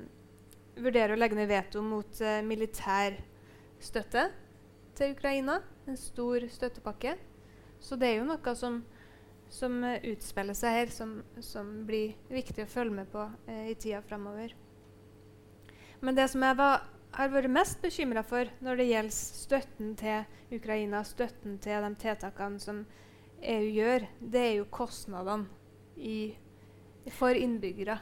vurderer 0.75 1.13
å 1.15 1.19
legge 1.19 1.37
ned 1.37 1.49
veto 1.51 1.83
mot 1.85 2.21
uh, 2.23 2.39
militær 2.45 3.17
støtte 3.83 4.27
til 4.97 5.13
Ukraina. 5.15 5.59
En 5.87 5.99
stor 5.99 6.45
støttepakke. 6.51 7.17
Så 7.83 7.97
det 7.99 8.09
er 8.09 8.21
jo 8.21 8.27
noe 8.27 8.55
som, 8.57 8.81
som 9.51 9.79
uh, 9.83 9.97
utspiller 10.13 10.57
seg 10.57 10.79
her, 10.79 10.93
som, 10.93 11.19
som, 11.43 11.71
blir 11.87 12.15
viktig 12.31 12.65
å 12.65 12.71
følge 12.71 13.01
med 13.01 13.11
på 13.13 13.27
uh, 13.27 13.65
i 13.69 13.75
tida 13.75 14.01
framover. 14.05 14.55
Men 16.03 16.17
det 16.17 16.29
som 16.31 16.43
jeg 16.43 16.59
var, 16.59 16.87
har 17.13 17.29
vært 17.31 17.53
mest 17.53 17.81
bekymra 17.83 18.23
for 18.25 18.49
når 18.65 18.79
det 18.79 18.89
gjelder 18.89 19.15
støtten 19.15 19.91
til 19.99 20.57
Ukraina, 20.57 21.03
støtten 21.07 21.59
til 21.63 21.85
de 21.85 21.91
tiltakene 22.01 22.59
som 22.59 22.85
EU 23.43 23.67
gjør, 23.75 24.07
det 24.19 24.41
er 24.41 24.55
jo 24.57 24.71
kostnadene 24.71 25.45
i, 25.99 26.33
for 27.11 27.35
innbyggere 27.37 27.99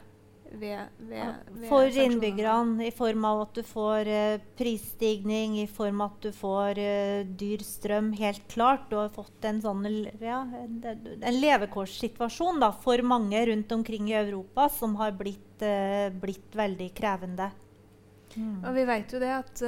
ved, 0.52 0.88
ved, 0.98 1.34
ved 1.50 1.68
For 1.70 1.98
innbyggerne 2.04 2.86
i 2.88 2.92
form 2.96 3.26
av 3.28 3.42
at 3.46 3.56
du 3.56 3.62
får 3.66 4.10
uh, 4.10 4.44
prisstigning, 4.60 5.58
i 5.62 5.68
form 5.70 6.04
av 6.04 6.16
at 6.16 6.28
du 6.28 6.36
får 6.36 6.82
uh, 6.82 7.24
dyr 7.40 7.64
strøm. 7.66 8.12
Helt 8.20 8.46
klart. 8.52 8.90
Du 8.92 8.98
har 9.00 9.12
fått 9.14 9.48
en 9.48 9.62
sånn 9.64 9.86
ja, 10.22 10.44
en, 10.62 10.78
en 11.22 11.40
levekårssituasjon 11.40 12.62
da, 12.64 12.72
for 12.84 13.04
mange 13.08 13.44
rundt 13.52 13.72
omkring 13.76 14.12
i 14.12 14.20
Europa 14.20 14.68
som 14.74 14.98
har 15.02 15.16
blitt, 15.18 15.64
uh, 15.64 16.10
blitt 16.22 16.56
veldig 16.58 16.92
krevende. 16.98 17.52
Mm. 18.36 18.64
Og 18.64 18.72
vi 18.78 18.88
vet 18.88 19.12
jo 19.12 19.20
det 19.20 19.36
at 19.36 19.62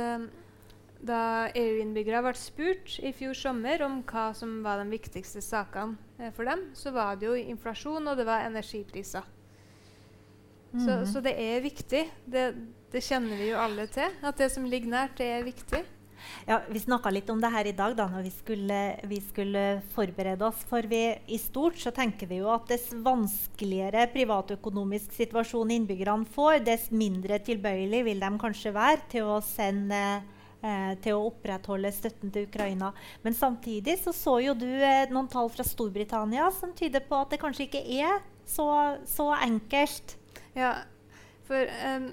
da 1.03 1.49
EU-innbyggere 1.51 2.21
ble 2.23 2.31
spurt 2.39 2.93
i 3.03 3.11
fjor 3.11 3.36
sommer 3.36 3.81
om 3.84 3.97
hva 4.07 4.29
som 4.38 4.61
var 4.63 4.79
de 4.79 4.88
viktigste 4.93 5.43
sakene 5.43 6.31
for 6.31 6.47
dem, 6.47 6.69
så 6.79 6.93
var 6.95 7.19
det 7.19 7.27
jo 7.27 7.36
inflasjon 7.36 8.07
og 8.07 8.15
det 8.15 8.23
var 8.29 8.45
energipriser. 8.47 9.27
Så, 10.74 10.89
mm. 10.89 11.05
så, 11.05 11.21
det 11.21 11.34
er 11.38 11.59
viktig. 11.61 12.05
Det, 12.26 12.45
det, 12.91 13.01
kjenner 13.05 13.38
vi 13.38 13.51
jo 13.51 13.59
alle 13.61 13.86
til. 13.93 14.15
At 14.26 14.39
det 14.41 14.49
som 14.53 14.65
ligger 14.65 14.89
nært, 14.89 15.19
det 15.19 15.30
er 15.30 15.45
viktig. 15.45 15.84
Ja, 16.47 16.61
Vi 16.69 16.80
snakka 16.80 17.11
litt 17.11 17.30
om 17.30 17.41
det 17.43 17.51
her 17.51 17.67
i 17.67 17.76
dag 17.76 17.93
da 17.97 18.07
når 18.09 18.24
vi 18.26 18.32
skulle, 18.34 18.80
vi 19.11 19.19
skulle, 19.21 19.63
forberede 19.93 20.47
oss. 20.47 20.63
For 20.69 20.86
vi, 20.89 21.03
i 21.28 21.38
stort 21.38 21.78
så 21.78 21.93
tenker 21.93 22.30
vi 22.32 22.39
jo 22.41 22.49
at 22.53 22.65
dess 22.71 22.89
vanskeligere 23.05 24.07
privatøkonomisk 24.15 25.13
situasjon 25.13 25.76
innbyggerne 25.78 26.26
får, 26.34 26.63
dess 26.65 26.89
mindre 26.95 27.38
tilbøyelig 27.43 28.05
vil 28.07 28.24
de 28.24 28.32
kanskje 28.41 28.74
være 28.74 29.03
til 29.13 29.30
å 29.36 29.38
sende 29.45 30.01
eh, 30.63 30.95
til 31.03 31.19
å 31.19 31.30
opprettholde 31.30 31.93
støtten 31.93 32.34
til 32.34 32.49
Ukraina. 32.49 32.93
Men 33.21 33.38
samtidig 33.38 33.99
så, 34.01 34.15
så 34.15 34.39
jo 34.47 34.57
du 34.57 34.71
eh, 34.71 35.05
noen 35.13 35.30
tall 35.30 35.53
fra 35.53 35.67
Storbritannia 35.67 36.49
som 36.55 36.74
tyder 36.74 37.05
på 37.05 37.19
at 37.19 37.36
det 37.36 37.43
kanskje 37.43 37.67
ikke 37.69 37.86
er 37.99 38.24
så, 38.47 38.67
så 39.05 39.30
enkelt 39.38 40.17
ja, 40.56 40.76
for 41.47 41.70
um, 41.88 42.12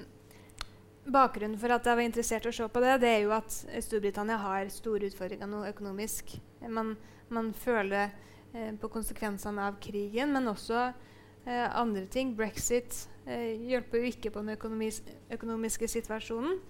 Bakgrunnen 1.11 1.59
for 1.59 1.73
at 1.73 1.87
jeg 1.87 1.97
var 1.97 2.05
interessert 2.05 2.47
i 2.47 2.51
å 2.51 2.55
se 2.55 2.67
på 2.71 2.83
det, 2.83 2.99
det 3.03 3.09
er 3.11 3.23
jo 3.25 3.33
at 3.35 3.55
Storbritannia 3.83 4.37
har 4.43 4.69
store 4.73 5.09
utfordringer 5.09 5.49
nå 5.49 5.63
økonomisk. 5.71 6.37
Man, 6.69 6.93
man 7.33 7.51
føler 7.57 8.13
eh, 8.53 8.75
på 8.79 8.91
konsekvensene 8.93 9.65
av 9.71 9.79
krigen, 9.83 10.35
men 10.37 10.51
også 10.53 10.83
eh, 10.91 11.67
andre 11.67 12.05
ting. 12.13 12.35
Brexit 12.37 13.07
eh, 13.25 13.57
hjelper 13.71 14.03
jo 14.05 14.11
ikke 14.13 14.33
på 14.35 14.45
den 14.45 14.55
økonomis 14.59 15.01
økonomiske 15.33 15.89
situasjonen. 15.89 16.61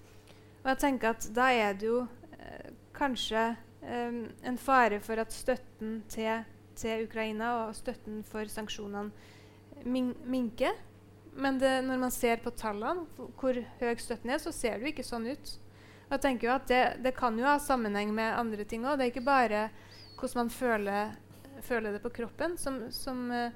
Og 0.61 0.71
jeg 0.71 0.81
tenker 0.85 1.11
at 1.11 1.27
da 1.35 1.49
er 1.51 1.75
det 1.77 1.91
jo 1.91 2.05
eh, 2.39 2.71
kanskje 2.97 3.49
eh, 3.83 4.21
en 4.47 4.61
fare 4.61 5.01
for 5.03 5.21
at 5.21 5.35
støtten 5.35 5.99
til, 6.09 6.47
til 6.79 7.03
Ukraina 7.05 7.51
og 7.65 7.75
støtten 7.77 8.23
for 8.25 8.47
sanksjonene 8.49 9.11
min 9.85 10.13
minker 10.29 10.77
men 11.33 11.59
det, 11.59 11.81
når 11.87 11.99
man 12.01 12.11
ser 12.11 12.41
på 12.43 12.51
tallene, 12.59 13.05
hvor 13.39 13.55
høy 13.79 13.91
støtten 13.99 14.33
er, 14.33 14.39
så 14.41 14.51
ser 14.55 14.77
det 14.77 14.87
jo 14.87 14.91
ikke 14.91 15.07
sånn 15.07 15.29
ut. 15.31 15.53
Og 16.09 16.17
jeg 16.17 16.23
tenker 16.25 16.49
jo 16.49 16.53
at 16.57 16.67
det, 16.67 16.81
det 17.05 17.13
kan 17.15 17.37
jo 17.39 17.47
ha 17.47 17.55
sammenheng 17.61 18.11
med 18.15 18.35
andre 18.35 18.65
ting 18.67 18.83
òg. 18.83 18.97
Det 18.99 19.05
er 19.05 19.11
ikke 19.13 19.23
bare 19.23 19.65
hvordan 20.19 20.37
man 20.41 20.49
føler, 20.53 21.13
føler 21.63 21.95
det 21.95 22.01
på 22.03 22.11
kroppen, 22.13 22.57
som, 22.59 22.81
som, 22.93 23.21
eh, 23.31 23.53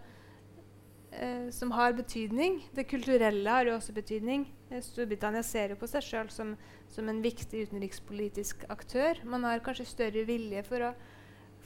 eh, 1.12 1.50
som, 1.52 1.74
har 1.76 1.98
betydning. 1.98 2.62
Det 2.74 2.88
kulturelle 2.88 3.58
har 3.58 3.68
jo 3.68 3.76
også 3.76 3.94
betydning. 3.98 4.48
Eh, 4.70 4.80
Storbritannia 4.82 5.44
ser 5.44 5.76
jo 5.76 5.80
på 5.82 5.90
seg 5.92 6.08
sjøl 6.08 6.32
som, 6.34 6.56
som, 6.96 7.12
en 7.12 7.20
viktig 7.22 7.68
utenrikspolitisk 7.68 8.64
aktør. 8.72 9.20
Man 9.28 9.44
har 9.44 9.64
kanskje 9.66 9.90
større 9.92 10.24
vilje 10.26 10.64
for 10.66 10.88
å, 10.88 10.94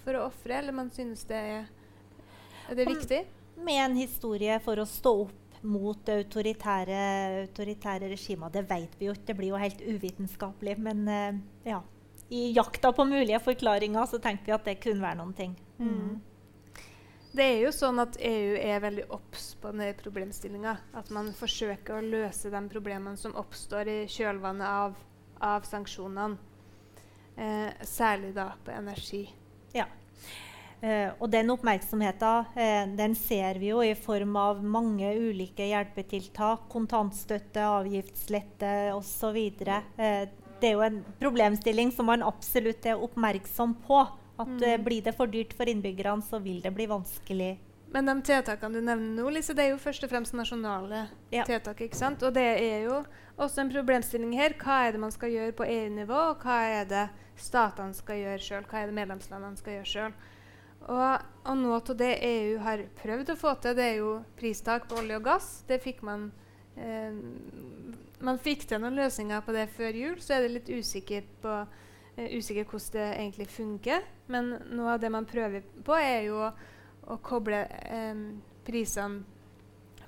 for 0.01 0.17
å 0.17 0.25
ofre, 0.31 0.57
eller 0.57 0.75
man 0.75 0.89
synes 0.91 1.21
det 1.29 1.43
er, 1.53 1.69
er 2.65 2.81
det 2.81 2.89
viktig. 2.89 3.21
Med 3.61 3.83
en 3.85 3.99
historie 3.99 4.57
for 4.65 4.81
å 4.81 4.89
stå 4.89 5.15
opp 5.27 5.48
mot 5.61 6.09
autoritære, 6.09 6.99
autoritære 7.43 8.09
regimer. 8.11 8.51
Det 8.53 8.65
vet 8.69 8.95
vi 8.99 9.09
jo 9.09 9.15
ikke, 9.15 9.27
det 9.27 9.37
blir 9.37 9.53
jo 9.53 9.61
helt 9.61 9.81
uvitenskapelig. 9.81 10.77
Men 10.79 11.05
uh, 11.07 11.39
ja, 11.67 11.81
i 12.29 12.49
jakta 12.55 12.91
på 12.95 13.05
mulige 13.09 13.39
forklaringer 13.43 14.05
så 14.05 14.19
tenkte 14.21 14.51
vi 14.51 14.55
at 14.55 14.67
det 14.67 14.79
kunne 14.83 15.03
være 15.03 15.19
noen 15.21 15.35
ting. 15.37 15.55
Mm. 15.79 16.19
Det 17.29 17.45
er 17.45 17.59
jo 17.61 17.71
sånn 17.73 18.01
at 18.01 18.17
EU 18.25 18.55
er 18.57 18.81
veldig 18.81 19.05
obs 19.13 19.51
på 19.61 19.69
denne 19.69 19.91
problemstillinga. 19.97 20.75
At 20.97 21.11
man 21.13 21.29
forsøker 21.37 21.99
å 21.99 22.05
løse 22.05 22.49
de 22.49 22.61
problemene 22.71 23.19
som 23.21 23.35
oppstår 23.37 23.91
i 23.91 23.97
kjølvannet 24.09 24.65
av, 24.65 24.97
av 25.45 25.67
sanksjonene. 25.69 26.39
Eh, 27.39 27.85
særlig 27.87 28.33
da 28.35 28.49
på 28.65 28.73
energi. 28.73 29.21
Ja. 29.77 29.85
Uh, 30.79 31.11
og 31.19 31.27
den 31.33 31.51
oppmerksomheten 31.51 32.45
uh, 32.55 32.91
den 32.95 33.15
ser 33.19 33.57
vi 33.59 33.73
jo 33.73 33.81
i 33.83 33.91
form 33.99 34.37
av 34.39 34.61
mange 34.63 35.09
ulike 35.19 35.67
hjelpetiltak. 35.67 36.69
Kontantstøtte, 36.71 37.65
avgiftslette 37.67 38.71
osv. 38.95 39.39
Uh, 39.59 40.23
det 40.59 40.71
er 40.71 40.75
jo 40.77 40.85
en 40.85 41.01
problemstilling 41.19 41.91
som 41.95 42.07
man 42.11 42.23
absolutt 42.23 42.87
er 42.87 42.99
oppmerksom 42.99 43.75
på. 43.87 44.05
At 44.39 44.47
mm. 44.47 44.85
Blir 44.85 45.03
det 45.03 45.17
for 45.17 45.27
dyrt 45.27 45.51
for 45.51 45.67
innbyggerne, 45.67 46.23
så 46.23 46.39
vil 46.39 46.61
det 46.63 46.71
bli 46.71 46.85
vanskelig. 46.87 47.57
Men 47.91 48.05
de 48.05 48.13
tiltakene 48.21 48.77
du 48.77 48.85
nevner 48.85 49.17
nå, 49.17 49.29
Lise, 49.33 49.55
det 49.57 49.65
er 49.65 49.71
jo 49.73 49.81
først 49.81 50.03
og 50.05 50.11
fremst 50.11 50.35
nasjonale 50.37 51.07
ja. 51.33 51.43
tiltak. 51.43 51.81
ikke 51.81 51.97
sant? 51.97 52.23
Og 52.23 52.35
det 52.35 52.45
er 52.45 52.85
jo 52.85 53.01
også 53.35 53.63
en 53.63 53.71
problemstilling 53.73 54.35
her. 54.37 54.55
Hva 54.61 54.83
er 54.85 54.95
det 54.95 55.01
man 55.01 55.11
skal 55.11 55.33
gjøre 55.33 55.55
på 55.57 55.67
EU-nivå, 55.67 56.19
og 56.33 56.45
hva 56.45 56.59
er 56.69 56.89
det 56.89 57.05
statene 57.39 57.97
skal 57.97 58.21
gjøre 58.21 58.43
sjøl? 58.45 58.67
Hva 58.69 58.83
er 58.83 58.91
det 58.91 58.97
medlemslandene 58.99 59.59
skal 59.59 59.79
gjøre 59.79 59.91
sjøl? 59.93 60.19
Og, 60.89 61.25
og, 61.45 61.57
noe 61.59 61.77
av 61.77 61.89
det 61.97 62.15
EU 62.25 62.57
har 62.65 62.81
prøvd 62.97 63.33
å 63.33 63.37
få 63.37 63.53
til, 63.61 63.75
det 63.77 63.85
er 63.85 63.99
jo 63.99 64.13
pristak 64.39 64.87
på 64.89 64.97
olje 65.03 65.19
og 65.19 65.27
gass. 65.27 65.49
Det 65.69 65.77
fikk 65.83 66.01
man 66.07 66.29
eh, 66.79 67.13
Man 68.19 68.39
fikk 68.41 68.65
til 68.67 68.81
noen 68.81 68.97
løsninger 68.97 69.43
på 69.45 69.53
det 69.55 69.69
før 69.75 69.95
jul, 69.95 70.17
så 70.19 70.35
er 70.35 70.43
det 70.43 70.55
litt 70.55 70.71
usikker 70.73 71.27
på 71.43 71.53
eh, 72.17 72.33
usikker 72.35 72.65
hvordan 72.65 72.95
det 72.97 73.07
egentlig 73.11 73.47
funker. 73.53 74.07
Men 74.33 74.55
noe 74.73 74.95
av 74.95 75.03
det 75.03 75.11
man 75.13 75.29
prøver 75.29 75.67
på, 75.85 75.95
er 75.95 76.25
jo 76.25 76.41
å, 76.47 76.49
å 77.13 77.19
koble 77.23 77.61
eh, 77.85 78.25
prisene 78.67 79.23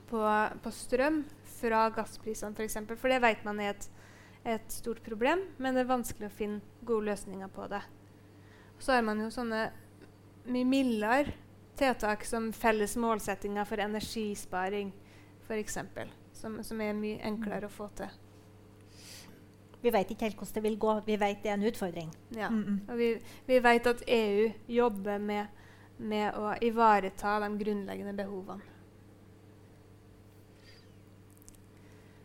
på, 0.09 0.23
på, 0.65 0.73
strøm 0.75 1.21
fra 1.61 1.85
gassprisene, 1.93 2.51
f.eks. 2.51 2.57
For, 2.57 2.65
eksempel. 2.65 2.99
for 2.99 3.13
det 3.13 3.21
vet 3.23 3.45
man 3.47 3.61
er 3.61 3.75
et, 3.75 3.87
et 4.57 4.73
stort 4.73 4.99
problem, 5.05 5.45
men 5.61 5.77
det 5.77 5.85
er 5.85 5.93
vanskelig 5.93 6.27
å 6.27 6.35
finne 6.41 6.81
gode 6.81 7.13
løsninger 7.13 7.53
på 7.53 7.69
det. 7.71 7.83
Så 8.81 8.97
har 8.97 9.05
man 9.05 9.21
jo 9.21 9.29
sånne 9.31 9.69
mye 10.45 10.65
mildere 10.65 11.33
tiltak 11.77 12.25
som 12.25 12.51
felles 12.53 12.95
målsettinger 12.97 13.65
for 13.65 13.81
energisparing, 13.81 14.91
f.eks. 15.47 15.77
Som, 16.33 16.59
som 16.63 16.81
er 16.81 16.93
mye 16.97 17.21
enklere 17.27 17.67
å 17.67 17.73
få 17.73 17.89
til. 17.97 18.11
Vi 19.81 19.89
vet 19.89 20.11
ikke 20.13 20.27
helt 20.27 20.37
hvordan 20.37 20.57
det 20.57 20.63
vil 20.63 20.77
gå. 20.81 20.93
Vi 21.05 21.15
vet 21.17 21.41
det 21.43 21.49
er 21.49 21.57
en 21.57 21.65
utfordring. 21.65 22.11
Ja. 22.35 22.49
Mm 22.49 22.63
-mm. 22.63 22.91
Og 22.91 22.97
vi, 22.97 23.21
vi, 23.45 23.59
vet 23.59 23.87
at 23.87 24.03
EU 24.07 24.51
jobber 24.67 25.17
med, 25.17 25.47
med 25.97 26.33
å 26.35 26.55
ivareta 26.61 27.39
de 27.39 27.57
grunnleggende 27.63 28.13
behovene. 28.13 28.61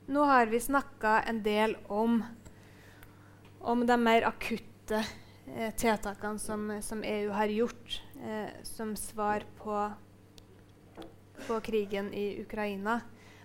Nå 0.06 0.22
har 0.22 0.46
vi 0.46 0.60
snakka 0.60 1.22
en 1.22 1.42
del 1.42 1.76
om, 1.88 2.24
om 3.60 3.86
de 3.86 3.96
mer 3.96 4.22
akutte 4.22 5.04
eh, 5.54 5.72
tiltakene 5.74 6.38
som, 6.38 6.68
som, 6.82 7.04
EU 7.04 7.30
har 7.30 7.52
gjort 7.52 8.02
eh, 8.22 8.50
som 8.62 8.96
svar 8.96 9.44
på, 9.58 9.78
på, 11.46 11.60
krigen 11.60 12.12
i 12.14 12.40
Ukraina. 12.42 13.00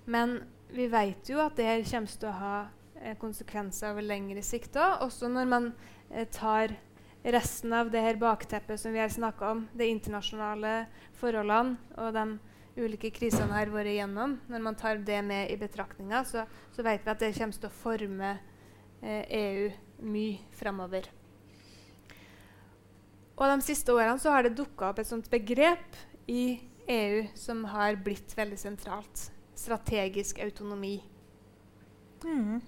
Men 0.06 0.40
vi 0.72 0.88
vet 0.88 1.30
jo 1.30 1.42
at 1.44 1.58
det 1.60 1.84
kommer 1.92 2.08
til 2.08 2.30
å 2.30 2.38
ha 2.38 2.56
eh, 3.02 3.18
konsekvenser 3.20 3.92
over 3.92 4.06
lengre 4.06 4.44
sikt 4.46 4.80
òg. 4.80 5.04
Også 5.08 5.30
når 5.32 5.52
man 5.52 5.74
eh, 6.10 6.28
tar 6.32 6.78
resten 7.22 7.74
av 7.74 7.92
det 7.94 8.02
her 8.02 8.18
bakteppet 8.18 8.80
som 8.82 8.94
vi 8.94 9.02
har 9.02 9.12
snakka 9.14 9.52
om, 9.52 9.68
de 9.78 9.92
internasjonale 9.92 10.86
forholdene 11.20 11.78
og 12.02 12.16
de 12.16 12.26
ulike 12.80 13.12
krisene 13.14 13.54
har 13.54 13.72
vært 13.72 13.92
igjennom, 13.94 14.38
når 14.50 14.64
man 14.64 14.78
tar 14.80 15.02
det 15.06 15.20
med 15.26 15.52
i 15.52 15.58
betraktninga, 15.60 16.24
så, 16.26 16.46
så, 16.72 16.84
vet 16.86 17.04
vi 17.06 17.12
at 17.12 17.24
det 17.24 17.34
kommer 17.38 17.58
til 17.58 17.70
å 17.70 17.80
forme 17.82 18.32
eh, 19.02 19.26
EU 19.28 19.72
mye 20.08 20.40
framover. 20.58 21.10
Og 23.42 23.50
de 23.50 23.66
siste 23.66 23.94
årene 23.94 24.22
så 24.22 24.36
har 24.36 24.46
det 24.46 24.58
dukka 24.60 24.92
opp 24.92 25.00
et 25.02 25.10
sånt 25.10 25.30
begrep 25.32 25.98
i 26.30 26.60
EU 26.92 27.24
som 27.38 27.64
har 27.72 27.98
blitt 28.06 28.36
veldig 28.38 28.60
sentralt. 28.60 29.32
Strategisk 29.58 30.38
autonomi. 30.46 31.00
Mm. 32.22 32.62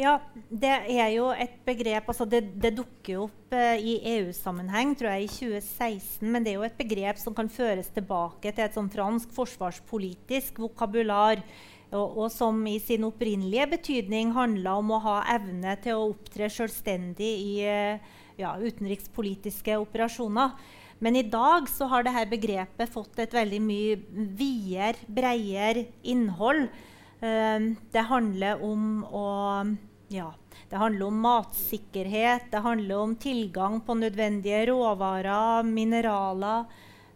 Ja, 0.00 0.14
det 0.48 0.70
er 0.94 1.10
jo 1.12 1.26
et 1.34 1.58
begrep 1.66 2.06
altså 2.08 2.24
Det, 2.24 2.40
det 2.62 2.70
dukker 2.78 3.24
opp 3.26 3.52
eh, 3.52 3.82
i 3.82 3.96
EU-sammenheng 4.14 4.94
tror 4.96 5.12
jeg, 5.12 5.26
i 5.26 5.32
2016. 5.34 6.30
Men 6.32 6.44
det 6.46 6.54
er 6.54 6.60
jo 6.60 6.68
et 6.68 6.78
begrep 6.78 7.20
som 7.20 7.36
kan 7.36 7.50
føres 7.52 7.90
tilbake 7.92 8.54
til 8.54 8.64
et 8.64 8.78
sånn 8.78 8.90
fransk 8.92 9.34
forsvarspolitisk 9.36 10.62
vokabular. 10.62 11.42
Og, 11.92 12.06
og, 12.06 12.26
som 12.32 12.56
i 12.64 12.78
sin 12.80 13.04
opprinnelige 13.04 13.66
betydning 13.74 14.30
handla 14.32 14.78
om 14.80 14.94
å 14.94 15.02
ha 15.04 15.18
evne 15.34 15.74
til 15.84 15.98
å 15.98 16.06
opptre 16.14 16.48
selvstendig 16.48 17.32
i 17.42 17.56
eh, 17.68 18.12
ja, 18.40 18.54
utenrikspolitiske 18.58 19.76
operasjoner. 19.82 20.56
Men 21.02 21.16
i 21.18 21.24
dag 21.26 21.66
så 21.70 21.88
har 21.90 22.04
dette 22.06 22.28
begrepet 22.30 22.90
fått 22.92 23.18
et 23.24 23.32
veldig 23.34 23.58
mye 23.62 23.96
videre, 24.38 25.08
bredere 25.10 25.88
innhold. 26.06 26.68
Um, 27.22 27.72
det 27.94 28.04
handler 28.06 28.62
om 28.62 29.02
å 29.06 29.26
ja, 30.12 30.28
det 30.68 30.76
handler 30.76 31.08
om 31.08 31.20
matsikkerhet, 31.24 32.50
det 32.52 32.60
handler 32.64 33.00
om 33.00 33.14
tilgang 33.16 33.80
på 33.80 33.96
nødvendige 33.96 34.66
råvarer, 34.68 35.64
mineraler, 35.64 36.64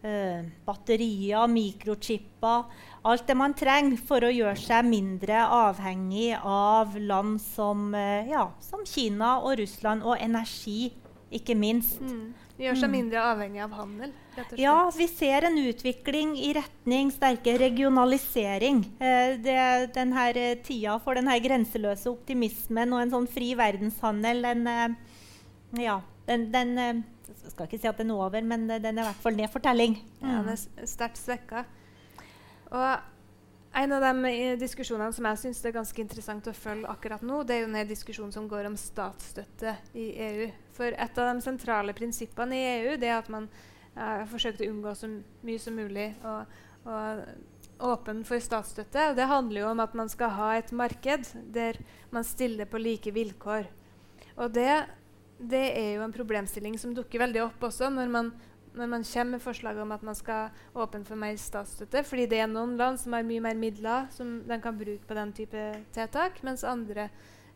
eh, 0.03 0.45
batterier, 0.65 1.47
mikrochipper. 1.49 2.65
Alt 3.05 3.27
det 3.27 3.37
man 3.37 3.55
trenger 3.55 4.01
for 4.09 4.25
å 4.25 4.33
gjøre 4.33 4.57
seg 4.61 4.89
mindre 4.89 5.45
avhengig 5.45 6.39
av 6.43 6.97
land 6.97 7.41
som, 7.41 7.95
eh, 7.95 8.29
ja, 8.31 8.51
som 8.61 8.85
Kina 8.85 9.41
og 9.41 9.59
Russland, 9.59 10.03
og 10.03 10.19
energi 10.21 10.93
ikke 11.39 11.57
minst. 11.59 12.01
Mm. 12.01 12.35
Gjør 12.57 12.79
seg 12.81 12.89
mm. 12.89 12.95
mindre 12.95 13.21
avhengig 13.21 13.61
av 13.67 13.75
handel? 13.77 14.13
Ja, 14.57 14.77
vi 14.97 15.07
ser 15.11 15.45
en 15.45 15.59
utvikling 15.61 16.33
i 16.41 16.55
retning 16.57 17.11
sterkere 17.13 17.67
regionalisering. 17.67 18.81
Eh, 18.97 19.35
det, 19.45 19.59
denne 19.97 20.29
eh, 20.33 20.55
tida 20.65 20.97
for 21.05 21.21
denne 21.21 21.37
grenseløse 21.45 22.09
optimismen 22.09 22.95
og 22.97 23.03
en 23.03 23.13
sånn 23.13 23.29
fri 23.29 23.51
verdenshandel 23.59 24.41
den, 24.49 24.65
eh, 24.73 25.83
ja, 25.85 25.99
den, 26.31 26.49
den 26.55 26.73
eh, 26.81 27.05
skal 27.53 27.69
ikke 27.69 27.83
si 27.83 27.91
at 27.91 28.01
den 28.01 28.15
er 28.15 28.25
over, 28.25 28.41
men 28.41 28.65
den 28.71 28.89
er 28.95 29.03
i 29.05 29.09
hvert 29.11 29.25
fall 29.25 29.37
nedfortelling. 29.37 30.01
Mm. 30.23 30.31
Ja, 30.31 30.41
den 30.47 30.55
er 30.57 30.89
sterkt 30.89 31.21
svekka. 31.21 31.67
Og 32.73 32.89
en 33.77 33.93
av 33.93 34.01
de 34.01 34.31
eh, 34.33 34.59
diskusjonene 34.59 35.13
som 35.13 35.27
jeg 35.29 35.43
synes 35.45 35.65
er 35.65 35.75
ganske 35.77 36.01
interessant 36.01 36.47
å 36.49 36.55
følge 36.57 36.89
akkurat 36.89 37.25
nå, 37.27 37.43
det 37.45 37.59
er 37.59 37.67
jo 37.67 37.73
den 37.73 37.91
diskusjonen 37.91 38.33
som 38.33 38.49
går 38.49 38.71
om 38.71 38.79
statsstøtte 38.81 39.77
i 39.93 40.07
EU. 40.31 40.47
For 40.77 40.93
et 40.93 41.19
av 41.19 41.31
de 41.33 41.45
sentrale 41.45 41.95
prinsippene 41.97 42.57
i 42.57 42.69
EU 42.77 42.97
det 43.01 43.11
er 43.11 43.19
at 43.19 43.31
man 43.33 43.49
har 43.97 44.25
uh, 44.25 44.31
forsøkt 44.31 44.61
å 44.61 44.71
unngå 44.71 44.93
så 44.97 45.09
mye 45.09 45.61
som 45.63 45.79
mulig 45.79 46.11
og, 46.21 46.57
og 46.85 47.23
åpen 47.93 48.23
for 48.29 48.41
statsstøtte. 48.43 49.11
Og 49.11 49.17
det 49.17 49.29
handler 49.31 49.63
jo 49.63 49.71
om 49.71 49.81
at 49.85 49.97
man 49.97 50.13
skal 50.13 50.35
ha 50.37 50.51
et 50.57 50.73
marked 50.77 51.33
der 51.55 51.81
man 52.13 52.25
stiller 52.25 52.69
på 52.69 52.81
like 52.81 53.13
vilkår. 53.13 53.69
Og 54.37 54.53
det, 54.53 54.71
det 55.41 55.65
er 55.73 55.97
jo 55.97 56.05
en 56.05 56.15
problemstilling 56.15 56.77
som 56.81 56.95
dukker 56.97 57.25
veldig 57.25 57.47
opp 57.49 57.71
også 57.71 57.91
når 57.93 58.13
man 58.13 58.37
når 58.77 58.91
man 58.93 59.05
kommer 59.09 59.31
med 59.31 59.41
forslag 59.41 59.79
om 59.81 59.93
at 59.93 60.03
man 60.05 60.15
skal 60.15 60.51
åpne 60.77 61.05
for 61.09 61.17
mer 61.17 61.37
statsstøtte, 61.41 62.03
fordi 62.05 62.27
det 62.29 62.43
er 62.43 62.51
noen 62.51 62.77
land 62.77 63.01
som 63.01 63.15
har 63.17 63.25
mye 63.25 63.41
mer 63.41 63.57
midler 63.57 64.11
som 64.13 64.43
de 64.45 64.59
kan 64.61 64.77
bruke 64.77 65.09
på 65.09 65.17
den 65.17 65.33
type 65.33 65.63
tiltak, 65.97 66.43
mens 66.45 66.65
andre 66.65 67.09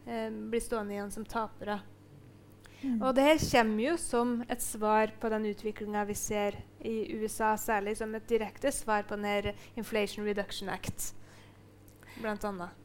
eh, 0.06 0.30
blir 0.30 0.64
stående 0.64 0.96
igjen 0.96 1.12
som 1.12 1.26
tapere. 1.28 1.76
Mm. 2.80 3.00
Og 3.04 3.14
det 3.16 3.26
her 3.26 3.40
kommer 3.44 3.84
jo 3.84 3.96
som 4.00 4.36
et 4.48 4.62
svar 4.64 5.12
på 5.20 5.30
den 5.32 5.50
utviklinga 5.50 6.04
vi 6.08 6.16
ser 6.16 6.56
i 6.80 7.12
USA, 7.20 7.52
særlig 7.60 7.98
som 7.98 8.14
et 8.16 8.28
direkte 8.28 8.72
svar 8.72 9.04
på 9.08 9.18
denne 9.20 9.54
Inflation 9.76 10.24
Reduction 10.24 10.70
Act. 10.72 11.12
annet. 12.24 12.80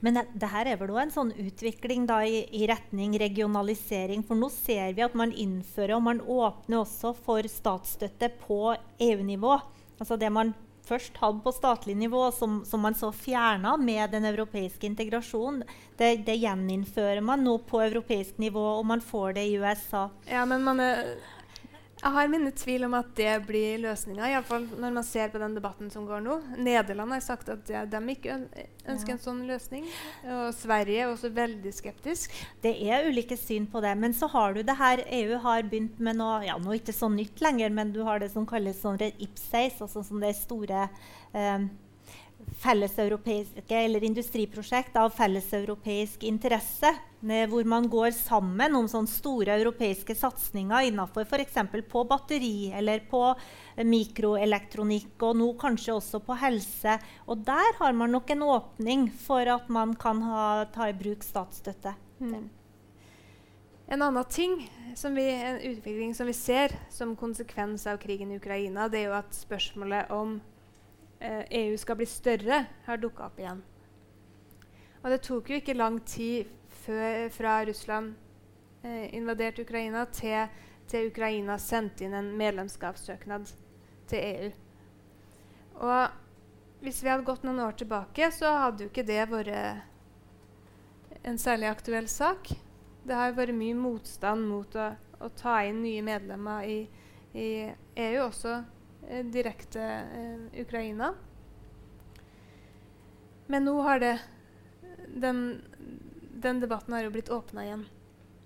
Men 0.00 0.18
det, 0.34 0.48
her 0.50 0.68
er 0.68 0.76
vel 0.76 0.92
også 0.92 1.02
en 1.06 1.14
sånn 1.14 1.32
utvikling 1.40 2.04
da, 2.08 2.20
i, 2.26 2.42
i, 2.52 2.66
retning 2.68 3.16
regionalisering. 3.20 4.24
For 4.26 4.36
nå 4.36 4.50
ser 4.52 4.92
vi 4.96 5.04
at 5.06 5.16
man 5.16 5.32
innfører 5.32 5.96
og 5.96 6.04
man 6.04 6.20
åpner 6.20 6.82
også 6.82 7.14
for 7.16 7.48
statsstøtte 7.48 8.30
på 8.42 8.74
EU-nivå. 9.00 9.56
Altså 9.98 10.18
det 10.20 10.30
man 10.34 10.52
først 10.88 11.18
hadde 11.20 11.42
på 11.44 11.52
statlig 11.54 11.96
nivå, 11.98 12.22
som, 12.34 12.62
som 12.66 12.82
man 12.84 12.96
så 12.98 13.10
fjerna 13.14 13.76
med 13.80 14.10
den 14.14 14.28
europeiske 14.30 14.88
integrasjonen, 14.88 15.64
det, 15.98 16.24
det, 16.26 16.38
gjeninnfører 16.40 17.20
man 17.24 17.44
nå 17.44 17.58
på 17.68 17.82
europeisk 17.84 18.38
nivå, 18.42 18.64
og 18.78 18.86
man 18.86 19.02
får 19.04 19.36
det 19.38 19.48
i 19.48 19.58
USA. 19.60 20.08
Ja, 20.30 20.44
men 20.48 20.64
man 20.66 20.80
er 20.82 21.16
jeg 21.98 22.14
har 22.14 22.28
mine 22.30 22.50
tvil 22.54 22.86
om 22.86 22.94
at 22.94 23.08
det 23.18 23.32
blir 23.48 23.80
løsninga, 23.82 24.28
iallfall 24.30 24.68
når 24.78 24.92
man 25.00 25.06
ser 25.06 25.32
på 25.32 25.40
den 25.42 25.56
debatten 25.56 25.90
som 25.90 26.04
går 26.06 26.22
nå. 26.22 26.36
Nederland 26.62 27.16
har 27.16 27.24
sagt 27.24 27.50
at 27.50 27.64
de 27.66 28.02
ikke 28.12 28.36
ønsker 28.38 29.12
ja. 29.12 29.16
en 29.16 29.22
sånn 29.22 29.40
løsning. 29.48 29.88
Og 30.36 30.52
Sverige 30.54 31.02
er 31.02 31.10
også 31.10 31.32
veldig 31.34 31.72
skeptisk. 31.74 32.36
Det 32.62 32.76
er 32.86 33.08
ulike 33.10 33.38
syn 33.40 33.66
på 33.70 33.82
det. 33.82 33.96
Men 33.98 34.14
så 34.14 34.30
har 34.30 34.54
du 34.54 34.62
det 34.62 34.78
her 34.78 35.02
EU 35.20 35.40
har 35.42 35.66
begynt 35.66 35.98
med 35.98 36.20
noe 36.20 36.38
ja, 36.46 36.54
noe 36.62 36.78
ikke 36.78 36.94
så 36.94 37.10
nytt 37.10 37.42
lenger, 37.42 37.74
men 37.74 37.90
du 37.94 38.04
har 38.06 38.22
det 38.22 38.30
som 38.34 38.46
kalles 38.46 38.78
sånn 38.84 39.00
IPSACE, 39.08 39.82
altså 39.88 40.06
sånn 40.06 40.22
det 40.22 40.36
store 40.38 40.86
eh, 41.34 41.66
felleseuropeiske 42.56 43.76
eller 43.76 44.04
industriprosjekt 44.04 44.96
av 44.96 45.10
felleseuropeisk 45.14 46.22
interesse, 46.26 46.90
hvor 47.20 47.64
man 47.64 47.88
går 47.90 48.10
sammen 48.14 48.76
om 48.78 48.88
sånne 48.90 49.10
store 49.10 49.56
europeiske 49.58 50.14
satsinger 50.14 50.88
innenfor 50.88 51.26
f.eks. 51.26 51.58
på 51.90 52.04
batteri 52.08 52.70
eller 52.74 53.02
på 53.10 53.22
mikroelektronikk, 53.84 55.14
og 55.22 55.38
nå 55.38 55.48
kanskje 55.60 55.96
også 55.96 56.22
på 56.24 56.36
helse. 56.38 56.98
Og 57.26 57.42
der 57.46 57.74
har 57.80 57.96
man 57.96 58.14
nok 58.14 58.30
en 58.30 58.46
åpning 58.46 59.08
for 59.26 59.46
at 59.46 59.68
man 59.68 59.96
kan 59.98 60.22
ha, 60.22 60.66
ta 60.74 60.90
i 60.90 60.96
bruk 60.96 61.26
statsstøtte. 61.26 61.94
Mm. 62.20 62.48
En 63.88 64.02
annen 64.02 64.24
ting, 64.28 64.70
vi, 65.14 65.30
en 65.30 65.60
utvikling 65.60 66.14
som 66.14 66.26
vi 66.28 66.34
ser 66.36 66.74
som 66.92 67.16
konsekvens 67.16 67.86
av 67.86 67.96
krigen 68.02 68.32
i 68.32 68.36
Ukraina, 68.36 68.88
det 68.88 69.00
er 69.00 69.06
jo 69.08 69.14
at 69.16 69.32
spørsmålet 69.32 70.10
om 70.12 70.38
EU 71.20 71.44
eh, 71.50 71.72
e 71.72 71.78
skal 71.78 71.96
bli 71.96 72.06
større, 72.06 72.64
har 72.84 72.96
dukka 72.96 73.26
opp 73.26 73.38
igjen. 73.40 73.62
Og 75.02 75.10
det 75.10 75.20
tok 75.26 75.50
jo 75.50 75.58
ikke 75.58 75.74
lang 75.74 75.98
tid 76.06 76.46
før, 76.84 77.28
fra 77.34 77.64
Russland 77.66 78.14
eh, 78.84 79.14
invaderte 79.14 79.62
Ukraina, 79.66 80.04
til, 80.14 80.46
til, 80.86 81.10
Ukraina 81.10 81.58
sendte 81.58 82.06
inn 82.06 82.14
en 82.14 82.30
medlemskapssøknad 82.38 83.50
til 84.10 84.18
EU. 84.18 84.50
Og 85.88 86.08
hvis 86.82 87.02
vi 87.02 87.10
hadde 87.10 87.26
gått 87.26 87.44
noen 87.46 87.64
år 87.66 87.74
tilbake, 87.78 88.30
så 88.34 88.54
hadde 88.62 88.86
jo 88.86 88.92
ikke 88.92 89.06
det 89.06 89.30
vært 89.30 89.52
en 91.26 91.38
særlig 91.38 91.68
aktuell 91.72 92.08
sak. 92.10 92.50
Det 93.06 93.14
har 93.14 93.34
vært 93.34 93.56
mye 93.58 93.74
motstand 93.74 94.46
mot 94.46 94.74
å, 94.78 94.90
å 94.94 95.28
ta 95.34 95.60
inn 95.66 95.82
nye 95.82 96.02
medlemmer 96.06 96.66
i, 96.66 96.80
i 97.34 97.48
EU, 97.66 98.26
også 98.28 98.60
direkte 99.32 99.82
eh, 99.82 100.60
Ukraina. 100.60 101.14
Men 103.48 103.64
nå 103.64 103.80
har 103.82 104.00
det 104.00 104.18
den, 105.08 105.60
den 106.32 106.60
debatten 106.60 106.94
har 106.94 107.06
jo 107.06 107.14
blitt 107.14 107.30
åpna 107.32 107.64
igjen. 107.64 107.86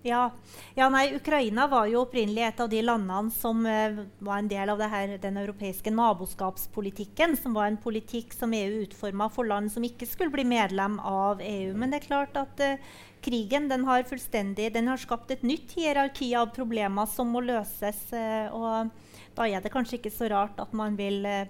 Ja. 0.03 0.31
ja. 0.75 0.89
nei, 0.91 1.15
Ukraina 1.15 1.67
var 1.71 1.87
jo 1.87 2.01
opprinnelig 2.03 2.43
et 2.43 2.59
av 2.59 2.67
de 2.71 2.81
landene 2.83 3.31
som 3.31 3.63
eh, 3.65 4.01
var 4.19 4.41
en 4.41 4.49
del 4.51 4.71
av 4.73 4.81
her, 4.91 5.15
den 5.23 5.39
europeiske 5.39 5.93
naboskapspolitikken, 5.95 7.37
som 7.39 7.55
var 7.55 7.69
en 7.69 7.79
politikk 7.79 8.35
som 8.35 8.51
EU 8.55 8.81
utforma 8.83 9.29
for 9.31 9.47
land 9.47 9.71
som 9.71 9.85
ikke 9.87 10.07
skulle 10.09 10.33
bli 10.33 10.43
medlem 10.47 10.99
av 10.99 11.43
EU. 11.43 11.71
Men 11.79 11.93
det 11.93 12.01
er 12.01 12.09
klart 12.09 12.39
at 12.39 12.63
eh, 12.63 12.83
krigen 13.23 13.69
den 13.71 13.87
har, 13.87 14.03
den 14.03 14.91
har 14.91 14.99
skapt 14.99 15.31
et 15.31 15.47
nytt 15.47 15.71
hierarki 15.79 16.33
av 16.35 16.51
problemer 16.55 17.07
som 17.07 17.31
må 17.31 17.39
løses. 17.43 18.03
Eh, 18.11 18.51
og 18.51 18.91
da 19.35 19.47
er 19.49 19.63
det 19.63 19.71
kanskje 19.73 19.97
ikke 19.99 20.13
så 20.13 20.29
rart 20.31 20.59
at 20.61 20.73
man 20.77 20.97
vil 20.97 21.25
eh, 21.25 21.49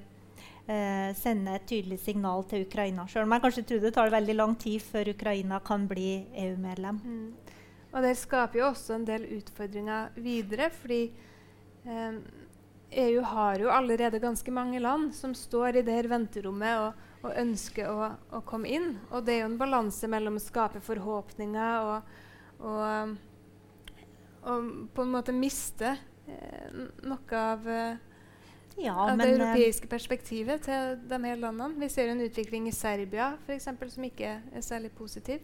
eh, 0.67 1.09
sende 1.19 1.57
et 1.57 1.65
tydelig 1.67 1.99
signal 2.03 2.45
til 2.49 2.67
Ukraina. 2.67 3.07
Selv 3.11 3.27
om 3.27 3.35
jeg 3.35 3.43
kanskje 3.43 3.65
tror 3.69 3.83
det 3.83 3.93
tar 3.97 4.13
veldig 4.13 4.37
lang 4.37 4.55
tid 4.59 4.83
før 4.83 5.11
Ukraina 5.13 5.59
kan 5.63 5.87
bli 5.89 6.23
EU-medlem. 6.45 7.01
Mm. 7.03 7.59
Og 7.93 8.01
Det 8.01 8.15
skaper 8.17 8.59
jo 8.59 8.69
også 8.71 8.95
en 8.95 9.05
del 9.05 9.27
utfordringer 9.37 10.15
videre. 10.15 10.69
fordi 10.69 11.11
eh, 11.85 12.21
EU 12.93 13.21
har 13.25 13.59
jo 13.59 13.69
allerede 13.73 14.19
ganske 14.19 14.51
mange 14.51 14.79
land 14.79 15.13
som 15.15 15.33
står 15.33 15.77
i 15.77 15.81
det 15.81 15.93
her 15.93 16.07
venterommet 16.07 16.77
og, 16.77 17.05
og 17.23 17.37
ønsker 17.41 17.89
å, 17.89 18.09
å, 18.31 18.41
komme 18.45 18.69
inn. 18.69 18.97
Og 19.11 19.25
det 19.25 19.35
er 19.35 19.43
jo 19.43 19.51
en 19.51 19.59
balanse 19.59 20.07
mellom 20.07 20.37
å 20.37 20.43
skape 20.43 20.81
forhåpninger 20.83 21.89
og, 21.89 22.17
og, 22.61 23.15
og 24.45 24.73
på 24.93 25.05
en 25.05 25.15
måte 25.15 25.35
miste 25.35 25.95
noe 27.03 27.39
av, 27.39 27.67
eh, 27.69 27.95
ja, 28.77 28.95
av 29.11 29.17
det 29.17 29.29
eh, 29.29 29.35
europeiske 29.37 29.87
perspektivet 29.87 30.65
til 30.67 30.97
de 31.09 31.19
her 31.25 31.39
landene. 31.39 31.79
Vi 31.79 31.89
ser 31.89 32.11
en 32.11 32.23
utvikling 32.23 32.67
i 32.67 32.75
Serbia 32.75 33.33
for 33.45 33.55
eksempel, 33.55 33.91
som 33.91 34.03
ikke 34.07 34.37
er 34.53 34.65
særlig 34.65 34.91
positiv. 34.91 35.43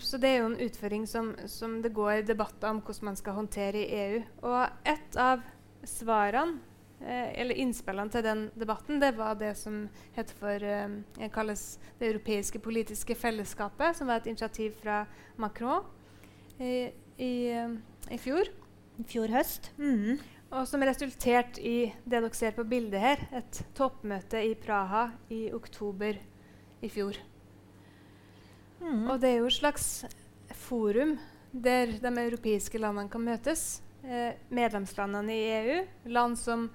Så 0.00 0.16
det 0.16 0.30
er 0.30 0.38
jo 0.38 0.46
en 0.48 0.60
utføring 0.64 1.02
som, 1.04 1.34
som, 1.44 1.74
det 1.84 1.90
går 1.92 2.22
debatter 2.24 2.70
om 2.70 2.78
hvordan 2.80 3.10
man 3.10 3.18
skal 3.20 3.34
håndtere 3.36 3.82
i 3.82 3.98
EU. 4.00 4.22
Og 4.48 4.62
et 4.88 5.18
av 5.20 5.42
svarene, 5.84 6.56
eh, 7.02 7.34
eller 7.42 7.60
innspillene 7.60 8.10
til 8.10 8.24
den 8.24 8.46
debatten, 8.56 8.96
det 9.00 9.12
var 9.18 9.36
det 9.36 9.52
som 9.60 9.82
heter 10.16 10.38
for 10.40 10.64
eh, 10.64 11.28
kalles 11.34 11.78
Det 12.00 12.08
europeiske 12.08 12.58
politiske 12.58 13.14
fellesskapet, 13.14 13.96
som 13.96 14.08
var 14.08 14.22
et 14.22 14.26
initiativ 14.32 14.72
fra 14.80 15.04
Macron 15.36 15.84
i, 16.58 16.88
i, 17.18 17.34
i 18.10 18.18
fjor. 18.18 18.48
I 18.98 19.06
fjor 19.06 19.32
høst. 19.32 19.70
Mm. 19.78 20.18
Og 20.48 20.64
som 20.68 20.82
resulterte 20.82 21.60
i 21.60 21.90
det 22.04 22.14
dere 22.14 22.30
ser 22.34 22.54
på 22.56 22.64
bildet 22.68 23.02
her, 23.02 23.24
et 23.36 23.60
toppmøte 23.76 24.40
i 24.42 24.54
Praha 24.58 25.10
i 25.34 25.48
oktober 25.52 26.16
i 26.80 26.90
fjor. 26.92 27.18
Mm. 28.80 29.04
Og 29.10 29.18
det 29.20 29.32
er 29.32 29.42
jo 29.42 29.50
et 29.50 29.58
slags 29.58 29.88
forum 30.56 31.18
der 31.52 31.98
de 32.00 32.12
europeiske 32.24 32.80
landene 32.80 33.12
kan 33.12 33.24
møtes. 33.24 33.82
Eh, 34.04 34.38
medlemslandene 34.54 35.34
i 35.34 35.46
EU, 35.58 35.78
land 36.14 36.38
som 36.40 36.68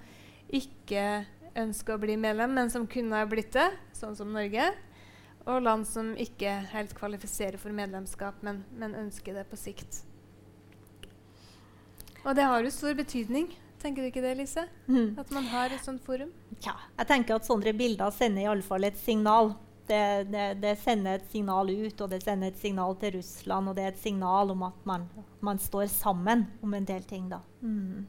ikke 0.54 1.24
ønsker 1.58 1.96
å 1.96 2.02
bli 2.02 2.18
medlem, 2.20 2.54
men 2.54 2.70
som 2.70 2.86
kunne 2.90 3.18
ha 3.18 3.26
blitt 3.26 3.54
det, 3.56 3.70
sånn 3.96 4.14
som 4.18 4.32
Norge. 4.34 4.70
Og 5.44 5.62
land 5.64 5.86
som 5.88 6.14
ikke 6.20 6.52
helt 6.72 6.94
kvalifiserer 6.96 7.58
for 7.60 7.74
medlemskap, 7.74 8.38
men, 8.46 8.62
men 8.78 8.96
ønsker 9.02 9.36
det 9.36 9.48
på 9.50 9.58
sikt. 9.60 10.04
Og 12.24 12.34
det 12.36 12.46
har 12.48 12.64
jo 12.64 12.72
stor 12.72 12.96
betydning. 12.96 13.50
Tenker 13.82 14.00
du 14.00 14.08
ikke 14.08 14.22
det, 14.24 14.32
Lise? 14.38 14.64
Mm. 14.88 15.18
At 15.20 15.30
man 15.34 15.44
har 15.52 15.72
et 15.74 15.84
sånt 15.84 16.00
forum? 16.06 16.30
Ja, 16.64 16.72
jeg 16.96 17.08
tenker 17.10 17.36
at 17.36 17.44
sånne 17.44 17.74
bilder 17.76 18.14
sender 18.16 18.46
i 18.46 18.48
alle 18.48 18.64
fall 18.64 18.88
et 18.88 18.96
signal. 18.96 19.52
Det, 19.84 20.00
det, 20.32 20.44
det, 20.62 20.78
sender 20.80 21.18
et 21.18 21.26
signal 21.28 21.68
ut, 21.68 22.00
og 22.00 22.08
det 22.08 22.22
sender 22.24 22.48
et 22.48 22.60
signal 22.60 22.96
til 23.02 23.18
Russland. 23.18 23.68
Og 23.68 23.76
det 23.76 23.84
er 23.84 23.92
et 23.92 24.00
signal 24.00 24.54
om 24.54 24.64
at 24.70 24.88
man, 24.88 25.04
man 25.44 25.60
står 25.60 25.90
sammen 25.92 26.46
om 26.64 26.72
en 26.74 26.88
del 26.88 27.04
ting. 27.04 27.28
da. 27.28 27.42
Mm. 27.60 28.06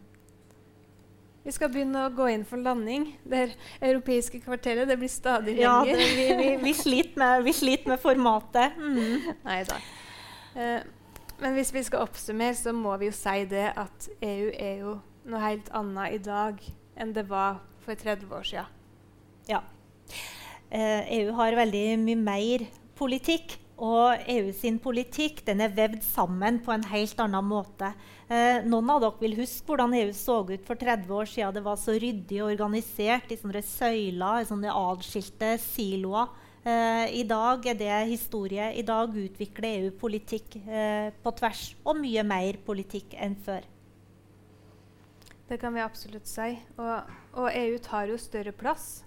Vi 1.45 1.53
skal 1.53 1.69
begynne 1.69 2.07
å 2.07 2.13
gå 2.15 2.25
inn 2.33 2.47
for 2.47 2.57
landing. 2.57 3.11
Det 3.27 3.51
europeiske 3.77 4.39
kvarteret 4.41 4.87
det 4.89 4.95
blir 4.97 5.11
stadig 5.11 5.59
lenger. 5.59 5.91
Ja, 5.91 6.07
vi, 6.15 6.29
vi, 6.39 6.47
vi, 6.63 6.73
sliter 6.85 7.19
med, 7.21 7.43
vi, 7.45 7.53
sliter 7.53 7.91
med, 7.91 8.01
formatet. 8.01 8.79
Mm. 8.79 9.27
Nei 9.45 9.59
da. 9.67 9.77
Uh, 10.55 10.79
men 11.41 11.57
hvis 11.57 11.73
vi 11.75 11.83
skal 11.85 12.05
oppsummere, 12.05 12.55
så 12.57 12.73
må 12.75 12.95
vi 13.01 13.09
jo 13.09 13.15
si 13.15 13.43
det 13.51 13.67
at 13.75 14.09
EU 14.23 14.49
er 14.53 14.81
jo 14.83 14.95
noe 15.25 15.41
helt 15.43 15.69
annet 15.75 16.15
i 16.15 16.23
dag 16.23 16.61
enn 16.95 17.13
det 17.15 17.25
var 17.29 17.59
for 17.83 17.97
30 17.97 18.31
år 18.33 18.47
siden. 18.47 18.71
Ja. 19.49 19.61
Eh, 20.69 21.05
EU 21.19 21.35
har 21.37 21.57
veldig 21.59 21.85
mye 22.01 22.19
mer 22.19 22.65
politikk. 22.97 23.59
Og 23.75 24.21
EU 24.31 24.53
sin 24.55 24.77
politikk 24.79 25.41
den 25.43 25.59
er 25.59 25.73
vevd 25.75 25.99
sammen 26.07 26.61
på 26.63 26.71
en 26.71 26.85
helt 26.87 27.19
annen 27.19 27.43
måte. 27.43 27.89
Eh, 28.31 28.63
noen 28.63 28.93
av 28.93 29.01
dere 29.03 29.19
vil 29.19 29.35
huske 29.41 29.67
hvordan 29.67 29.97
EU 29.99 30.13
så 30.15 30.37
ut 30.47 30.63
for 30.63 30.79
30 30.79 31.11
år 31.11 31.27
siden. 31.27 31.57
Det 31.57 31.63
var 31.65 31.81
så 31.81 31.97
ryddig 31.99 32.39
og 32.39 32.53
organisert 32.53 33.33
i 33.35 33.39
sånne 33.41 33.61
søyler, 33.67 34.39
i 34.39 34.47
sånne 34.47 34.71
adskilte 34.71 35.57
siloer. 35.59 36.31
Uh, 36.65 37.05
I 37.13 37.21
dag 37.29 37.67
er 37.69 37.77
det 37.77 37.93
historie. 38.09 38.71
I 38.73 38.81
dag 38.81 39.13
utvikler 39.13 39.83
EU 39.83 39.91
politikk 40.01 40.55
uh, 40.65 41.11
på 41.21 41.33
tvers, 41.37 41.75
og 41.85 41.99
mye 41.99 42.23
mer 42.25 42.57
politikk 42.65 43.13
enn 43.21 43.35
før. 43.45 43.67
Det 45.45 45.59
kan 45.61 45.75
vi 45.75 45.83
absolutt 45.83 46.25
si. 46.25 46.55
Og, 46.81 47.11
og 47.37 47.51
EU 47.53 47.77
tar 47.85 48.09
jo 48.09 48.17
større 48.17 48.55
plass, 48.55 49.03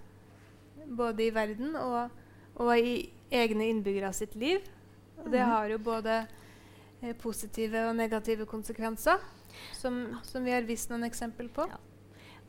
både 0.87 1.25
i 1.25 1.33
verden 1.35 1.75
og, 1.75 2.15
og 2.55 2.71
i 2.79 3.09
egne 3.27 3.67
innbyggere 3.73 4.13
sitt 4.15 4.39
liv. 4.39 4.63
Og 5.19 5.27
det 5.27 5.43
mhm. 5.43 5.51
har 5.51 5.73
jo 5.73 5.81
både 5.83 6.15
eh, 7.01 7.11
positive 7.19 7.89
og 7.89 7.95
negative 7.99 8.47
konsekvenser, 8.47 9.19
som, 9.75 9.99
som 10.23 10.47
vi 10.47 10.55
har 10.55 10.63
vist 10.63 10.93
noen 10.93 11.03
eksempel 11.09 11.51
på. 11.51 11.67
Ja. 11.67 11.88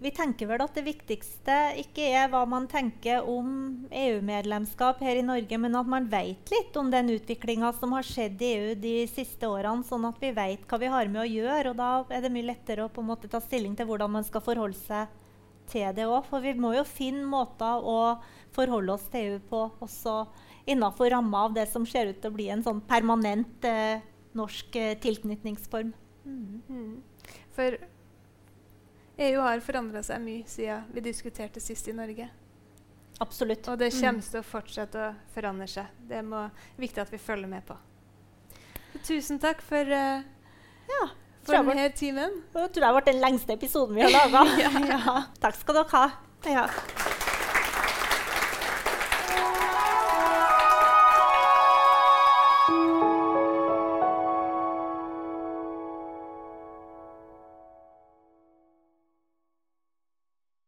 Vi 0.01 0.11
tenker 0.17 0.49
vel 0.49 0.63
at 0.65 0.77
det 0.77 0.87
viktigste 0.87 1.55
ikke 1.83 2.07
er 2.17 2.31
hva 2.33 2.41
man 2.49 2.65
tenker 2.71 3.27
om 3.29 3.51
EU-medlemskap 3.93 5.03
her 5.05 5.21
i 5.21 5.25
Norge, 5.25 5.59
men 5.61 5.77
at 5.77 5.91
man 5.93 6.07
vet 6.09 6.53
litt 6.55 6.77
om 6.81 6.89
den 6.93 7.13
utviklinga 7.13 7.75
som 7.77 7.93
har 7.93 8.07
skjedd 8.09 8.41
i 8.41 8.53
EU 8.55 8.71
de 8.81 8.95
siste 9.13 9.45
årene, 9.45 9.85
sånn 9.85 10.07
at 10.09 10.17
vi 10.23 10.33
vet 10.37 10.65
hva 10.71 10.81
vi 10.81 10.89
har 10.89 11.11
med 11.13 11.21
å 11.21 11.29
gjøre. 11.29 11.75
Og 11.75 11.77
da 11.77 11.91
er 12.17 12.25
det 12.25 12.33
mye 12.33 12.49
lettere 12.49 12.87
å 12.87 12.93
på 12.93 13.05
en 13.05 13.11
måte 13.13 13.29
ta 13.29 13.43
stilling 13.45 13.77
til 13.77 13.91
hvordan 13.91 14.17
man 14.17 14.25
skal 14.25 14.45
forholde 14.47 14.81
seg 14.81 15.13
til 15.69 15.93
det 15.97 16.09
òg. 16.09 16.25
For 16.33 16.49
vi 16.49 16.57
må 16.57 16.73
jo 16.79 16.87
finne 16.89 17.29
måter 17.29 17.85
å 17.85 18.17
forholde 18.57 18.97
oss 18.97 19.05
til 19.13 19.35
EU 19.35 19.45
på, 19.53 19.67
også 19.85 20.23
innafor 20.71 21.13
ramma 21.13 21.45
av 21.51 21.61
det 21.61 21.69
som 21.69 21.85
ser 21.89 22.09
ut 22.09 22.23
til 22.23 22.33
å 22.33 22.39
bli 22.41 22.49
en 22.49 22.65
sånn 22.65 22.81
permanent 22.89 23.69
eh, 23.69 24.01
norsk 24.33 24.81
eh, 24.81 24.97
tilknytningsform. 25.05 25.93
Mm. 26.25 27.01
For 27.53 27.77
EU 29.21 29.41
har 29.45 29.61
forandra 29.61 30.03
seg 30.05 30.23
mye 30.25 30.47
siden 30.49 30.87
vi 30.95 31.03
diskuterte 31.05 31.61
sist 31.61 31.89
i 31.91 31.95
Norge. 31.97 32.29
Absolutt. 33.21 33.69
Og 33.69 33.77
det 33.81 33.91
kommer 33.93 34.25
til 34.25 34.41
å 34.41 34.47
fortsette 34.47 35.01
å 35.01 35.13
forandre 35.35 35.69
seg. 35.69 35.89
Det 36.09 36.23
er 36.23 36.69
viktig 36.81 37.03
at 37.03 37.13
vi 37.13 37.21
følger 37.21 37.51
med 37.51 37.67
på. 37.69 37.77
Tusen 39.05 39.39
takk 39.41 39.61
for, 39.65 39.85
uh, 39.85 40.25
ja, 40.91 41.05
for 41.45 41.61
denne 41.69 41.91
timen. 41.97 42.41
Jeg 42.55 42.73
tror 42.73 42.81
det 42.81 42.89
har 42.89 42.97
vært 42.97 43.13
den 43.13 43.21
lengste 43.23 43.57
episoden 43.57 44.01
vi 44.01 44.07
har 44.07 44.15
laga. 44.17 44.47
ja. 44.65 44.73
ja. 44.95 45.19
Takk 45.43 45.61
skal 45.61 45.83
dere 45.83 45.97
ha. 45.99 46.07
Ja. 46.49 46.65